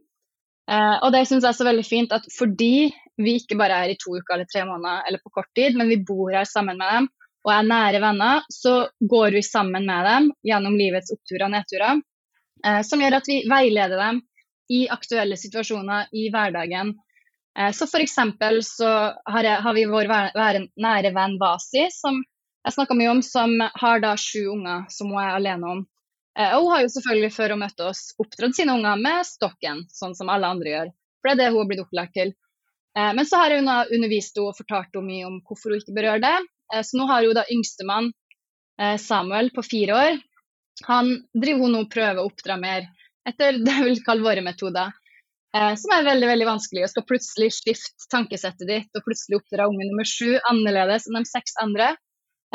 Uh, 0.71 0.97
og 1.03 1.11
det 1.13 1.27
syns 1.27 1.43
jeg 1.43 1.51
er 1.51 1.59
så 1.59 1.67
veldig 1.69 1.85
fint 1.85 2.13
at 2.15 2.29
fordi 2.33 2.93
vi 3.21 3.35
ikke 3.41 3.59
bare 3.61 3.83
er 3.83 3.93
i 3.93 3.99
to 4.01 4.15
uker 4.15 4.39
eller 4.39 4.49
tre 4.49 4.63
måneder 4.65 5.09
eller 5.09 5.21
på 5.21 5.35
kort 5.35 5.51
tid, 5.59 5.77
men 5.77 5.91
vi 5.91 6.01
bor 6.07 6.33
her 6.33 6.49
sammen 6.49 6.79
med 6.81 6.89
dem 6.97 7.11
og 7.43 7.51
er 7.51 7.67
nære 7.67 7.99
venner, 8.03 8.45
så 8.55 8.87
går 9.11 9.35
vi 9.37 9.43
sammen 9.43 9.87
med 9.89 10.07
dem 10.07 10.29
gjennom 10.47 10.77
livets 10.79 11.11
oppturer 11.11 11.49
og 11.49 11.55
nedturer. 11.57 12.03
Eh, 12.67 12.83
som 12.87 13.01
gjør 13.03 13.19
at 13.19 13.29
vi 13.29 13.43
veileder 13.51 13.99
dem 13.99 14.21
i 14.73 14.85
aktuelle 14.91 15.37
situasjoner 15.39 16.13
i 16.15 16.29
hverdagen. 16.33 16.95
Eh, 17.59 17.73
så 17.75 17.89
f.eks. 17.89 18.19
så 18.69 18.91
har, 19.27 19.45
jeg, 19.45 19.63
har, 19.65 19.75
vi 19.75 19.87
vår 19.91 20.13
nære 20.87 21.15
venn 21.17 21.39
Vasi, 21.41 21.89
som 21.95 22.23
jeg 22.63 22.77
snakka 22.77 22.95
mye 22.95 23.11
om, 23.17 23.23
som 23.27 23.57
har 23.59 24.05
da 24.05 24.15
sju 24.17 24.47
unger 24.55 24.87
som 24.95 25.11
hun 25.11 25.23
er 25.25 25.35
alene 25.41 25.75
om. 25.77 25.83
Eh, 26.39 26.55
og 26.55 26.69
hun 26.69 26.77
har 26.77 26.85
jo 26.85 26.95
selvfølgelig 26.95 27.35
før 27.35 27.57
hun 27.57 27.65
møtte 27.65 27.91
oss 27.91 28.05
oppdratt 28.23 28.57
sine 28.57 28.79
unger 28.79 29.03
med 29.03 29.27
stokken, 29.29 29.85
sånn 29.93 30.17
som 30.19 30.31
alle 30.33 30.55
andre 30.55 30.77
gjør. 30.77 30.95
For 31.21 31.31
det 31.31 31.35
er 31.35 31.43
det 31.43 31.53
hun 31.53 31.63
har 31.65 31.71
blitt 31.71 31.85
opplært 31.85 32.17
til. 32.17 32.35
Men 32.93 33.25
så 33.25 33.39
har 33.41 33.55
hun 33.57 33.71
undervist 33.71 34.35
henne 34.37 34.51
og 34.51 34.57
fortalt 34.59 34.91
henne 34.99 35.07
mye 35.09 35.25
om 35.25 35.37
hvorfor 35.49 35.73
hun 35.73 35.81
ikke 35.81 35.95
bør 35.97 36.07
gjøre 36.11 36.23
det. 36.27 36.83
Så 36.85 36.99
nå 36.99 37.07
har 37.09 37.25
hun 37.25 37.39
da 37.39 37.45
yngstemann 37.55 38.11
Samuel 39.01 39.49
på 39.55 39.65
fire 39.65 39.97
år 39.97 40.19
han 40.87 41.15
driver 41.35 41.67
hun 41.67 41.77
nå 41.77 41.85
prøver 41.93 42.21
å 42.21 42.27
oppdra 42.31 42.57
mer 42.61 42.89
etter 43.29 43.61
det 43.63 43.77
jeg 43.77 43.87
vil 43.87 44.05
kalle 44.07 44.27
våre 44.27 44.45
metoder. 44.45 44.93
Eh, 45.53 45.75
som 45.77 45.93
er 45.93 46.07
veldig 46.07 46.29
veldig 46.31 46.49
vanskelig. 46.49 46.85
Og 46.87 46.93
skal 46.95 47.09
plutselig 47.09 47.51
skifte 47.59 48.09
tankesettet 48.13 48.69
ditt 48.69 48.99
og 48.99 49.05
plutselig 49.07 49.43
oppdra 49.43 49.69
unge 49.69 49.89
nummer 49.89 50.09
sju 50.09 50.39
annerledes 50.49 51.09
enn 51.09 51.21
de 51.21 51.29
seks 51.29 51.59
andre. 51.63 51.93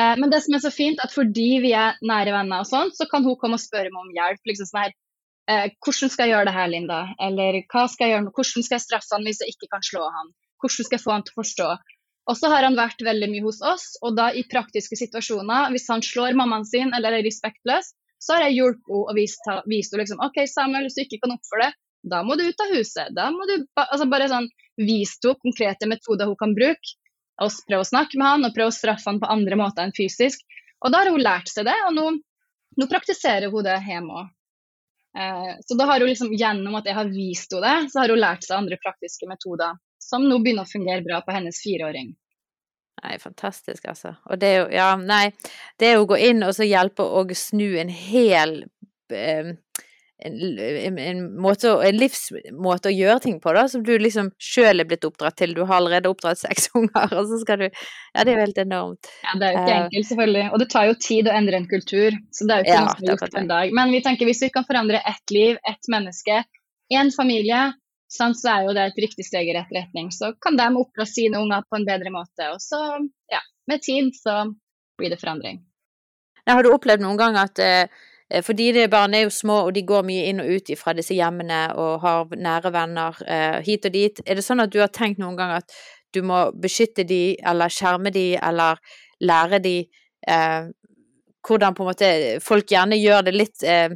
Eh, 0.01 0.15
men 0.17 0.33
det 0.33 0.41
som 0.45 0.57
er 0.57 0.63
så 0.65 0.73
fint, 0.73 1.01
at 1.03 1.13
fordi 1.13 1.49
vi 1.63 1.73
er 1.77 1.99
nære 2.01 2.33
venner, 2.35 2.63
og 2.63 2.69
sånt, 2.69 2.97
så 2.97 3.07
kan 3.09 3.25
hun 3.25 3.37
komme 3.41 3.59
og 3.59 3.63
spørre 3.63 3.93
meg 3.93 4.01
om 4.01 4.15
hjelp. 4.17 4.41
liksom 4.49 4.69
sånn 4.71 4.83
her, 4.85 4.93
eh, 5.49 5.69
'Hvordan 5.77 6.09
skal 6.09 6.25
jeg 6.25 6.33
gjøre 6.33 6.45
det 6.49 6.57
her, 6.57 6.67
Linda?' 6.67 7.13
Eller 7.19 7.61
hva 7.69 7.87
skal 7.89 8.07
jeg 8.07 8.13
gjøre, 8.13 8.33
'Hvordan 8.33 8.63
skal 8.63 8.75
jeg 8.77 8.87
straffe 8.87 9.13
han 9.13 9.25
hvis 9.25 9.41
jeg 9.41 9.53
ikke 9.53 9.71
kan 9.71 9.81
slå 9.81 10.03
han?' 10.17 10.33
Hvordan 10.57 10.85
skal 10.85 10.97
jeg 10.97 11.05
få 11.05 11.11
han 11.13 11.23
til 11.23 11.33
å 11.33 11.41
forstå? 11.43 11.69
Og 12.27 12.35
så 12.35 12.49
har 12.49 12.63
han 12.63 12.75
vært 12.75 12.99
veldig 12.99 13.29
mye 13.29 13.45
hos 13.45 13.61
oss, 13.61 13.95
og 14.01 14.17
da 14.17 14.31
i 14.33 14.43
praktiske 14.43 14.97
situasjoner, 14.97 15.69
hvis 15.71 15.87
han 15.87 16.01
slår 16.01 16.33
mammaen 16.35 16.65
sin 16.65 16.93
eller 16.93 17.13
er 17.13 17.23
respektløs, 17.23 17.93
så 18.23 18.35
har 18.35 18.47
jeg 18.47 18.57
hjulpet 18.57 18.87
henne 18.89 19.03
og 19.03 19.17
vist, 19.17 19.49
vist 19.69 19.93
henne 19.93 20.03
liksom, 20.03 20.21
OK, 20.25 20.39
Samuel, 20.49 20.87
hvis 20.87 20.97
du 20.97 21.03
ikke 21.03 21.21
kan 21.25 21.35
oppføre 21.35 21.67
det, 21.67 21.73
da 22.07 22.21
må 22.23 22.37
du 22.37 22.45
ut 22.47 22.63
av 22.63 22.71
huset. 22.75 23.11
Da 23.15 23.27
må 23.33 23.47
du 23.49 23.55
altså 23.83 24.07
bare 24.09 24.29
sånn, 24.31 24.47
vist 24.79 25.25
henne 25.25 25.41
konkrete 25.43 25.89
metoder 25.89 26.29
hun 26.29 26.39
kan 26.39 26.55
bruke. 26.57 26.95
Og 27.43 27.53
prøve 27.67 27.83
å 27.83 27.89
snakke 27.89 28.17
med 28.17 28.25
han 28.25 28.47
og 28.47 28.55
prøve 28.55 28.71
å 28.71 28.75
straffe 28.75 29.05
han 29.09 29.19
på 29.21 29.29
andre 29.29 29.59
måter 29.59 29.85
enn 29.85 29.93
fysisk. 29.97 30.41
Og 30.81 30.93
da 30.93 31.03
har 31.03 31.11
hun 31.13 31.21
lært 31.21 31.51
seg 31.51 31.67
det, 31.67 31.75
og 31.87 31.93
nå, 31.93 32.05
nå 32.77 32.87
praktiserer 32.89 33.53
hun 33.53 33.65
det 33.65 33.77
hjemme 33.85 34.21
òg. 34.21 34.31
Eh, 35.17 35.51
så 35.65 35.77
da 35.77 35.87
har 35.89 36.01
hun 36.01 36.09
liksom, 36.09 36.33
gjennom 36.37 36.77
at 36.77 36.89
jeg 36.89 36.97
har 36.97 37.11
vist 37.13 37.53
henne 37.53 37.65
det, 37.65 37.91
så 37.93 38.01
har 38.01 38.13
hun 38.13 38.21
lært 38.21 38.45
seg 38.45 38.57
andre 38.57 38.79
praktiske 38.81 39.29
metoder 39.29 39.77
som 40.01 40.25
nå 40.25 40.39
begynner 40.41 40.65
å 40.65 40.71
fungere 40.71 41.05
bra 41.05 41.21
på 41.25 41.33
hennes 41.35 41.59
fireåring. 41.63 42.13
Nei, 43.03 43.17
fantastisk, 43.21 43.85
altså. 43.91 44.15
Og 44.25 44.39
det 44.41 44.49
er 44.49 44.57
jo 44.57 44.67
Ja, 44.73 44.89
nei. 44.97 45.29
Det 45.79 45.91
er 45.91 46.01
å 46.01 46.09
gå 46.09 46.17
inn 46.29 46.41
og 46.45 46.55
så 46.57 46.65
hjelpe 46.67 47.05
å 47.05 47.23
snu 47.37 47.77
en 47.77 47.93
hel 47.93 48.63
um, 49.13 49.55
en, 50.25 50.97
en, 50.97 51.19
måte, 51.37 51.69
en, 51.85 51.97
livsmåte 51.97 52.89
å 52.89 52.93
gjøre 52.93 53.19
ting 53.21 53.35
på, 53.41 53.51
da, 53.53 53.67
som 53.69 53.83
du 53.85 53.91
liksom 54.01 54.31
sjøl 54.41 54.81
er 54.81 54.87
blitt 54.89 55.05
oppdratt 55.05 55.37
til. 55.37 55.53
Du 55.53 55.61
har 55.61 55.77
allerede 55.77 56.09
oppdratt 56.09 56.41
seks 56.41 56.71
unger, 56.79 57.13
og 57.13 57.29
så 57.29 57.41
skal 57.43 57.61
du 57.61 57.67
Ja, 57.67 58.23
det 58.23 58.31
er 58.31 58.33
jo 58.33 58.45
helt 58.47 58.61
enormt. 58.63 59.11
Ja, 59.23 59.37
det 59.37 59.47
er 59.47 59.53
jo 59.53 59.61
ikke 59.61 59.75
uh, 59.75 59.81
enkelt, 59.83 60.09
selvfølgelig. 60.11 60.45
Og 60.49 60.63
det 60.63 60.69
tar 60.73 60.89
jo 60.89 60.99
tid 61.07 61.29
å 61.29 61.35
endre 61.37 61.61
en 61.61 61.69
kultur, 61.69 62.17
så 62.33 62.47
det 62.47 62.55
er 62.55 62.63
jo 62.63 62.67
ikke 62.67 62.77
ja, 62.77 62.85
noe 62.85 62.95
som 62.95 63.05
er 63.05 63.11
gjort 63.13 63.35
på 63.35 63.43
en 63.43 63.51
dag. 63.53 63.75
Men 63.81 63.93
vi 63.93 64.03
tenker 64.09 64.29
hvis 64.29 64.45
vi 64.47 64.53
kan 64.57 64.65
forandre 64.67 65.03
ett 65.13 65.35
liv, 65.37 65.61
ett 65.69 65.91
menneske, 65.93 66.41
én 66.97 67.13
familie, 67.13 67.67
så 68.11 68.31
er 68.51 68.67
jo 68.67 68.75
det 68.75 68.85
et 68.87 68.99
riktig 69.03 69.25
steg 69.27 69.49
i 69.49 69.55
rett 69.57 69.71
retning. 69.75 70.11
Så 70.15 70.33
kan 70.41 70.57
de 70.59 70.67
oppdra 70.79 71.05
sine 71.05 71.41
unger 71.43 71.65
på 71.69 71.79
en 71.79 71.87
bedre 71.87 72.11
måte. 72.13 72.51
Og 72.53 72.61
så, 72.63 72.79
ja, 73.31 73.41
med 73.67 73.83
tid 73.83 74.13
så 74.15 74.45
blir 74.97 75.11
det 75.11 75.19
forandring. 75.21 75.59
Jeg 76.47 76.55
har 76.55 76.63
du 76.63 76.71
opplevd 76.71 77.03
noen 77.03 77.19
gang 77.19 77.35
at 77.39 77.59
eh, 77.59 77.89
fordi 78.43 78.71
de 78.75 78.87
barna 78.91 79.19
er 79.19 79.27
jo 79.27 79.33
små 79.35 79.57
og 79.67 79.73
de 79.75 79.83
går 79.87 80.05
mye 80.07 80.29
inn 80.29 80.41
og 80.43 80.49
ut 80.55 80.71
fra 80.79 80.93
disse 80.95 81.15
hjemmene 81.15 81.59
og 81.79 82.01
har 82.03 82.33
nære 82.35 82.71
venner 82.75 83.19
eh, 83.27 83.59
hit 83.67 83.87
og 83.87 83.93
dit, 83.95 84.21
er 84.25 84.39
det 84.39 84.45
sånn 84.45 84.63
at 84.63 84.71
du 84.71 84.79
har 84.79 84.91
tenkt 84.95 85.19
noen 85.19 85.37
gang 85.39 85.53
at 85.59 85.75
du 86.15 86.21
må 86.23 86.47
beskytte 86.55 87.03
de 87.07 87.37
eller 87.45 87.71
skjerme 87.71 88.11
de 88.15 88.29
eller 88.39 88.79
lære 89.27 89.59
de 89.63 89.77
eh, 90.27 90.67
hvordan 91.47 91.75
på 91.75 91.83
en 91.83 91.89
måte 91.91 92.11
folk 92.43 92.71
gjerne 92.71 92.99
gjør 92.99 93.27
det 93.27 93.35
litt 93.35 93.63
eh, 93.63 93.95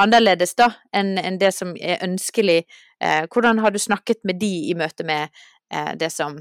annerledes 0.00 0.54
da 0.58 0.70
enn 0.92 1.16
en 1.18 1.38
det 1.40 1.52
som 1.56 1.72
er 1.76 2.02
ønskelig 2.04 2.64
Eh, 3.02 3.24
hvordan 3.32 3.58
har 3.58 3.70
du 3.70 3.78
snakket 3.78 4.24
med 4.24 4.40
de 4.40 4.52
i 4.70 4.74
møte 4.76 5.04
med 5.04 5.28
eh, 5.72 5.92
det 6.00 6.10
som 6.12 6.38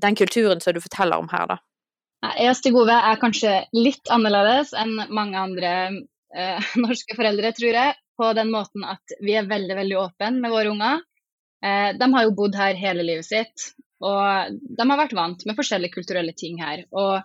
den 0.00 0.16
kulturen 0.16 0.62
som 0.64 0.74
du 0.74 0.80
forteller 0.80 1.20
om 1.20 1.28
her, 1.32 1.46
da? 1.50 1.58
Jeg 2.38 2.50
og 2.50 2.56
Stig 2.58 2.78
Ove 2.78 2.94
er 2.94 3.20
kanskje 3.20 3.52
litt 3.76 4.10
annerledes 4.10 4.72
enn 4.74 4.96
mange 5.14 5.38
andre 5.38 5.72
eh, 6.34 6.70
norske 6.84 7.18
foreldre, 7.18 7.52
tror 7.56 7.82
jeg. 7.82 7.98
på 8.18 8.32
den 8.34 8.48
måten 8.50 8.82
at 8.82 9.12
vi 9.22 9.36
er 9.38 9.46
veldig 9.46 9.76
veldig 9.78 9.98
åpne 10.00 10.32
med 10.40 10.50
våre 10.50 10.72
unger. 10.72 11.04
Eh, 11.62 11.90
de 11.94 12.08
har 12.14 12.24
jo 12.24 12.34
bodd 12.38 12.56
her 12.58 12.78
hele 12.78 13.04
livet 13.04 13.28
sitt, 13.28 13.68
og 14.02 14.56
de 14.58 14.86
har 14.90 14.98
vært 14.98 15.14
vant 15.14 15.44
med 15.46 15.58
forskjellige 15.58 15.94
kulturelle 15.94 16.34
ting 16.34 16.58
her. 16.62 16.82
Og 16.90 17.20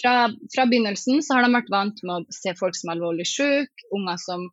fra, 0.00 0.32
fra 0.54 0.64
begynnelsen 0.66 1.20
så 1.22 1.36
har 1.36 1.44
de 1.44 1.54
vært 1.54 1.70
vant 1.70 2.02
med 2.02 2.14
å 2.16 2.34
se 2.34 2.56
folk 2.58 2.74
som 2.78 2.90
er 2.90 2.96
alvorlig 2.96 3.28
syke, 3.28 3.86
unger 3.94 4.18
som 4.24 4.48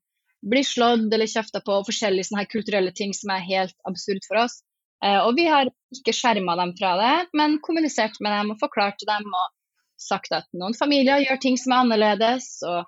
blir 0.45 0.63
slått 0.63 1.13
eller 1.13 1.27
kjefta 1.27 1.61
på, 1.65 1.79
og 1.79 1.87
forskjellige 1.89 2.29
sånne 2.29 2.43
her 2.43 2.51
kulturelle 2.51 2.91
ting 2.95 3.13
som 3.15 3.33
er 3.35 3.45
helt 3.47 3.75
absurd 3.89 4.23
for 4.27 4.43
oss. 4.45 4.61
Eh, 5.03 5.19
og 5.23 5.35
vi 5.37 5.47
har 5.47 5.71
ikke 5.95 6.15
skjerma 6.15 6.55
dem 6.59 6.75
fra 6.79 6.95
det, 6.99 7.15
men 7.37 7.59
kommunisert 7.63 8.19
med 8.23 8.35
dem 8.35 8.53
og 8.53 8.61
forklart 8.61 8.99
til 8.99 9.09
dem 9.11 9.27
og 9.27 9.55
sagt 9.99 10.31
at 10.35 10.47
noen 10.55 10.75
familier 10.77 11.21
gjør 11.25 11.41
ting 11.43 11.59
som 11.59 11.75
er 11.75 11.83
annerledes. 11.83 12.51
og 12.67 12.87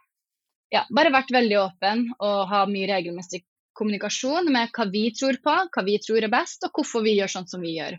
ja, 0.72 0.86
bare 0.96 1.12
vært 1.12 1.34
veldig 1.36 1.58
åpen 1.60 2.06
og 2.24 2.48
ha 2.48 2.64
mye 2.70 2.88
regelmessig 2.94 3.44
kommunikasjon 3.76 4.48
med 4.52 4.72
hva 4.76 4.88
vi 4.92 5.04
tror 5.16 5.40
på, 5.44 5.58
hva 5.74 5.84
vi 5.88 5.98
tror 6.04 6.24
er 6.24 6.32
best, 6.32 6.64
og 6.68 6.76
hvorfor 6.76 7.04
vi 7.04 7.18
gjør 7.18 7.32
sånn 7.36 7.50
som 7.52 7.64
vi 7.64 7.76
gjør. 7.78 7.98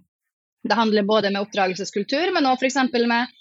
Det 0.63 0.79
handler 0.79 1.09
både 1.09 1.33
med 1.33 1.43
oppdragelseskultur, 1.43 2.33
men 2.35 2.47
òg 2.49 2.61
f.eks. 2.61 2.79
med 3.11 3.33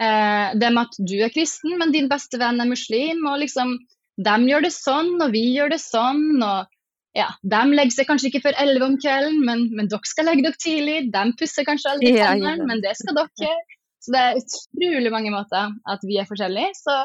eh, 0.00 0.54
det 0.58 0.70
med 0.72 0.86
at 0.86 0.98
du 0.98 1.16
er 1.20 1.32
kristen, 1.34 1.76
men 1.78 1.92
din 1.94 2.08
beste 2.10 2.40
venn 2.40 2.62
er 2.62 2.70
muslim. 2.70 3.26
og 3.28 3.42
liksom, 3.42 3.76
De 4.20 4.36
gjør 4.48 4.66
det 4.66 4.72
sånn, 4.74 5.14
og 5.24 5.32
vi 5.32 5.44
gjør 5.54 5.72
det 5.72 5.80
sånn. 5.80 6.42
og 6.44 6.68
ja, 7.16 7.28
De 7.42 7.62
legger 7.72 7.96
seg 7.96 8.08
kanskje 8.08 8.30
ikke 8.30 8.42
før 8.48 8.58
elleve 8.60 8.88
om 8.90 8.98
kvelden, 9.00 9.40
men, 9.46 9.66
men, 9.76 9.88
dere 9.92 10.08
skal 10.08 10.28
legge 10.28 10.46
dere 10.46 10.60
tidlig. 10.60 10.98
De 11.14 11.24
pusser 11.40 11.68
kanskje 11.68 11.94
aldri 11.94 12.14
tennene, 12.16 12.54
ja, 12.54 12.60
ja. 12.60 12.68
men 12.68 12.84
det 12.84 12.94
skal 13.00 13.18
dere. 13.18 13.56
Så 14.02 14.14
det 14.14 14.22
er 14.22 14.40
utrolig 14.40 15.12
mange 15.14 15.30
måter 15.30 15.74
at 15.92 16.06
vi 16.06 16.18
er 16.18 16.28
forskjellige. 16.28 16.72
Så 16.80 16.96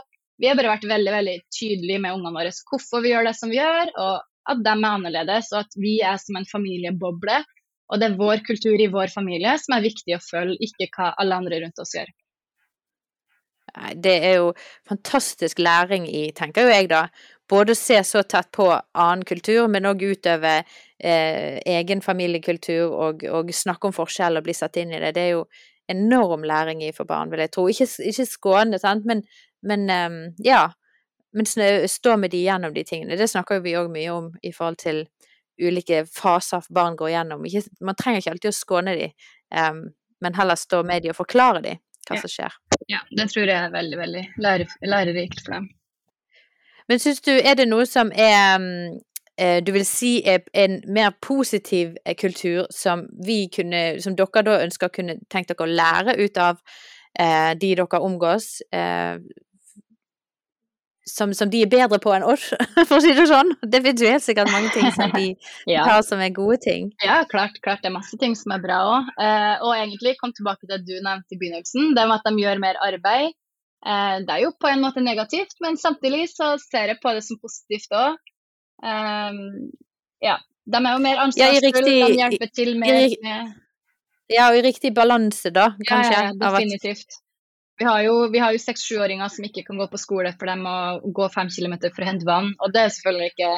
vi 0.42 0.50
har 0.50 0.58
bare 0.58 0.74
vært 0.76 0.88
veldig 0.90 1.14
veldig 1.14 1.38
tydelige 1.54 2.02
med 2.02 2.16
ungene 2.18 2.34
våre 2.36 2.56
hvorfor 2.72 3.04
vi 3.06 3.14
gjør 3.14 3.30
det 3.30 3.36
som 3.38 3.54
vi 3.54 3.60
gjør, 3.60 3.92
og 3.94 4.52
at 4.52 4.64
de 4.64 4.74
er 4.74 4.90
annerledes, 4.90 5.52
og 5.54 5.66
at 5.66 5.78
vi 5.78 5.98
er 6.06 6.20
som 6.22 6.40
en 6.40 6.50
familieboble. 6.50 7.42
Og 7.88 8.00
det 8.02 8.10
er 8.10 8.20
vår 8.20 8.44
kultur 8.48 8.80
i 8.84 8.90
vår 8.92 9.12
familie 9.14 9.54
som 9.62 9.78
er 9.78 9.86
viktig 9.86 10.16
å 10.18 10.24
følge, 10.24 10.58
ikke 10.68 10.90
hva 10.96 11.14
alle 11.22 11.38
andre 11.40 11.62
rundt 11.64 11.80
oss 11.84 11.94
gjør. 11.96 12.10
Det 13.96 14.16
er 14.26 14.38
jo 14.40 14.52
fantastisk 14.88 15.60
læring 15.60 16.08
i, 16.10 16.32
tenker 16.36 16.68
jo 16.68 16.74
jeg 16.74 16.90
da. 16.92 17.08
Både 17.48 17.72
å 17.72 17.80
se 17.80 18.00
så 18.04 18.24
tett 18.28 18.50
på 18.56 18.68
annen 18.74 19.24
kultur, 19.28 19.70
men 19.72 19.88
òg 19.88 20.04
utøve 20.04 20.58
eh, 20.60 21.60
egen 21.64 22.02
familiekultur 22.04 22.92
og, 22.92 23.24
og, 23.24 23.54
snakke 23.56 23.88
om 23.88 23.96
forskjell 23.96 24.40
og 24.40 24.48
bli 24.48 24.56
satt 24.58 24.80
inn 24.82 24.92
i 24.92 25.00
det. 25.00 25.14
Det 25.16 25.24
er 25.24 25.32
jo 25.38 25.46
enorm 25.88 26.44
læring 26.44 26.84
i 26.84 26.92
for 26.92 27.08
barn, 27.08 27.32
vil 27.32 27.46
jeg 27.46 27.54
tro. 27.56 27.68
Ikke, 27.72 27.88
ikke 28.04 28.28
skånende, 28.28 28.82
sant, 28.84 29.08
men, 29.08 29.24
men 29.64 29.88
um, 29.88 30.20
ja. 30.44 30.68
Men 31.38 31.46
stå 31.46 32.16
med 32.18 32.32
de 32.34 32.40
gjennom 32.42 32.74
de 32.74 32.84
tingene. 32.88 33.18
Det 33.20 33.28
snakker 33.30 33.60
vi 33.62 33.76
òg 33.78 33.92
mye 33.94 34.12
om 34.12 34.30
i 34.42 34.52
forhold 34.56 34.80
til 34.82 35.04
ulike 35.62 36.04
faser 36.10 36.66
barn 36.74 36.96
går 36.98 37.14
gjennom. 37.14 37.46
Ikke, 37.46 37.64
man 37.84 37.98
trenger 38.00 38.24
ikke 38.24 38.34
alltid 38.36 38.52
å 38.52 38.58
skåne 38.58 38.96
de, 38.98 39.10
um, 39.56 39.84
men 40.24 40.38
heller 40.40 40.60
stå 40.60 40.82
med 40.88 41.06
de 41.06 41.14
og 41.14 41.20
forklare 41.20 41.64
de 41.64 41.78
hva 42.08 42.18
ja. 42.18 42.24
som 42.24 42.32
skjer. 42.32 42.60
Ja, 42.88 43.02
det 43.12 43.30
tror 43.32 43.50
jeg 43.50 43.58
er 43.58 43.74
veldig, 43.74 43.98
veldig 44.00 44.24
lærer, 44.38 44.78
lærerikt 44.82 45.44
for 45.44 45.58
dem. 45.58 45.70
Men 46.88 47.00
syns 47.04 47.20
du, 47.22 47.34
er 47.36 47.58
det 47.60 47.68
noe 47.68 47.86
som 47.86 48.12
er 48.16 48.56
um, 48.56 49.00
du 49.38 49.72
vil 49.76 49.86
si 49.86 50.12
en 50.26 50.80
mer 50.90 51.12
positiv 51.22 51.98
eh, 52.06 52.16
kultur 52.18 52.66
som 52.74 53.04
vi 53.26 53.44
kunne, 53.54 54.00
som 54.02 54.16
dere 54.18 54.42
da 54.42 54.56
ønsker 54.64 54.90
kunne 54.90 55.20
tenkt 55.30 55.52
dere 55.52 55.68
å 55.68 55.76
lære 55.78 56.16
ut 56.18 56.40
av 56.42 56.58
eh, 57.20 57.52
de 57.60 57.76
dere 57.76 58.00
omgås, 58.02 58.48
eh, 58.74 59.20
som, 61.08 61.34
som, 61.34 61.50
de 61.50 61.64
er 61.64 61.72
bedre 61.72 62.00
på 62.04 62.12
enn 62.14 62.26
oss, 62.28 62.50
for 62.88 62.98
å 62.98 63.02
si 63.04 63.14
det 63.16 63.28
sånn. 63.30 63.54
Det 63.64 63.82
finnes 63.86 64.04
jo 64.04 64.12
helt 64.12 64.26
sikkert 64.26 64.52
mange 64.54 64.72
ting 64.76 64.88
som 64.96 65.14
de 65.16 65.28
ja. 65.74 65.86
tar 65.88 66.04
som 66.06 66.22
er 66.24 66.34
gode 66.36 66.60
ting. 66.66 66.92
Ja, 67.04 67.22
klart, 67.30 67.60
klart 67.64 67.84
det 67.84 67.92
er 67.92 67.98
masse 67.98 68.20
ting 68.22 68.36
som 68.38 68.54
er 68.56 68.64
bra 68.64 68.80
òg. 68.92 69.12
Eh, 69.16 69.54
og 69.66 69.74
egentlig, 69.76 70.18
kom 70.22 70.36
tilbake 70.36 70.66
til 70.66 70.74
det 70.76 70.84
du 70.88 70.96
nevnte 71.00 71.38
i 71.38 71.42
begynnelsen, 71.42 71.94
det 71.98 72.08
med 72.08 72.18
at 72.20 72.28
de 72.28 72.44
gjør 72.44 72.64
mer 72.64 72.82
arbeid. 72.86 73.36
Eh, 73.86 74.16
det 74.26 74.36
er 74.36 74.44
jo 74.44 74.56
på 74.60 74.72
en 74.72 74.84
måte 74.84 75.04
negativt, 75.04 75.58
men 75.64 75.80
samtidig 75.80 76.28
så 76.34 76.56
ser 76.62 76.94
jeg 76.94 77.02
på 77.04 77.14
det 77.16 77.24
som 77.28 77.40
positivt 77.42 77.96
òg. 77.96 78.18
Eh, 78.84 79.44
ja, 80.28 80.40
de 80.68 80.82
er 80.82 80.92
jo 80.92 81.06
mer 81.06 81.24
ansvarsfulle, 81.24 81.96
ja, 81.96 82.10
de 82.12 82.20
hjelper 82.22 82.52
til 82.56 82.76
mer 82.82 83.00
med 83.24 83.56
Ja, 84.28 84.50
og 84.50 84.58
i 84.60 84.66
riktig 84.66 84.92
balanse, 84.96 85.54
da, 85.56 85.70
kanskje. 85.88 86.12
Ja, 86.12 86.26
ja 86.34 86.36
definitivt. 86.42 87.22
Vi 87.78 87.86
har 87.86 88.02
jo, 88.04 88.60
seks-sjuåringer 88.62 89.30
som 89.30 89.46
ikke 89.46 89.64
kan 89.68 89.78
gå 89.78 89.86
på 89.92 90.00
skole 90.02 90.32
for 90.34 90.50
dem 90.50 90.66
å 90.66 90.78
gå 91.14 91.30
fem 91.34 91.50
kilometer 91.54 91.94
for 91.94 92.04
å 92.04 92.10
hente 92.10 92.26
vann, 92.26 92.56
og 92.58 92.74
det 92.74 92.84
er 92.84 92.94
selvfølgelig 92.96 93.34
ikke 93.34 93.52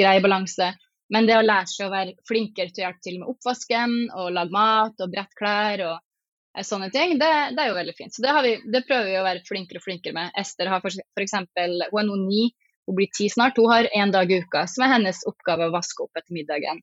grei 0.00 0.16
balanse. 0.24 0.72
Men 1.12 1.28
det 1.28 1.36
å 1.38 1.44
lære 1.44 1.70
seg 1.70 1.86
å 1.86 1.92
være 1.92 2.16
flinkere 2.26 2.72
til 2.72 2.82
å 2.82 2.86
hjelpe 2.86 3.04
til 3.04 3.18
med 3.20 3.30
oppvasken 3.30 3.94
og 4.16 4.32
lage 4.34 4.54
mat 4.54 5.04
og 5.04 5.12
brette 5.12 5.38
klær 5.38 5.84
og 5.86 5.94
eh, 5.94 6.64
sånne 6.66 6.88
ting, 6.94 7.14
det, 7.20 7.30
det, 7.54 7.62
er 7.62 7.70
jo 7.70 7.78
veldig 7.78 7.94
fint. 7.98 8.16
Så 8.16 8.24
det, 8.24 8.34
vi, 8.46 8.54
det, 8.72 8.82
prøver 8.88 9.12
vi 9.12 9.20
å 9.20 9.26
være 9.28 9.44
flinkere 9.46 9.82
og 9.82 9.86
flinkere 9.86 10.16
med. 10.16 10.32
Ester 10.40 10.72
har 10.72 10.82
f.eks. 10.82 11.36
Hun 11.36 12.00
er 12.00 12.08
nå 12.08 12.18
ni, 12.24 12.48
hun 12.88 12.98
blir 12.98 13.12
ti 13.14 13.28
snart. 13.30 13.60
Hun 13.60 13.70
har 13.70 13.90
én 13.94 14.14
dag 14.14 14.32
i 14.32 14.40
uka 14.42 14.64
som 14.70 14.86
er 14.86 14.96
hennes 14.96 15.22
oppgave 15.30 15.68
å 15.68 15.74
vaske 15.74 16.02
opp 16.06 16.18
etter 16.18 16.34
middagen. 16.34 16.82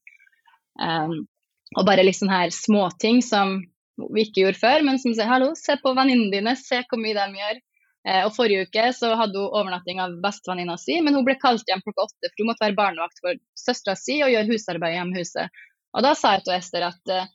Um, 0.80 1.26
og 1.74 1.86
bare 1.88 2.06
sånne 2.14 2.44
her 2.44 2.54
småting 2.54 3.22
som 3.26 3.60
vi 3.98 4.26
ikke 4.26 4.46
gjorde 4.46 4.60
før, 4.62 4.84
men 4.88 4.98
som 5.02 5.14
sier 5.14 5.30
hallo, 5.30 5.52
se 5.60 5.76
på 5.82 5.94
venninnene 5.98 6.34
dine, 6.34 6.56
se 6.60 6.82
hvor 6.90 7.02
mye 7.02 7.16
de 7.18 7.42
gjør. 7.42 7.62
Eh, 8.04 8.24
og 8.26 8.34
Forrige 8.36 8.66
uke 8.68 8.90
så 8.96 9.14
hadde 9.16 9.40
hun 9.40 9.54
overnatting 9.62 10.02
av 10.04 10.18
bestevenninna 10.24 10.76
si, 10.82 10.98
men 11.04 11.16
hun 11.16 11.24
ble 11.28 11.38
kalt 11.40 11.68
hjem 11.70 11.84
klokka 11.86 12.10
åtte 12.10 12.32
for 12.32 12.44
hun 12.44 12.50
måtte 12.52 12.66
være 12.66 12.80
barnevakt 12.80 13.22
for 13.24 13.40
søstera 13.60 13.96
si 14.00 14.18
og 14.26 14.34
gjøre 14.34 14.50
husarbeid 14.50 14.98
hjemme 14.98 15.16
i 15.16 15.24
huset. 15.24 15.64
Og 15.94 16.04
Da 16.04 16.12
sa 16.18 16.34
jeg 16.36 16.44
til 16.48 16.58
Ester 16.58 16.88
at 16.90 17.14
eh, 17.14 17.30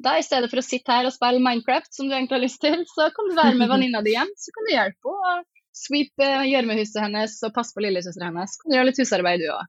da 0.00 0.16
i 0.16 0.24
stedet 0.24 0.48
for 0.52 0.60
å 0.60 0.64
sitte 0.64 0.92
her 0.92 1.08
og 1.08 1.14
spille 1.14 1.42
Minecraft, 1.44 1.92
som 1.94 2.08
du 2.08 2.14
egentlig 2.16 2.38
har 2.38 2.44
lyst 2.44 2.60
til, 2.64 2.84
så 2.88 3.08
kan 3.16 3.30
du 3.30 3.36
være 3.38 3.56
med 3.56 3.70
venninna 3.72 4.04
di 4.04 4.16
hjem, 4.16 4.32
så 4.36 4.54
kan 4.56 4.68
du 4.68 4.74
hjelpe 4.74 5.16
henne. 5.16 5.46
Sweep 5.80 6.24
eh, 6.24 6.48
gjørmehuset 6.50 6.98
hennes 7.04 7.36
og 7.46 7.54
passe 7.56 7.76
på 7.76 7.84
lillesøstera 7.84 8.28
hennes. 8.28 8.56
Kan 8.60 8.72
du 8.72 8.76
gjøre 8.76 8.90
litt 8.90 9.00
husarbeid, 9.00 9.40
du 9.40 9.52
òg. 9.54 9.68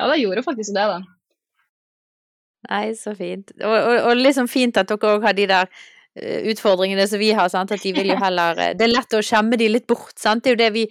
Ja, 0.00 0.08
da 0.10 0.16
gjorde 0.18 0.42
hun 0.42 0.48
faktisk 0.48 0.74
det, 0.74 0.86
da. 0.90 1.02
Nei, 2.68 2.86
så 2.98 3.14
fint. 3.18 3.52
Og, 3.60 3.74
og, 3.74 3.98
og 4.10 4.22
liksom 4.22 4.48
fint 4.50 4.78
at 4.80 4.88
dere 4.90 5.16
òg 5.16 5.26
har 5.26 5.36
de 5.36 5.48
der 5.50 5.68
eh, 5.68 6.46
utfordringene 6.52 7.06
som 7.10 7.22
vi 7.22 7.32
har, 7.36 7.50
sant. 7.52 7.74
At 7.74 7.84
de 7.84 7.92
vil 7.96 8.14
jo 8.14 8.20
heller 8.20 8.60
eh, 8.60 8.72
Det 8.78 8.88
er 8.88 8.94
lett 8.94 9.18
å 9.18 9.22
skjemme 9.24 9.60
de 9.60 9.70
litt 9.72 9.86
bort, 9.90 10.16
sant. 10.20 10.44
Det 10.44 10.54
er 10.54 10.58
jo 10.58 10.64
det 10.64 10.72
vi 10.78 10.88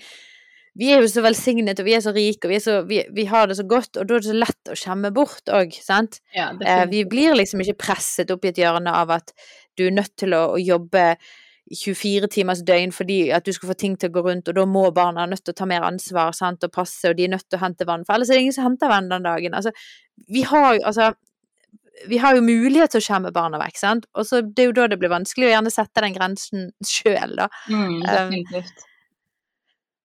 vi 0.74 0.90
er 0.90 1.04
jo 1.04 1.10
så 1.10 1.22
velsignet, 1.22 1.78
og 1.78 1.86
vi 1.86 1.94
er 1.94 2.02
så 2.02 2.12
rike, 2.16 2.48
og 2.48 2.52
vi, 2.54 2.58
så, 2.62 2.80
vi, 2.90 3.04
vi 3.14 3.28
har 3.30 3.46
det 3.46 3.60
så 3.60 3.66
godt, 3.70 3.94
og 3.94 4.08
da 4.10 4.16
er 4.16 4.24
det 4.24 4.32
så 4.32 4.38
lett 4.40 4.72
å 4.74 4.78
skjemme 4.78 5.12
bort 5.14 5.52
òg, 5.54 5.76
sant. 5.78 6.18
Ja, 6.34 6.48
eh, 6.66 6.86
vi 6.90 7.04
blir 7.10 7.38
liksom 7.38 7.62
ikke 7.62 7.78
presset 7.86 8.34
opp 8.34 8.46
i 8.46 8.50
et 8.50 8.62
hjørne 8.62 8.94
av 9.04 9.14
at 9.14 9.36
du 9.78 9.86
er 9.86 9.94
nødt 9.94 10.16
til 10.18 10.34
å, 10.34 10.48
å 10.56 10.62
jobbe 10.62 11.12
24 11.74 12.28
timers 12.34 12.62
døgn 12.66 12.92
fordi 12.94 13.18
at 13.34 13.46
du 13.46 13.54
skal 13.56 13.72
få 13.72 13.76
ting 13.80 13.94
til 13.98 14.10
å 14.10 14.16
gå 14.18 14.24
rundt, 14.26 14.50
og 14.50 14.58
da 14.58 14.66
må 14.70 14.88
barna 14.96 15.28
nødt 15.30 15.46
til 15.46 15.54
å 15.54 15.60
ta 15.62 15.68
mer 15.70 15.86
ansvar 15.88 16.34
sant, 16.36 16.66
og 16.66 16.74
passe, 16.74 17.06
og 17.10 17.18
de 17.18 17.28
er 17.28 17.36
nødt 17.36 17.48
til 17.48 17.60
å 17.60 17.64
hente 17.64 17.88
vann, 17.90 18.08
for 18.08 18.18
ellers 18.18 18.34
er 18.34 18.40
det 18.40 18.48
ingen 18.48 18.58
som 18.58 18.68
henter 18.68 18.92
vann 18.92 19.12
den 19.14 19.30
dagen. 19.30 19.54
Altså, 19.58 19.74
vi 20.30 20.44
har 20.50 20.74
jo, 20.74 20.84
altså 20.90 21.14
vi 22.08 22.18
har 22.18 22.36
jo 22.36 22.42
mulighet 22.46 22.94
til 22.94 23.02
å 23.02 23.06
skjerme 23.06 23.32
barna 23.34 23.60
vekk, 23.62 23.78
sant. 23.78 24.08
Og 24.18 24.26
så 24.28 24.42
det 24.46 24.66
er 24.66 24.72
jo 24.72 24.78
da 24.78 24.88
det 24.92 25.00
blir 25.02 25.14
vanskelig 25.14 25.50
å 25.50 25.54
gjerne 25.54 25.74
sette 25.74 26.04
den 26.06 26.16
grensen 26.16 26.66
sjøl, 26.88 27.38
da. 27.38 27.48
Mm, 27.70 28.00
um, 28.00 28.02
definitivt. 28.08 28.88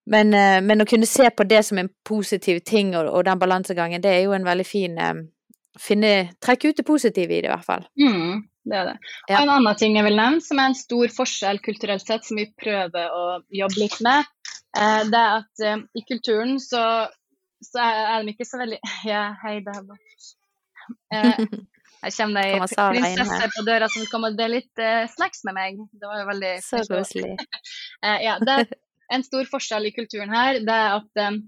Men, 0.08 0.34
uh, 0.36 0.58
men, 0.64 0.84
å 0.84 0.88
kunne 0.88 1.08
se 1.08 1.28
på 1.30 1.46
det 1.48 1.62
som 1.68 1.80
en 1.80 1.90
positiv 2.06 2.60
ting, 2.68 2.94
og, 2.96 3.10
og 3.12 3.24
den 3.28 3.40
balansegangen, 3.40 4.04
det 4.04 4.14
er 4.14 4.22
jo 4.26 4.36
en 4.36 4.46
veldig 4.46 4.68
fin 4.68 5.00
um, 5.00 5.24
finne, 5.80 6.12
Trekke 6.44 6.72
ut 6.72 6.80
det 6.80 6.86
positive 6.88 7.34
i 7.34 7.40
det, 7.40 7.48
i 7.48 7.54
hvert 7.54 7.66
fall. 7.66 7.86
Mm, 8.00 8.44
det 8.68 8.80
er 8.80 8.90
det. 8.92 8.96
Og 9.28 9.34
ja. 9.34 9.40
en 9.42 9.54
annen 9.56 9.80
ting 9.80 9.96
jeg 9.98 10.06
vil 10.08 10.18
nevne, 10.20 10.44
som 10.44 10.60
er 10.60 10.72
en 10.72 10.78
stor 10.78 11.14
forskjell 11.14 11.62
kulturelt 11.64 12.04
sett, 12.04 12.28
som 12.28 12.40
vi 12.40 12.48
prøver 12.52 13.14
å 13.14 13.24
jobbe 13.62 13.80
litt 13.84 13.96
med, 14.04 14.28
det 15.08 15.18
er 15.18 15.40
at 15.40 15.62
i 15.96 16.02
kulturen 16.06 16.58
så, 16.60 16.82
så 17.64 17.82
er 17.82 18.26
de 18.26 18.34
ikke 18.34 18.46
så 18.46 18.60
veldig 18.60 18.78
Ja, 19.08 19.22
hei, 19.42 19.56
det 19.64 19.72
er 19.72 19.86
bare 19.88 21.56
Her 22.02 22.14
kommer 22.14 22.42
det 22.46 22.50
ei 22.54 22.90
prinsesse 22.94 23.50
på 23.56 23.64
døra 23.66 23.88
som 23.90 24.06
kommer 24.12 24.32
og 24.32 24.38
deler 24.38 24.60
litt 24.60 24.82
uh, 24.82 25.04
snacks 25.10 25.42
med 25.48 25.56
meg. 25.56 25.80
Det 25.98 26.10
var 26.10 26.20
jo 26.22 26.26
veldig 26.28 26.52
Så 26.62 26.82
koselig. 26.86 27.34
uh, 28.04 28.18
ja, 28.26 28.36
det 28.42 28.54
er 28.54 28.68
en 29.16 29.24
stor 29.26 29.48
forskjell 29.50 29.88
i 29.88 29.94
kulturen 29.96 30.34
her. 30.34 30.60
Det 30.64 30.74
er 30.74 30.98
at 31.00 31.22
um, 31.26 31.40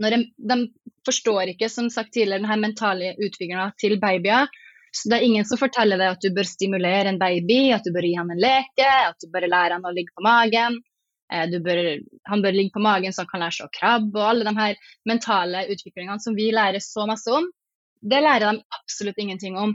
når 0.00 0.16
de, 0.16 0.20
de, 0.52 0.58
forstår 1.06 1.50
ikke, 1.52 1.68
som 1.72 1.88
sagt 1.90 2.12
tidligere, 2.14 2.44
denne 2.44 2.60
mentale 2.62 3.14
utviklinga 3.18 3.72
til 3.80 3.98
babyer. 4.00 4.46
Så 4.92 5.08
det 5.08 5.18
er 5.18 5.26
ingen 5.26 5.46
som 5.48 5.58
forteller 5.58 5.98
deg 5.98 6.14
at 6.14 6.22
du 6.22 6.30
bør 6.36 6.46
stimulere 6.46 7.10
en 7.10 7.18
baby, 7.20 7.72
at 7.74 7.84
du 7.84 7.90
bør 7.94 8.06
gi 8.06 8.12
han 8.18 8.30
en 8.30 8.40
leke, 8.40 8.86
at 8.86 9.16
du 9.24 9.30
bør 9.32 9.48
lære 9.48 9.78
han 9.78 9.88
å 9.88 9.92
ligge 9.94 10.14
på 10.14 10.24
magen. 10.24 10.78
Bør, 11.32 11.80
han 12.28 12.42
bør 12.44 12.54
ligge 12.54 12.74
på 12.74 12.82
magen 12.84 13.14
så 13.14 13.24
han 13.24 13.30
kan 13.30 13.40
lære 13.40 13.56
seg 13.56 13.70
å 13.70 13.72
krabbe, 13.72 14.20
og 14.20 14.26
alle 14.28 14.44
de 14.44 14.52
her 14.58 14.82
mentale 15.08 15.64
utviklingene 15.72 16.20
som 16.20 16.36
vi 16.36 16.50
lærer 16.52 16.84
så 16.84 17.06
masse 17.08 17.32
om. 17.32 17.48
Det 18.02 18.20
lærer 18.22 18.48
de 18.50 18.62
absolutt 18.78 19.18
ingenting 19.22 19.56
om. 19.58 19.74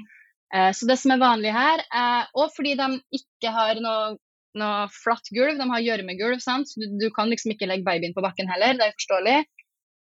Eh, 0.54 0.72
så 0.76 0.88
det 0.88 0.98
som 1.02 1.14
er 1.14 1.24
vanlig 1.24 1.52
her, 1.56 1.84
er 1.94 2.28
Og 2.36 2.52
fordi 2.56 2.76
de 2.80 2.88
ikke 3.16 3.52
har 3.52 3.80
noe, 3.84 4.18
noe 4.58 4.88
flatt 4.92 5.32
gulv, 5.36 5.58
de 5.60 5.70
har 5.72 5.86
gjørmegulv, 5.86 6.40
du, 6.76 6.86
du 7.02 7.08
kan 7.16 7.30
liksom 7.32 7.54
ikke 7.54 7.70
legge 7.70 7.88
babyen 7.88 8.16
på 8.16 8.24
bakken 8.26 8.50
heller, 8.52 8.78
det 8.78 8.88
er 8.88 8.98
forståelig. 9.00 9.38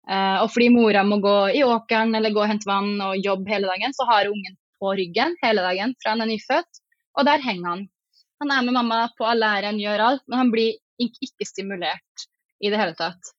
Eh, 0.06 0.38
og 0.42 0.50
fordi 0.54 0.70
mora 0.70 1.02
må 1.02 1.18
gå 1.22 1.36
i 1.58 1.64
åkeren 1.66 2.14
eller 2.14 2.34
gå 2.34 2.44
og 2.44 2.50
hente 2.50 2.68
vann 2.68 2.94
og 3.02 3.18
jobbe 3.18 3.50
hele 3.50 3.70
dagen, 3.72 3.94
så 3.94 4.06
har 4.10 4.30
ungen 4.30 4.58
på 4.78 4.92
ryggen 4.98 5.34
hele 5.42 5.64
dagen 5.64 5.94
fra 6.02 6.14
han 6.14 6.22
er 6.22 6.30
nyfødt, 6.30 6.82
og 7.18 7.26
der 7.26 7.42
henger 7.42 7.70
han. 7.72 7.86
Han 8.42 8.52
er 8.52 8.66
med 8.66 8.76
mamma 8.76 9.06
på 9.18 9.26
all 9.26 9.42
æren, 9.42 9.80
gjør 9.80 10.04
alt, 10.10 10.22
men 10.28 10.42
han 10.44 10.52
blir 10.52 10.76
ikke 11.02 11.48
stimulert 11.48 12.26
i 12.62 12.70
det 12.70 12.78
hele 12.80 12.94
tatt. 12.98 13.32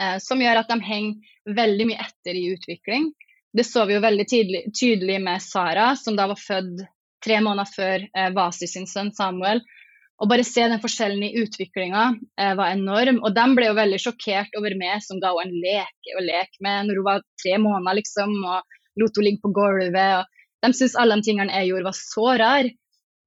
Eh, 0.00 0.18
som 0.22 0.42
gjør 0.42 0.60
at 0.62 0.70
de 0.72 0.80
henger 0.82 1.54
veldig 1.56 1.86
mye 1.88 2.02
etter 2.02 2.36
i 2.36 2.48
utvikling. 2.52 3.12
Det 3.56 3.64
så 3.64 3.86
vi 3.88 3.96
jo 3.96 4.04
veldig 4.04 4.26
tydelig, 4.28 4.62
tydelig 4.76 5.16
med 5.24 5.42
Sara, 5.42 5.94
som 5.96 6.16
da 6.16 6.26
var 6.28 6.36
født 6.36 6.82
tre 7.24 7.40
måneder 7.40 7.70
før 7.72 8.04
eh, 8.04 8.30
Vasi 8.36 8.68
sin 8.68 8.84
sønn 8.90 9.14
Samuel. 9.16 9.62
Å 10.16 10.28
bare 10.28 10.44
se 10.48 10.64
den 10.64 10.80
forskjellen 10.80 11.24
i 11.24 11.34
utviklinga 11.42 12.04
eh, 12.40 12.52
var 12.58 12.74
enorm. 12.74 13.22
Og 13.24 13.32
de 13.36 13.46
ble 13.56 13.70
jo 13.70 13.78
veldig 13.78 14.00
sjokkert 14.02 14.56
over 14.60 14.76
meg 14.76 15.00
som 15.04 15.20
ga 15.22 15.32
henne 15.38 15.56
en 15.56 15.64
leke 15.64 16.16
å 16.16 16.24
leke 16.24 16.64
med 16.64 16.88
når 16.88 17.00
hun 17.00 17.08
var 17.08 17.24
tre 17.42 17.56
måneder, 17.60 18.00
liksom, 18.00 18.36
og 18.44 18.78
lot 19.00 19.20
henne 19.20 19.28
ligge 19.30 19.44
på 19.44 19.54
gulvet. 19.56 20.20
og 20.20 20.64
De 20.64 20.72
syntes 20.72 20.96
alle 21.00 21.16
de 21.16 21.28
tingene 21.28 21.56
jeg 21.56 21.72
gjorde 21.72 21.88
var 21.88 21.98
så 22.00 22.28
rar. 22.44 22.72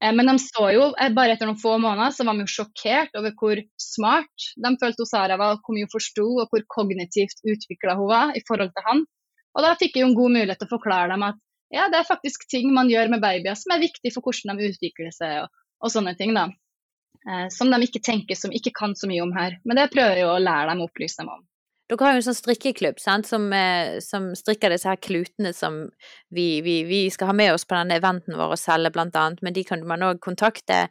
Eh, 0.02 0.16
men 0.16 0.30
de 0.32 0.40
så 0.46 0.72
jo, 0.78 0.90
eh, 0.94 1.14
bare 1.18 1.36
etter 1.38 1.50
noen 1.50 1.62
få 1.62 1.78
måneder 1.82 2.14
så 2.14 2.26
var 2.26 2.38
de 2.38 2.46
jo 2.46 2.56
sjokkert 2.60 3.18
over 3.18 3.34
hvor 3.42 3.66
smart 3.82 4.52
de 4.62 4.78
følte 4.82 5.10
Sara 5.10 5.42
var, 5.42 5.58
og 5.58 5.66
hvor 5.66 5.78
mye 5.78 5.90
hun 5.90 5.98
forsto 5.98 6.28
og 6.38 6.54
hvor 6.54 6.70
kognitivt 6.78 7.42
utvikla 7.50 7.98
hun 7.98 8.14
var 8.14 8.38
i 8.38 8.46
forhold 8.46 8.78
til 8.78 8.94
han. 8.94 9.10
Og 9.58 9.66
da 9.66 9.76
fikk 9.80 9.98
jeg 9.98 10.06
jo 10.06 10.10
en 10.12 10.18
god 10.18 10.36
mulighet 10.38 10.62
til 10.62 10.70
å 10.70 10.76
forklare 10.78 11.14
dem 11.14 11.26
at 11.28 11.40
ja, 11.74 11.86
det 11.92 12.00
er 12.00 12.08
faktisk 12.08 12.48
ting 12.50 12.72
man 12.74 12.90
gjør 12.90 13.12
med 13.14 13.22
babyer 13.22 13.58
som 13.58 13.76
er 13.76 13.84
viktig 13.84 14.12
for 14.16 14.26
hvordan 14.26 14.58
de 14.58 14.72
utvikler 14.72 15.14
seg 15.14 15.44
og, 15.44 15.52
og 15.86 15.94
sånne 15.94 16.16
ting. 16.18 16.34
da 16.38 16.48
eh, 17.28 17.48
som 17.50 17.72
de 17.72 17.82
ikke 17.86 18.02
tenker, 18.04 18.38
som 18.38 18.54
ikke 18.56 18.74
kan 18.76 18.96
så 18.96 19.10
mye 19.10 19.24
om 19.24 19.34
her. 19.36 19.60
Men 19.68 19.80
det 19.80 19.92
prøver 19.94 20.22
jeg 20.22 20.28
å 20.30 20.42
lære 20.42 20.72
dem 20.72 20.84
og 20.84 20.92
opplyse 20.92 21.22
dem 21.22 21.32
om. 21.34 21.46
Dere 21.90 22.06
har 22.06 22.14
jo 22.14 22.22
en 22.22 22.28
sånn 22.28 22.38
strikkeklubb 22.38 23.00
sant? 23.02 23.28
Som, 23.30 23.48
eh, 23.54 23.98
som 24.06 24.30
strikker 24.38 24.74
disse 24.74 24.90
her 24.90 25.02
klutene 25.02 25.54
som 25.58 25.82
vi, 26.30 26.62
vi, 26.66 26.84
vi, 26.90 27.08
skal 27.14 27.32
ha 27.32 27.38
med 27.38 27.56
oss 27.56 27.66
på 27.66 27.78
denne 27.78 27.98
eventen 27.98 28.38
vår 28.38 28.54
og 28.54 28.62
selge, 28.62 28.94
blant 28.94 29.18
annet. 29.18 29.42
Men 29.46 29.58
de 29.58 29.66
kan 29.66 29.86
man 29.90 30.06
òg 30.06 30.22
kontakte 30.22 30.86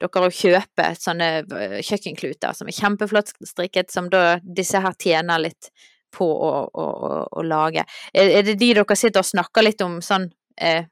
dere 0.00 0.24
og 0.24 0.32
kjøpe 0.32 0.90
sånne 0.96 1.30
eh, 1.44 1.78
kjøkkenkluter 1.84 2.56
som 2.56 2.70
er 2.70 2.78
kjempeflott 2.78 3.34
strikket, 3.44 3.92
som 3.92 4.08
da 4.12 4.38
disse 4.40 4.80
her 4.80 4.96
tjener 4.96 5.44
litt 5.44 5.68
på 6.14 6.26
å, 6.26 6.52
å, 6.68 6.86
å, 7.30 7.42
lage. 7.46 7.84
Er, 8.12 8.30
er, 8.40 8.46
det 8.46 8.58
de 8.60 8.72
dere 8.78 8.96
sitter 8.98 9.22
og 9.22 9.30
snakker 9.30 9.66
litt 9.66 9.82
om 9.84 10.00
sånn 10.04 10.28
eh, 10.60 10.88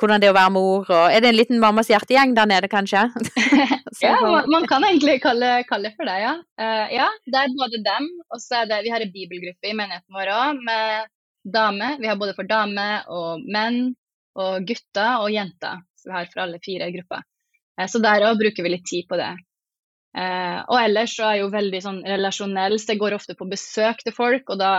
hvordan 0.00 0.22
det 0.22 0.28
er 0.28 0.34
å 0.34 0.36
være 0.36 0.52
mor, 0.54 0.86
og 0.90 1.12
er 1.14 1.22
det 1.22 1.30
en 1.30 1.36
liten 1.38 1.60
mammas 1.62 1.90
hjertegjeng 1.90 2.34
der 2.34 2.48
nede, 2.50 2.70
kanskje? 2.70 3.04
ja, 4.02 4.16
man, 4.22 4.48
man, 4.50 4.66
kan 4.70 4.86
egentlig 4.86 5.20
kalle, 5.22 5.60
kalle 5.68 5.92
for 5.94 6.10
det, 6.10 6.16
ja. 6.24 6.34
Uh, 6.58 6.86
ja, 6.94 7.08
det 7.30 7.42
er 7.42 7.54
både 7.54 7.82
dem, 7.84 8.08
og 8.26 8.42
så 8.42 8.62
er 8.62 8.70
det 8.70 8.82
Vi 8.86 8.94
har 8.94 9.04
en 9.04 9.14
bibelgruppe 9.14 9.70
i 9.70 9.76
menigheten 9.76 10.18
vår 10.18 10.32
òg, 10.34 10.64
med 10.66 11.12
damer. 11.54 11.98
Vi 12.00 12.10
har 12.10 12.18
både 12.18 12.34
for 12.34 12.48
damer 12.48 13.06
og 13.12 13.44
menn, 13.54 13.94
og 14.34 14.66
gutter 14.66 15.22
og 15.22 15.30
jenter. 15.30 15.84
Så 16.00 16.10
vi 16.10 16.16
har 16.16 16.30
for 16.32 16.42
alle 16.46 16.58
fire 16.64 16.90
grupper. 16.96 17.22
Uh, 17.78 17.86
så 17.90 18.02
der 18.02 18.26
òg 18.26 18.40
bruker 18.42 18.66
vi 18.66 18.74
litt 18.74 18.88
tid 18.90 19.06
på 19.10 19.20
det. 19.20 19.30
Uh, 20.14 20.60
og 20.70 20.78
ellers 20.78 21.16
så 21.16 21.26
er 21.26 21.36
jeg 21.36 21.42
jo 21.42 21.52
veldig 21.54 21.80
sånn 21.82 22.00
relasjonell, 22.06 22.78
så 22.78 22.94
jeg 22.94 23.00
går 23.02 23.16
ofte 23.16 23.34
på 23.38 23.48
besøk 23.50 24.04
til 24.04 24.14
folk, 24.14 24.46
og 24.54 24.60
da 24.60 24.72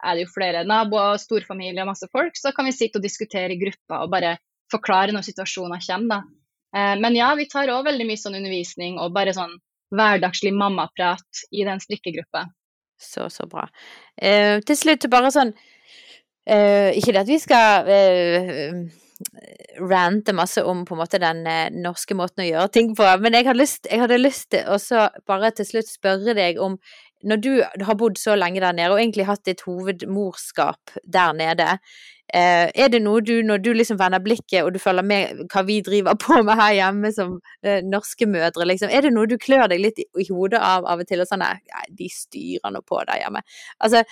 er 0.00 0.16
det 0.16 0.24
jo 0.24 0.32
flere 0.32 0.62
naboer, 0.64 1.18
storfamilie 1.20 1.82
og 1.84 1.90
masse 1.90 2.08
folk, 2.12 2.38
så 2.40 2.54
kan 2.56 2.68
vi 2.68 2.72
sitte 2.72 3.00
og 3.00 3.04
diskutere 3.04 3.52
i 3.52 3.60
grupper 3.60 4.06
og 4.06 4.12
bare 4.12 4.38
forklare 4.72 5.12
når 5.12 5.26
situasjoner 5.28 5.82
kommer. 5.84 6.24
Eh, 6.76 6.94
men 7.02 7.18
ja, 7.18 7.32
vi 7.36 7.48
tar 7.50 7.72
òg 7.74 7.84
veldig 7.90 8.06
mye 8.08 8.20
sånn 8.20 8.38
undervisning 8.38 8.96
og 9.02 9.12
bare 9.16 9.34
sånn 9.36 9.58
hverdagslig 9.92 10.54
mammaprat 10.54 11.44
i 11.50 11.66
den 11.66 11.82
strikkegruppa. 11.82 12.46
Så, 13.00 13.28
så 13.32 13.46
bra. 13.50 13.66
Eh, 14.16 14.60
til 14.66 14.76
slutt 14.76 15.06
bare 15.08 15.30
sånn 15.32 15.54
eh, 16.44 16.92
Ikke 17.00 17.14
det 17.16 17.22
at 17.22 17.30
vi 17.30 17.38
skal 17.40 17.88
eh, 17.88 18.82
rante 19.80 20.32
masse 20.32 20.62
om 20.64 20.84
på 20.84 20.94
en 20.94 21.00
måte 21.00 21.20
den 21.20 21.44
eh, 21.48 21.68
norske 21.72 22.16
måten 22.16 22.44
å 22.44 22.48
gjøre 22.48 22.72
ting 22.74 22.94
på, 22.96 23.06
men 23.22 23.36
jeg 23.36 23.46
hadde 23.48 23.60
lyst, 23.60 23.88
jeg 23.90 24.02
hadde 24.02 24.20
lyst 24.20 24.50
til 24.54 24.66
å 24.68 25.06
bare 25.28 25.52
til 25.56 25.68
slutt 25.68 25.90
spørre 25.90 26.34
deg 26.36 26.60
om 26.62 26.78
når 27.20 27.42
du 27.44 27.50
har 27.60 27.98
bodd 28.00 28.16
så 28.16 28.32
lenge 28.38 28.62
der 28.62 28.72
nede, 28.72 28.94
og 28.94 29.00
egentlig 29.02 29.26
hatt 29.28 29.44
ditt 29.44 29.60
hovedmorskap 29.66 30.94
der 31.04 31.34
nede, 31.36 31.66
eh, 32.32 32.70
er 32.72 32.88
det 32.92 33.02
noe 33.04 33.20
du, 33.20 33.34
når 33.44 33.60
du 33.60 33.70
liksom 33.76 33.98
vender 34.00 34.22
blikket 34.24 34.64
og 34.64 34.72
du 34.72 34.80
følger 34.80 35.04
med 35.04 35.44
hva 35.52 35.64
vi 35.68 35.80
driver 35.84 36.16
på 36.20 36.40
med 36.46 36.56
her 36.60 36.78
hjemme 36.78 37.12
som 37.12 37.36
eh, 37.60 37.84
norske 37.84 38.28
mødre, 38.30 38.68
liksom, 38.72 38.88
er 38.88 39.04
det 39.04 39.12
noe 39.12 39.28
du 39.28 39.36
klør 39.40 39.68
deg 39.68 39.84
litt 39.84 40.00
i, 40.00 40.08
hodet 40.30 40.62
av 40.64 40.88
av 40.88 41.04
og 41.04 41.08
til, 41.08 41.20
og 41.20 41.28
sånn 41.28 41.44
nei, 41.44 41.58
de 41.92 42.08
styrer 42.12 42.72
nå 42.72 42.80
på 42.88 43.04
der 43.04 43.20
hjemme. 43.24 43.44
Altså, 43.84 44.04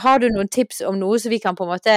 har 0.00 0.20
du 0.20 0.30
noen 0.32 0.48
tips 0.48 0.80
om 0.88 0.96
noe 0.96 1.18
som 1.20 1.32
vi 1.32 1.40
kan 1.40 1.56
på 1.56 1.66
en 1.66 1.72
måte 1.74 1.96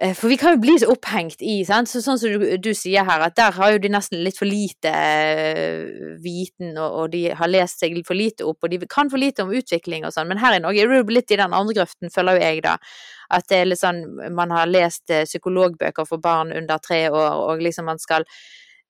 for 0.00 0.30
vi 0.32 0.36
kan 0.40 0.54
jo 0.54 0.60
bli 0.62 0.78
så 0.80 0.88
opphengt 0.88 1.42
i? 1.44 1.58
Så, 1.68 2.00
sånn 2.00 2.16
som 2.16 2.32
du, 2.32 2.44
du, 2.56 2.70
sier 2.76 3.04
her, 3.04 3.20
at 3.26 3.34
der 3.36 3.52
har 3.52 3.74
jo 3.74 3.80
de 3.82 3.90
nesten 3.92 4.22
litt 4.24 4.38
for 4.40 4.48
lite 4.48 4.88
uh, 4.88 6.14
viten, 6.24 6.72
og, 6.72 6.86
og, 7.02 7.10
de 7.12 7.26
har 7.36 7.50
lest 7.50 7.82
seg 7.82 7.98
for 8.08 8.16
lite 8.16 8.46
opp, 8.48 8.64
og 8.64 8.72
de 8.72 8.80
kan 8.88 9.12
for 9.12 9.20
lite 9.20 9.44
om 9.44 9.52
utvikling 9.52 10.06
og 10.08 10.14
sånn, 10.16 10.30
men 10.30 10.40
her 10.40 10.56
i 10.56 10.62
Norge 10.64 10.86
er 10.86 10.94
du 11.04 11.12
litt 11.12 11.34
i 11.34 11.40
den 11.40 11.52
andre 11.52 11.76
grøften, 11.82 12.12
føler 12.14 12.38
jo 12.38 12.46
jeg, 12.46 12.62
da. 12.64 12.78
At 13.36 13.50
det 13.52 13.60
er 13.60 13.68
litt 13.68 13.82
sånn, 13.82 14.00
man 14.36 14.56
har 14.56 14.72
lest 14.72 15.12
uh, 15.12 15.26
psykologbøker 15.28 16.08
for 16.08 16.24
barn 16.24 16.54
under 16.56 16.80
tre 16.80 17.02
år, 17.12 17.44
og 17.44 17.60
liksom 17.60 17.90
man 17.92 18.00
skal 18.00 18.24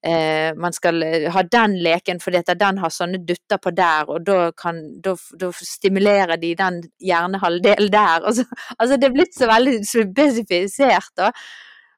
eh, 0.06 0.50
man 0.56 0.72
skal 0.72 1.02
eh, 1.02 1.26
ha 1.32 1.42
den 1.42 1.76
leken 1.84 2.20
fordi 2.22 2.40
at 2.40 2.52
den 2.60 2.78
har 2.82 2.92
sånne 2.94 3.22
dutter 3.26 3.60
på 3.62 3.72
der, 3.76 4.08
og 4.08 4.24
da, 4.26 4.50
kan, 4.56 4.80
da, 5.04 5.14
da 5.40 5.50
stimulerer 5.56 6.40
de 6.40 6.54
den 6.58 6.82
hjernehalvdelen 7.00 7.92
der. 7.92 8.24
Altså, 8.30 8.44
altså, 8.76 8.96
det 8.96 9.08
er 9.08 9.14
blitt 9.14 9.34
så 9.34 9.48
veldig 9.50 9.80
spesifisert, 9.86 11.12
da. 11.18 11.30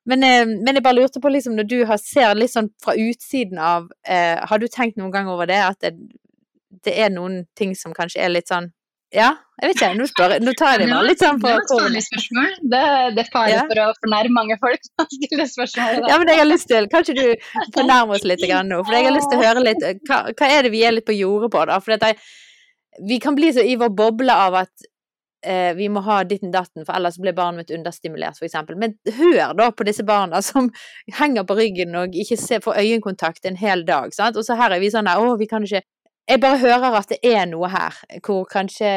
Men, 0.08 0.24
eh, 0.26 0.44
men, 0.46 0.74
jeg 0.74 0.82
bare 0.82 0.98
lurte 0.98 1.22
på, 1.22 1.30
liksom, 1.30 1.54
når 1.58 1.68
du 1.70 1.78
har, 1.86 2.00
ser 2.02 2.34
litt 2.34 2.54
sånn 2.54 2.72
fra 2.82 2.96
utsiden 2.98 3.60
av 3.62 3.90
eh, 4.02 4.40
Har 4.50 4.58
du 4.58 4.66
tenkt 4.66 4.98
noen 4.98 5.12
gang 5.14 5.30
over 5.30 5.46
det, 5.46 5.60
at 5.62 5.78
det, 5.84 5.92
det 6.82 6.96
er 6.98 7.12
noen 7.14 7.44
ting 7.58 7.76
som 7.78 7.94
kanskje 7.94 8.24
er 8.24 8.32
litt 8.32 8.50
sånn 8.50 8.72
ja, 9.12 9.30
jeg 9.60 9.70
vet 9.70 9.76
ikke. 9.78 9.88
Nå, 9.98 10.06
spør, 10.08 10.32
nå 10.42 10.52
tar 10.58 10.74
jeg 10.74 10.80
det 10.82 10.86
bare 10.90 11.06
litt 11.06 11.22
sånn 11.22 11.40
på 11.42 11.50
Det 11.52 12.02
spørsmål. 12.06 12.54
Det, 12.72 12.84
det 13.16 13.24
er 13.24 13.28
fare 13.32 13.50
ja. 13.52 13.64
for 13.68 13.80
å 13.82 13.88
fornærme 14.00 14.32
mange 14.34 14.56
folk 14.62 14.86
som 14.88 15.08
stiller 15.12 15.50
spørsmål. 15.50 16.06
Ja, 16.08 16.16
men 16.22 16.32
jeg 16.32 16.40
har 16.40 16.48
lyst 16.48 16.70
til 16.72 16.88
Kan 16.92 17.04
ikke 17.04 17.18
du 17.18 17.74
fornærme 17.76 18.16
oss 18.16 18.24
litt 18.26 18.42
nå? 18.42 18.80
For 18.86 18.96
jeg 18.96 19.06
har 19.06 19.14
lyst 19.14 19.30
til 19.30 19.38
å 19.42 19.44
høre 19.44 19.66
litt 19.66 19.84
Hva, 20.08 20.22
hva 20.32 20.48
er 20.48 20.66
det 20.66 20.72
vi 20.72 20.82
er 20.88 20.96
litt 20.96 21.06
på 21.08 21.14
jordet 21.16 21.52
på, 21.52 21.66
da? 21.68 21.78
For 21.84 21.94
jeg, 21.94 22.18
vi 23.12 23.20
kan 23.22 23.36
bli 23.38 23.52
så 23.54 23.64
i 23.64 23.76
vår 23.80 23.92
boble 24.00 24.34
av 24.48 24.58
at 24.64 24.88
eh, 25.46 25.70
vi 25.76 25.88
må 25.92 26.02
ha 26.08 26.22
ditten 26.24 26.52
datten, 26.54 26.86
for 26.86 26.96
ellers 26.96 27.20
blir 27.20 27.36
barnet 27.36 27.62
mitt 27.62 27.76
understimulert, 27.76 28.40
f.eks. 28.40 28.58
Men 28.74 28.96
hør 29.18 29.54
da 29.58 29.70
på 29.76 29.86
disse 29.88 30.04
barna 30.08 30.42
som 30.44 30.72
henger 31.20 31.46
på 31.48 31.56
ryggen 31.60 31.96
og 32.00 32.16
ikke 32.16 32.40
ser, 32.40 32.64
får 32.64 32.80
øyekontakt 32.82 33.48
en 33.48 33.60
hel 33.60 33.84
dag. 33.88 34.14
Sant? 34.16 34.40
Og 34.40 34.46
så 34.48 34.58
her 34.58 34.74
er 34.74 34.82
vi 34.82 34.92
sånn 34.92 35.10
Å, 35.12 35.36
vi 35.40 35.50
kan 35.50 35.68
ikke 35.68 35.84
jeg 36.28 36.40
bare 36.42 36.60
hører 36.62 36.98
at 37.00 37.12
det 37.12 37.20
er 37.26 37.46
noe 37.50 37.70
her 37.72 37.96
hvor 38.24 38.44
kanskje 38.50 38.90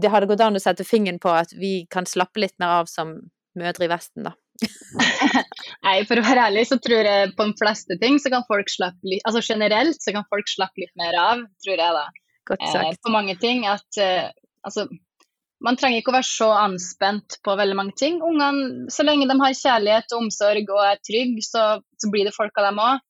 det 0.00 0.10
hadde 0.12 0.28
gått 0.28 0.42
an 0.44 0.58
å 0.58 0.62
sette 0.62 0.84
fingeren 0.84 1.20
på 1.22 1.32
at 1.32 1.54
vi 1.56 1.86
kan 1.90 2.08
slappe 2.08 2.42
litt 2.42 2.56
mer 2.60 2.82
av 2.82 2.90
som 2.90 3.14
mødre 3.58 3.86
i 3.86 3.90
Vesten, 3.90 4.26
da. 4.28 4.34
Nei, 5.86 6.02
for 6.04 6.20
å 6.20 6.24
være 6.24 6.50
ærlig 6.50 6.66
så 6.68 6.76
tror 6.84 7.06
jeg 7.08 7.30
på 7.36 7.46
de 7.48 7.54
fleste 7.56 7.96
ting 8.02 8.18
så 8.20 8.32
kan 8.32 8.44
folk 8.44 8.68
slappe 8.68 9.08
litt 9.08 9.24
Altså 9.24 9.40
generelt 9.46 10.02
så 10.04 10.12
kan 10.12 10.26
folk 10.28 10.50
slappe 10.52 10.82
litt 10.82 10.92
mer 11.00 11.16
av, 11.16 11.46
tror 11.64 11.80
jeg 11.80 11.96
da. 11.96 12.02
Godt 12.50 12.66
eh, 12.66 12.74
sagt. 12.74 12.98
Eh, 12.98 13.00
på 13.06 13.14
mange 13.14 13.36
ting 13.40 13.64
at 13.68 14.00
eh, 14.02 14.28
altså 14.66 14.84
man 15.64 15.76
trenger 15.76 16.00
ikke 16.00 16.12
å 16.12 16.16
være 16.16 16.28
så 16.28 16.48
anspent 16.56 17.36
på 17.44 17.54
veldig 17.56 17.76
mange 17.76 17.92
ting. 18.00 18.20
Ungene, 18.24 18.88
så 18.92 19.04
lenge 19.04 19.26
de 19.28 19.36
har 19.42 19.56
kjærlighet 19.56 20.14
og 20.14 20.22
omsorg 20.24 20.72
og 20.72 20.80
er 20.86 21.00
trygge, 21.04 21.44
så, 21.44 21.64
så 22.00 22.12
blir 22.12 22.28
det 22.28 22.36
folk 22.36 22.56
av 22.60 22.70
dem 22.70 22.80
òg. 22.80 23.02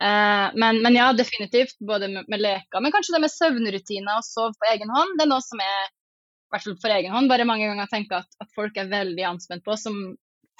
Eh, 0.00 0.46
men, 0.58 0.80
men, 0.82 0.98
ja, 0.98 1.12
definitivt. 1.12 1.76
Både 1.78 2.08
med, 2.10 2.28
med, 2.28 2.42
leker, 2.42 2.82
men 2.82 2.94
kanskje 2.94 3.16
det 3.16 3.24
med 3.24 3.34
søvnrutiner 3.34 4.18
og 4.18 4.26
sove 4.26 4.54
på 4.58 4.70
egen 4.72 4.92
hånd. 4.94 5.16
Det 5.18 5.26
er 5.26 5.32
noe 5.32 5.44
som 5.44 5.62
jeg, 5.62 5.88
i 5.88 6.54
hvert 6.54 6.66
fall 6.66 6.78
for 6.82 6.96
egen 6.98 7.14
hånd, 7.14 7.32
bare 7.32 7.48
mange 7.48 7.68
ganger 7.70 7.90
tenker 7.92 8.22
at, 8.22 8.30
at 8.42 8.54
folk 8.56 8.78
er 8.80 8.92
veldig 8.92 9.28
anspent 9.34 9.66
på. 9.66 9.76
Som, 9.80 10.00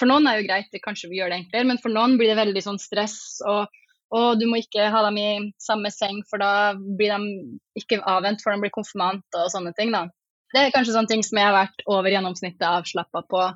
for 0.00 0.10
noen 0.10 0.28
er 0.30 0.40
jo 0.40 0.48
greit, 0.48 0.70
det 0.74 0.82
kanskje 0.84 1.10
vi 1.12 1.22
gjør 1.22 1.34
det 1.34 1.42
enklere, 1.42 1.70
men 1.72 1.80
for 1.82 1.94
noen 1.94 2.18
blir 2.20 2.32
det 2.32 2.42
veldig 2.42 2.66
sånn 2.68 2.82
stress. 2.82 3.18
og 3.46 3.66
og 4.14 4.38
du 4.38 4.44
må 4.46 4.60
ikke 4.60 4.90
ha 4.92 5.00
dem 5.08 5.16
i 5.18 5.28
samme 5.62 5.90
seng, 5.90 6.20
for 6.30 6.38
da 6.38 6.74
blir 6.76 7.10
de 7.10 7.80
ikke 7.80 8.02
avvent 8.06 8.42
før 8.44 8.54
de 8.54 8.64
blir 8.64 8.74
konfirmant 8.74 9.38
og 9.40 9.48
sånne 9.50 9.72
ting. 9.78 9.90
da. 9.94 10.06
Det 10.54 10.60
er 10.60 10.74
kanskje 10.74 10.94
sånne 10.94 11.10
ting 11.10 11.24
som 11.26 11.40
jeg 11.40 11.48
har 11.48 11.56
vært 11.56 11.82
over 11.90 12.12
gjennomsnittet 12.12 12.66
avslappa 12.68 13.24
på. 13.30 13.46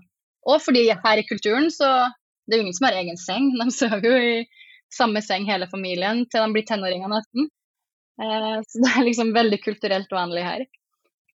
Og 0.48 0.62
fordi 0.64 0.88
her 0.90 1.20
i 1.20 1.26
kulturen 1.28 1.68
så 1.70 2.08
det 2.48 2.56
er 2.56 2.62
jo 2.62 2.66
ingen 2.66 2.78
som 2.78 2.88
har 2.88 2.96
egen 2.98 3.20
seng, 3.20 3.50
de 3.60 3.68
sover 3.74 4.08
jo 4.08 4.16
i 4.16 4.34
samme 4.94 5.22
seng 5.24 5.46
hele 5.48 5.68
familien 5.70 6.24
til 6.30 6.44
de 6.44 6.54
blir 6.54 6.66
tenåringer 6.68 7.12
nesten. 7.12 7.48
Eh, 8.22 8.56
så 8.66 8.82
det 8.84 8.90
er 8.94 9.06
liksom 9.06 9.34
veldig 9.36 9.60
kulturelt 9.62 10.12
vanlig 10.12 10.44
her. 10.46 10.66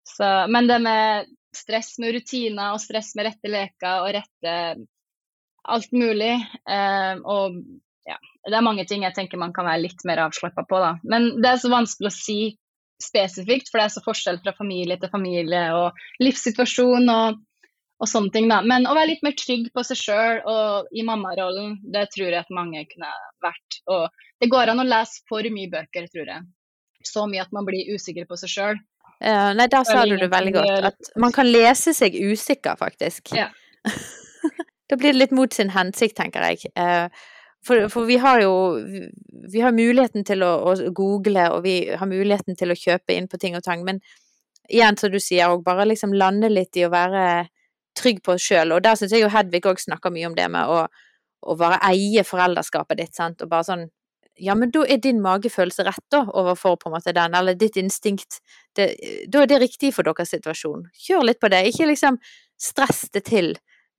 Så, 0.08 0.28
men 0.52 0.68
det 0.70 0.78
med 0.84 1.34
stress 1.56 1.96
med 1.98 2.14
rutiner 2.16 2.74
og 2.74 2.80
stress 2.82 3.14
med 3.16 3.28
rette 3.28 3.50
leker 3.50 4.04
og 4.04 4.14
rette 4.16 4.54
alt 5.68 5.92
mulig 5.92 6.32
eh, 6.32 7.14
og 7.28 7.58
ja, 8.08 8.16
det 8.48 8.56
er 8.56 8.64
mange 8.64 8.86
ting 8.88 9.04
jeg 9.04 9.16
tenker 9.16 9.40
man 9.40 9.52
kan 9.56 9.66
være 9.68 9.82
litt 9.84 10.04
mer 10.08 10.22
avslappa 10.24 10.64
på, 10.68 10.80
da. 10.80 10.94
Men 11.04 11.34
det 11.42 11.50
er 11.50 11.60
så 11.60 11.72
vanskelig 11.72 12.08
å 12.08 12.16
si 12.16 12.38
spesifikt, 13.02 13.68
for 13.68 13.78
det 13.78 13.88
er 13.88 13.94
så 13.94 14.02
forskjell 14.02 14.40
fra 14.42 14.54
familie 14.56 14.96
til 14.98 15.12
familie 15.12 15.68
og 15.76 15.98
livssituasjon 16.24 17.12
og, 17.12 17.42
og 17.98 18.06
sånne 18.08 18.32
ting. 18.34 18.48
da. 18.50 18.60
Men 18.62 18.86
å 18.86 18.94
være 18.96 19.12
litt 19.12 19.24
mer 19.26 19.34
trygg 19.38 19.70
på 19.74 19.84
seg 19.86 19.98
sjøl 20.00 20.42
og 20.48 20.92
i 20.94 21.04
mammarollen, 21.06 21.78
det 21.94 22.08
tror 22.14 22.30
jeg 22.30 22.44
at 22.44 22.54
mange 22.54 22.84
kunne 22.92 23.10
vært. 23.44 23.80
Og 23.90 24.06
det 24.42 24.50
går 24.52 24.72
an 24.72 24.84
å 24.84 24.86
lese 24.86 25.24
for 25.30 25.46
mye 25.54 25.70
bøker, 25.72 26.06
tror 26.12 26.30
jeg. 26.30 26.46
Så 27.06 27.26
mye 27.30 27.42
at 27.44 27.54
man 27.54 27.66
blir 27.66 27.90
usikker 27.94 28.28
på 28.28 28.38
seg 28.38 28.54
sjøl. 28.54 28.78
Uh, 29.18 29.50
nei, 29.58 29.66
der 29.66 29.86
sa 29.86 30.04
du 30.06 30.14
det 30.18 30.30
veldig 30.30 30.54
godt. 30.54 30.92
At 30.92 31.10
man 31.18 31.34
kan 31.34 31.48
lese 31.50 31.94
seg 31.96 32.14
usikker, 32.14 32.78
faktisk. 32.78 33.34
Ja. 33.34 33.48
da 34.88 34.98
blir 34.98 35.10
det 35.10 35.18
litt 35.18 35.34
mot 35.34 35.54
sin 35.54 35.74
hensikt, 35.74 36.16
tenker 36.20 36.46
jeg. 36.46 36.70
Uh, 36.78 37.10
for, 37.66 37.88
for, 37.90 38.06
vi 38.06 38.20
har 38.22 38.38
jo 38.44 38.54
vi 39.50 39.60
har 39.64 39.74
muligheten 39.74 40.22
til 40.26 40.44
å, 40.46 40.52
å, 40.70 40.76
google, 40.94 41.48
og 41.56 41.64
vi 41.66 41.80
har 41.90 42.06
muligheten 42.06 42.54
til 42.58 42.70
å 42.70 42.78
kjøpe 42.78 43.16
inn 43.16 43.26
på 43.26 43.40
ting 43.42 43.58
og 43.58 43.64
tang, 43.66 43.82
men 43.86 43.98
igjen, 44.68 44.98
som 45.00 45.10
du 45.10 45.18
sier, 45.18 45.50
og 45.50 45.64
bare 45.66 45.88
liksom 45.88 46.14
lande 46.14 46.50
litt 46.52 46.78
i 46.78 46.86
å 46.86 46.92
være 46.92 47.48
trygg 47.98 48.22
på 48.24 48.38
sjøl. 48.40 48.74
Og 48.76 48.82
der 48.86 48.98
syns 48.98 49.14
jeg 49.14 49.24
jo 49.24 49.30
Hedvig 49.32 49.66
òg 49.68 49.82
snakker 49.82 50.14
mye 50.14 50.30
om 50.30 50.36
det 50.38 50.48
med 50.52 50.70
å, 50.70 50.82
å 51.42 51.56
bare 51.58 51.80
eie 51.90 52.24
foreldreskapet 52.26 53.00
ditt, 53.00 53.14
sant, 53.18 53.42
og 53.44 53.52
bare 53.52 53.68
sånn 53.68 53.88
ja, 54.38 54.54
men 54.54 54.70
da 54.70 54.84
er 54.86 55.00
din 55.02 55.20
magefølelse 55.22 55.84
rett 55.86 56.04
da, 56.14 56.22
overfor 56.38 56.76
på 56.78 56.88
en 56.88 56.94
måte 56.94 57.14
den, 57.14 57.34
eller 57.34 57.56
ditt 57.58 57.76
instinkt. 57.80 58.38
Det, 58.76 58.92
da 59.26 59.42
er 59.42 59.50
det 59.50 59.60
riktig 59.64 59.90
for 59.96 60.06
deres 60.06 60.30
situasjon. 60.30 60.84
Kjør 61.06 61.26
litt 61.26 61.40
på 61.42 61.50
det, 61.52 61.64
ikke 61.70 61.88
liksom 61.90 62.20
stress 62.58 63.08
det 63.14 63.24
til, 63.28 63.52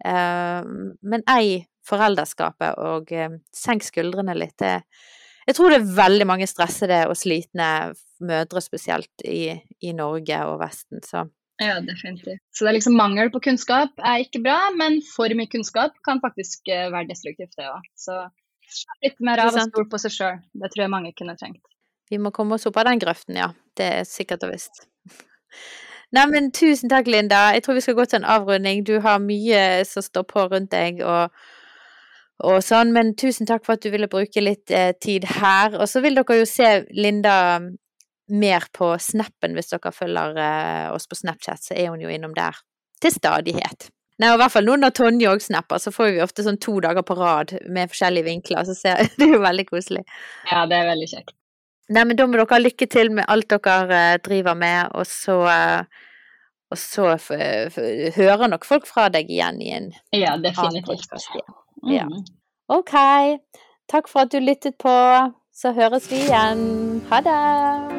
uh, 0.08 0.64
men 0.64 1.26
ei 1.32 1.66
foreldreskapet 1.90 2.80
og 2.80 3.12
uh, 3.16 3.36
senk 3.56 3.84
skuldrene 3.88 4.38
litt. 4.38 4.64
Jeg 4.64 5.58
tror 5.58 5.74
det 5.74 5.82
er 5.82 5.92
veldig 5.98 6.30
mange 6.30 6.48
stressede 6.48 7.02
og 7.10 7.18
slitne 7.20 7.92
mødre 8.24 8.64
spesielt 8.64 9.28
i, 9.28 9.52
i 9.84 9.96
Norge 9.98 10.40
og 10.48 10.60
Vesten, 10.64 11.04
så 11.04 11.26
ja, 11.60 11.80
definitivt. 11.84 12.42
Så 12.56 12.66
det 12.66 12.72
er 12.72 12.78
liksom 12.78 12.96
mangel 13.00 13.32
på 13.34 13.42
kunnskap 13.50 14.00
er 14.00 14.24
ikke 14.24 14.42
bra, 14.46 14.60
men 14.80 15.00
for 15.06 15.32
mye 15.38 15.52
kunnskap 15.52 15.98
kan 16.08 16.22
faktisk 16.24 16.72
eh, 16.72 16.88
være 16.94 17.10
destruktivt, 17.12 17.56
det 17.60 17.68
òg. 17.68 17.86
Så 18.00 18.16
litt 19.04 19.20
mer 19.26 19.42
av 19.44 19.54
å 19.54 19.66
stole 19.68 19.90
på 19.92 20.00
seg 20.02 20.16
sjøl. 20.16 20.40
Det 20.62 20.72
tror 20.72 20.86
jeg 20.86 20.94
mange 20.94 21.14
kunne 21.18 21.36
trengt. 21.40 21.62
Vi 22.10 22.18
må 22.22 22.32
komme 22.34 22.58
oss 22.58 22.66
opp 22.70 22.80
av 22.82 22.90
den 22.90 23.02
grøften, 23.02 23.38
ja. 23.38 23.52
Det 23.78 23.92
er 24.00 24.08
sikkert 24.08 24.48
og 24.48 24.56
visst. 24.56 24.86
Nei, 26.16 26.26
men 26.32 26.50
tusen 26.56 26.90
takk, 26.90 27.10
Linda. 27.12 27.50
Jeg 27.54 27.66
tror 27.66 27.78
vi 27.78 27.86
skal 27.86 27.98
gå 28.00 28.08
til 28.10 28.22
en 28.22 28.30
avrunding. 28.38 28.82
Du 28.88 28.96
har 29.04 29.22
mye 29.22 29.64
som 29.86 30.06
står 30.06 30.26
på 30.32 30.48
rundt 30.50 30.72
deg, 30.74 31.04
og 31.06 31.30
og 32.40 32.62
sånn, 32.64 32.94
men 32.96 33.12
tusen 33.20 33.48
takk 33.50 33.66
for 33.66 33.76
at 33.76 33.84
du 33.84 33.90
ville 33.92 34.08
bruke 34.08 34.40
litt 34.40 34.72
eh, 34.72 34.94
tid 35.04 35.26
her. 35.28 35.74
Og 35.76 35.90
så 35.92 36.00
vil 36.00 36.16
dere 36.16 36.38
jo 36.40 36.46
se 36.48 36.70
Linda 36.96 37.36
mer 38.30 38.66
på 38.76 38.92
snappen 39.02 39.56
hvis 39.58 39.72
dere 39.74 39.94
følger 39.96 40.38
eh, 40.40 40.90
oss 40.94 41.10
på 41.10 41.18
Snapchat, 41.20 41.64
så 41.70 41.78
er 41.78 41.90
hun 41.94 42.04
jo 42.04 42.12
innom 42.12 42.36
der 42.38 42.58
til 43.02 43.14
stadighet. 43.16 43.90
Nei, 44.20 44.34
og 44.34 44.36
i 44.36 44.42
hvert 44.42 44.52
fall 44.52 44.68
nå 44.68 44.76
når 44.82 44.92
Tonje 44.98 45.30
òg 45.32 45.44
snapper, 45.44 45.80
så 45.80 45.94
får 45.96 46.10
vi 46.12 46.24
ofte 46.24 46.44
sånn 46.44 46.60
to 46.60 46.76
dager 46.84 47.06
på 47.08 47.16
rad 47.16 47.54
med 47.72 47.92
forskjellige 47.92 48.28
vinkler, 48.28 48.66
så 48.68 48.76
ser, 48.76 49.06
det 49.18 49.30
er 49.30 49.38
jo 49.38 49.44
veldig 49.46 49.66
koselig. 49.70 50.04
Ja, 50.52 50.66
det 50.68 50.82
er 50.82 50.92
veldig 50.92 51.10
kjekt. 51.14 51.36
Nei, 51.90 52.04
men 52.06 52.20
da 52.20 52.28
må 52.28 52.38
dere 52.38 52.52
ha 52.52 52.60
lykke 52.62 52.86
til 52.92 53.10
med 53.16 53.26
alt 53.32 53.50
dere 53.50 54.04
eh, 54.14 54.20
driver 54.22 54.60
med, 54.60 54.92
og 54.94 55.08
så 55.10 55.40
uh, 55.48 56.06
og 56.70 56.78
så 56.78 57.16
hører 58.16 58.48
nok 58.48 58.66
folk 58.66 58.86
fra 58.88 59.08
deg 59.10 59.30
igjen 59.30 59.62
i 59.62 59.72
en 59.74 59.88
ja, 60.14 60.36
definitivt. 60.38 61.10
annen 61.10 61.96
ja. 61.96 62.06
Mm. 62.06 62.26
Ok. 62.70 62.94
Takk 63.90 64.12
for 64.12 64.28
at 64.28 64.34
du 64.34 64.40
lyttet 64.40 64.78
på. 64.78 64.94
Så 65.54 65.74
høres 65.74 66.12
vi 66.12 66.22
igjen. 66.28 67.02
Ha 67.10 67.24
det! 67.26 67.99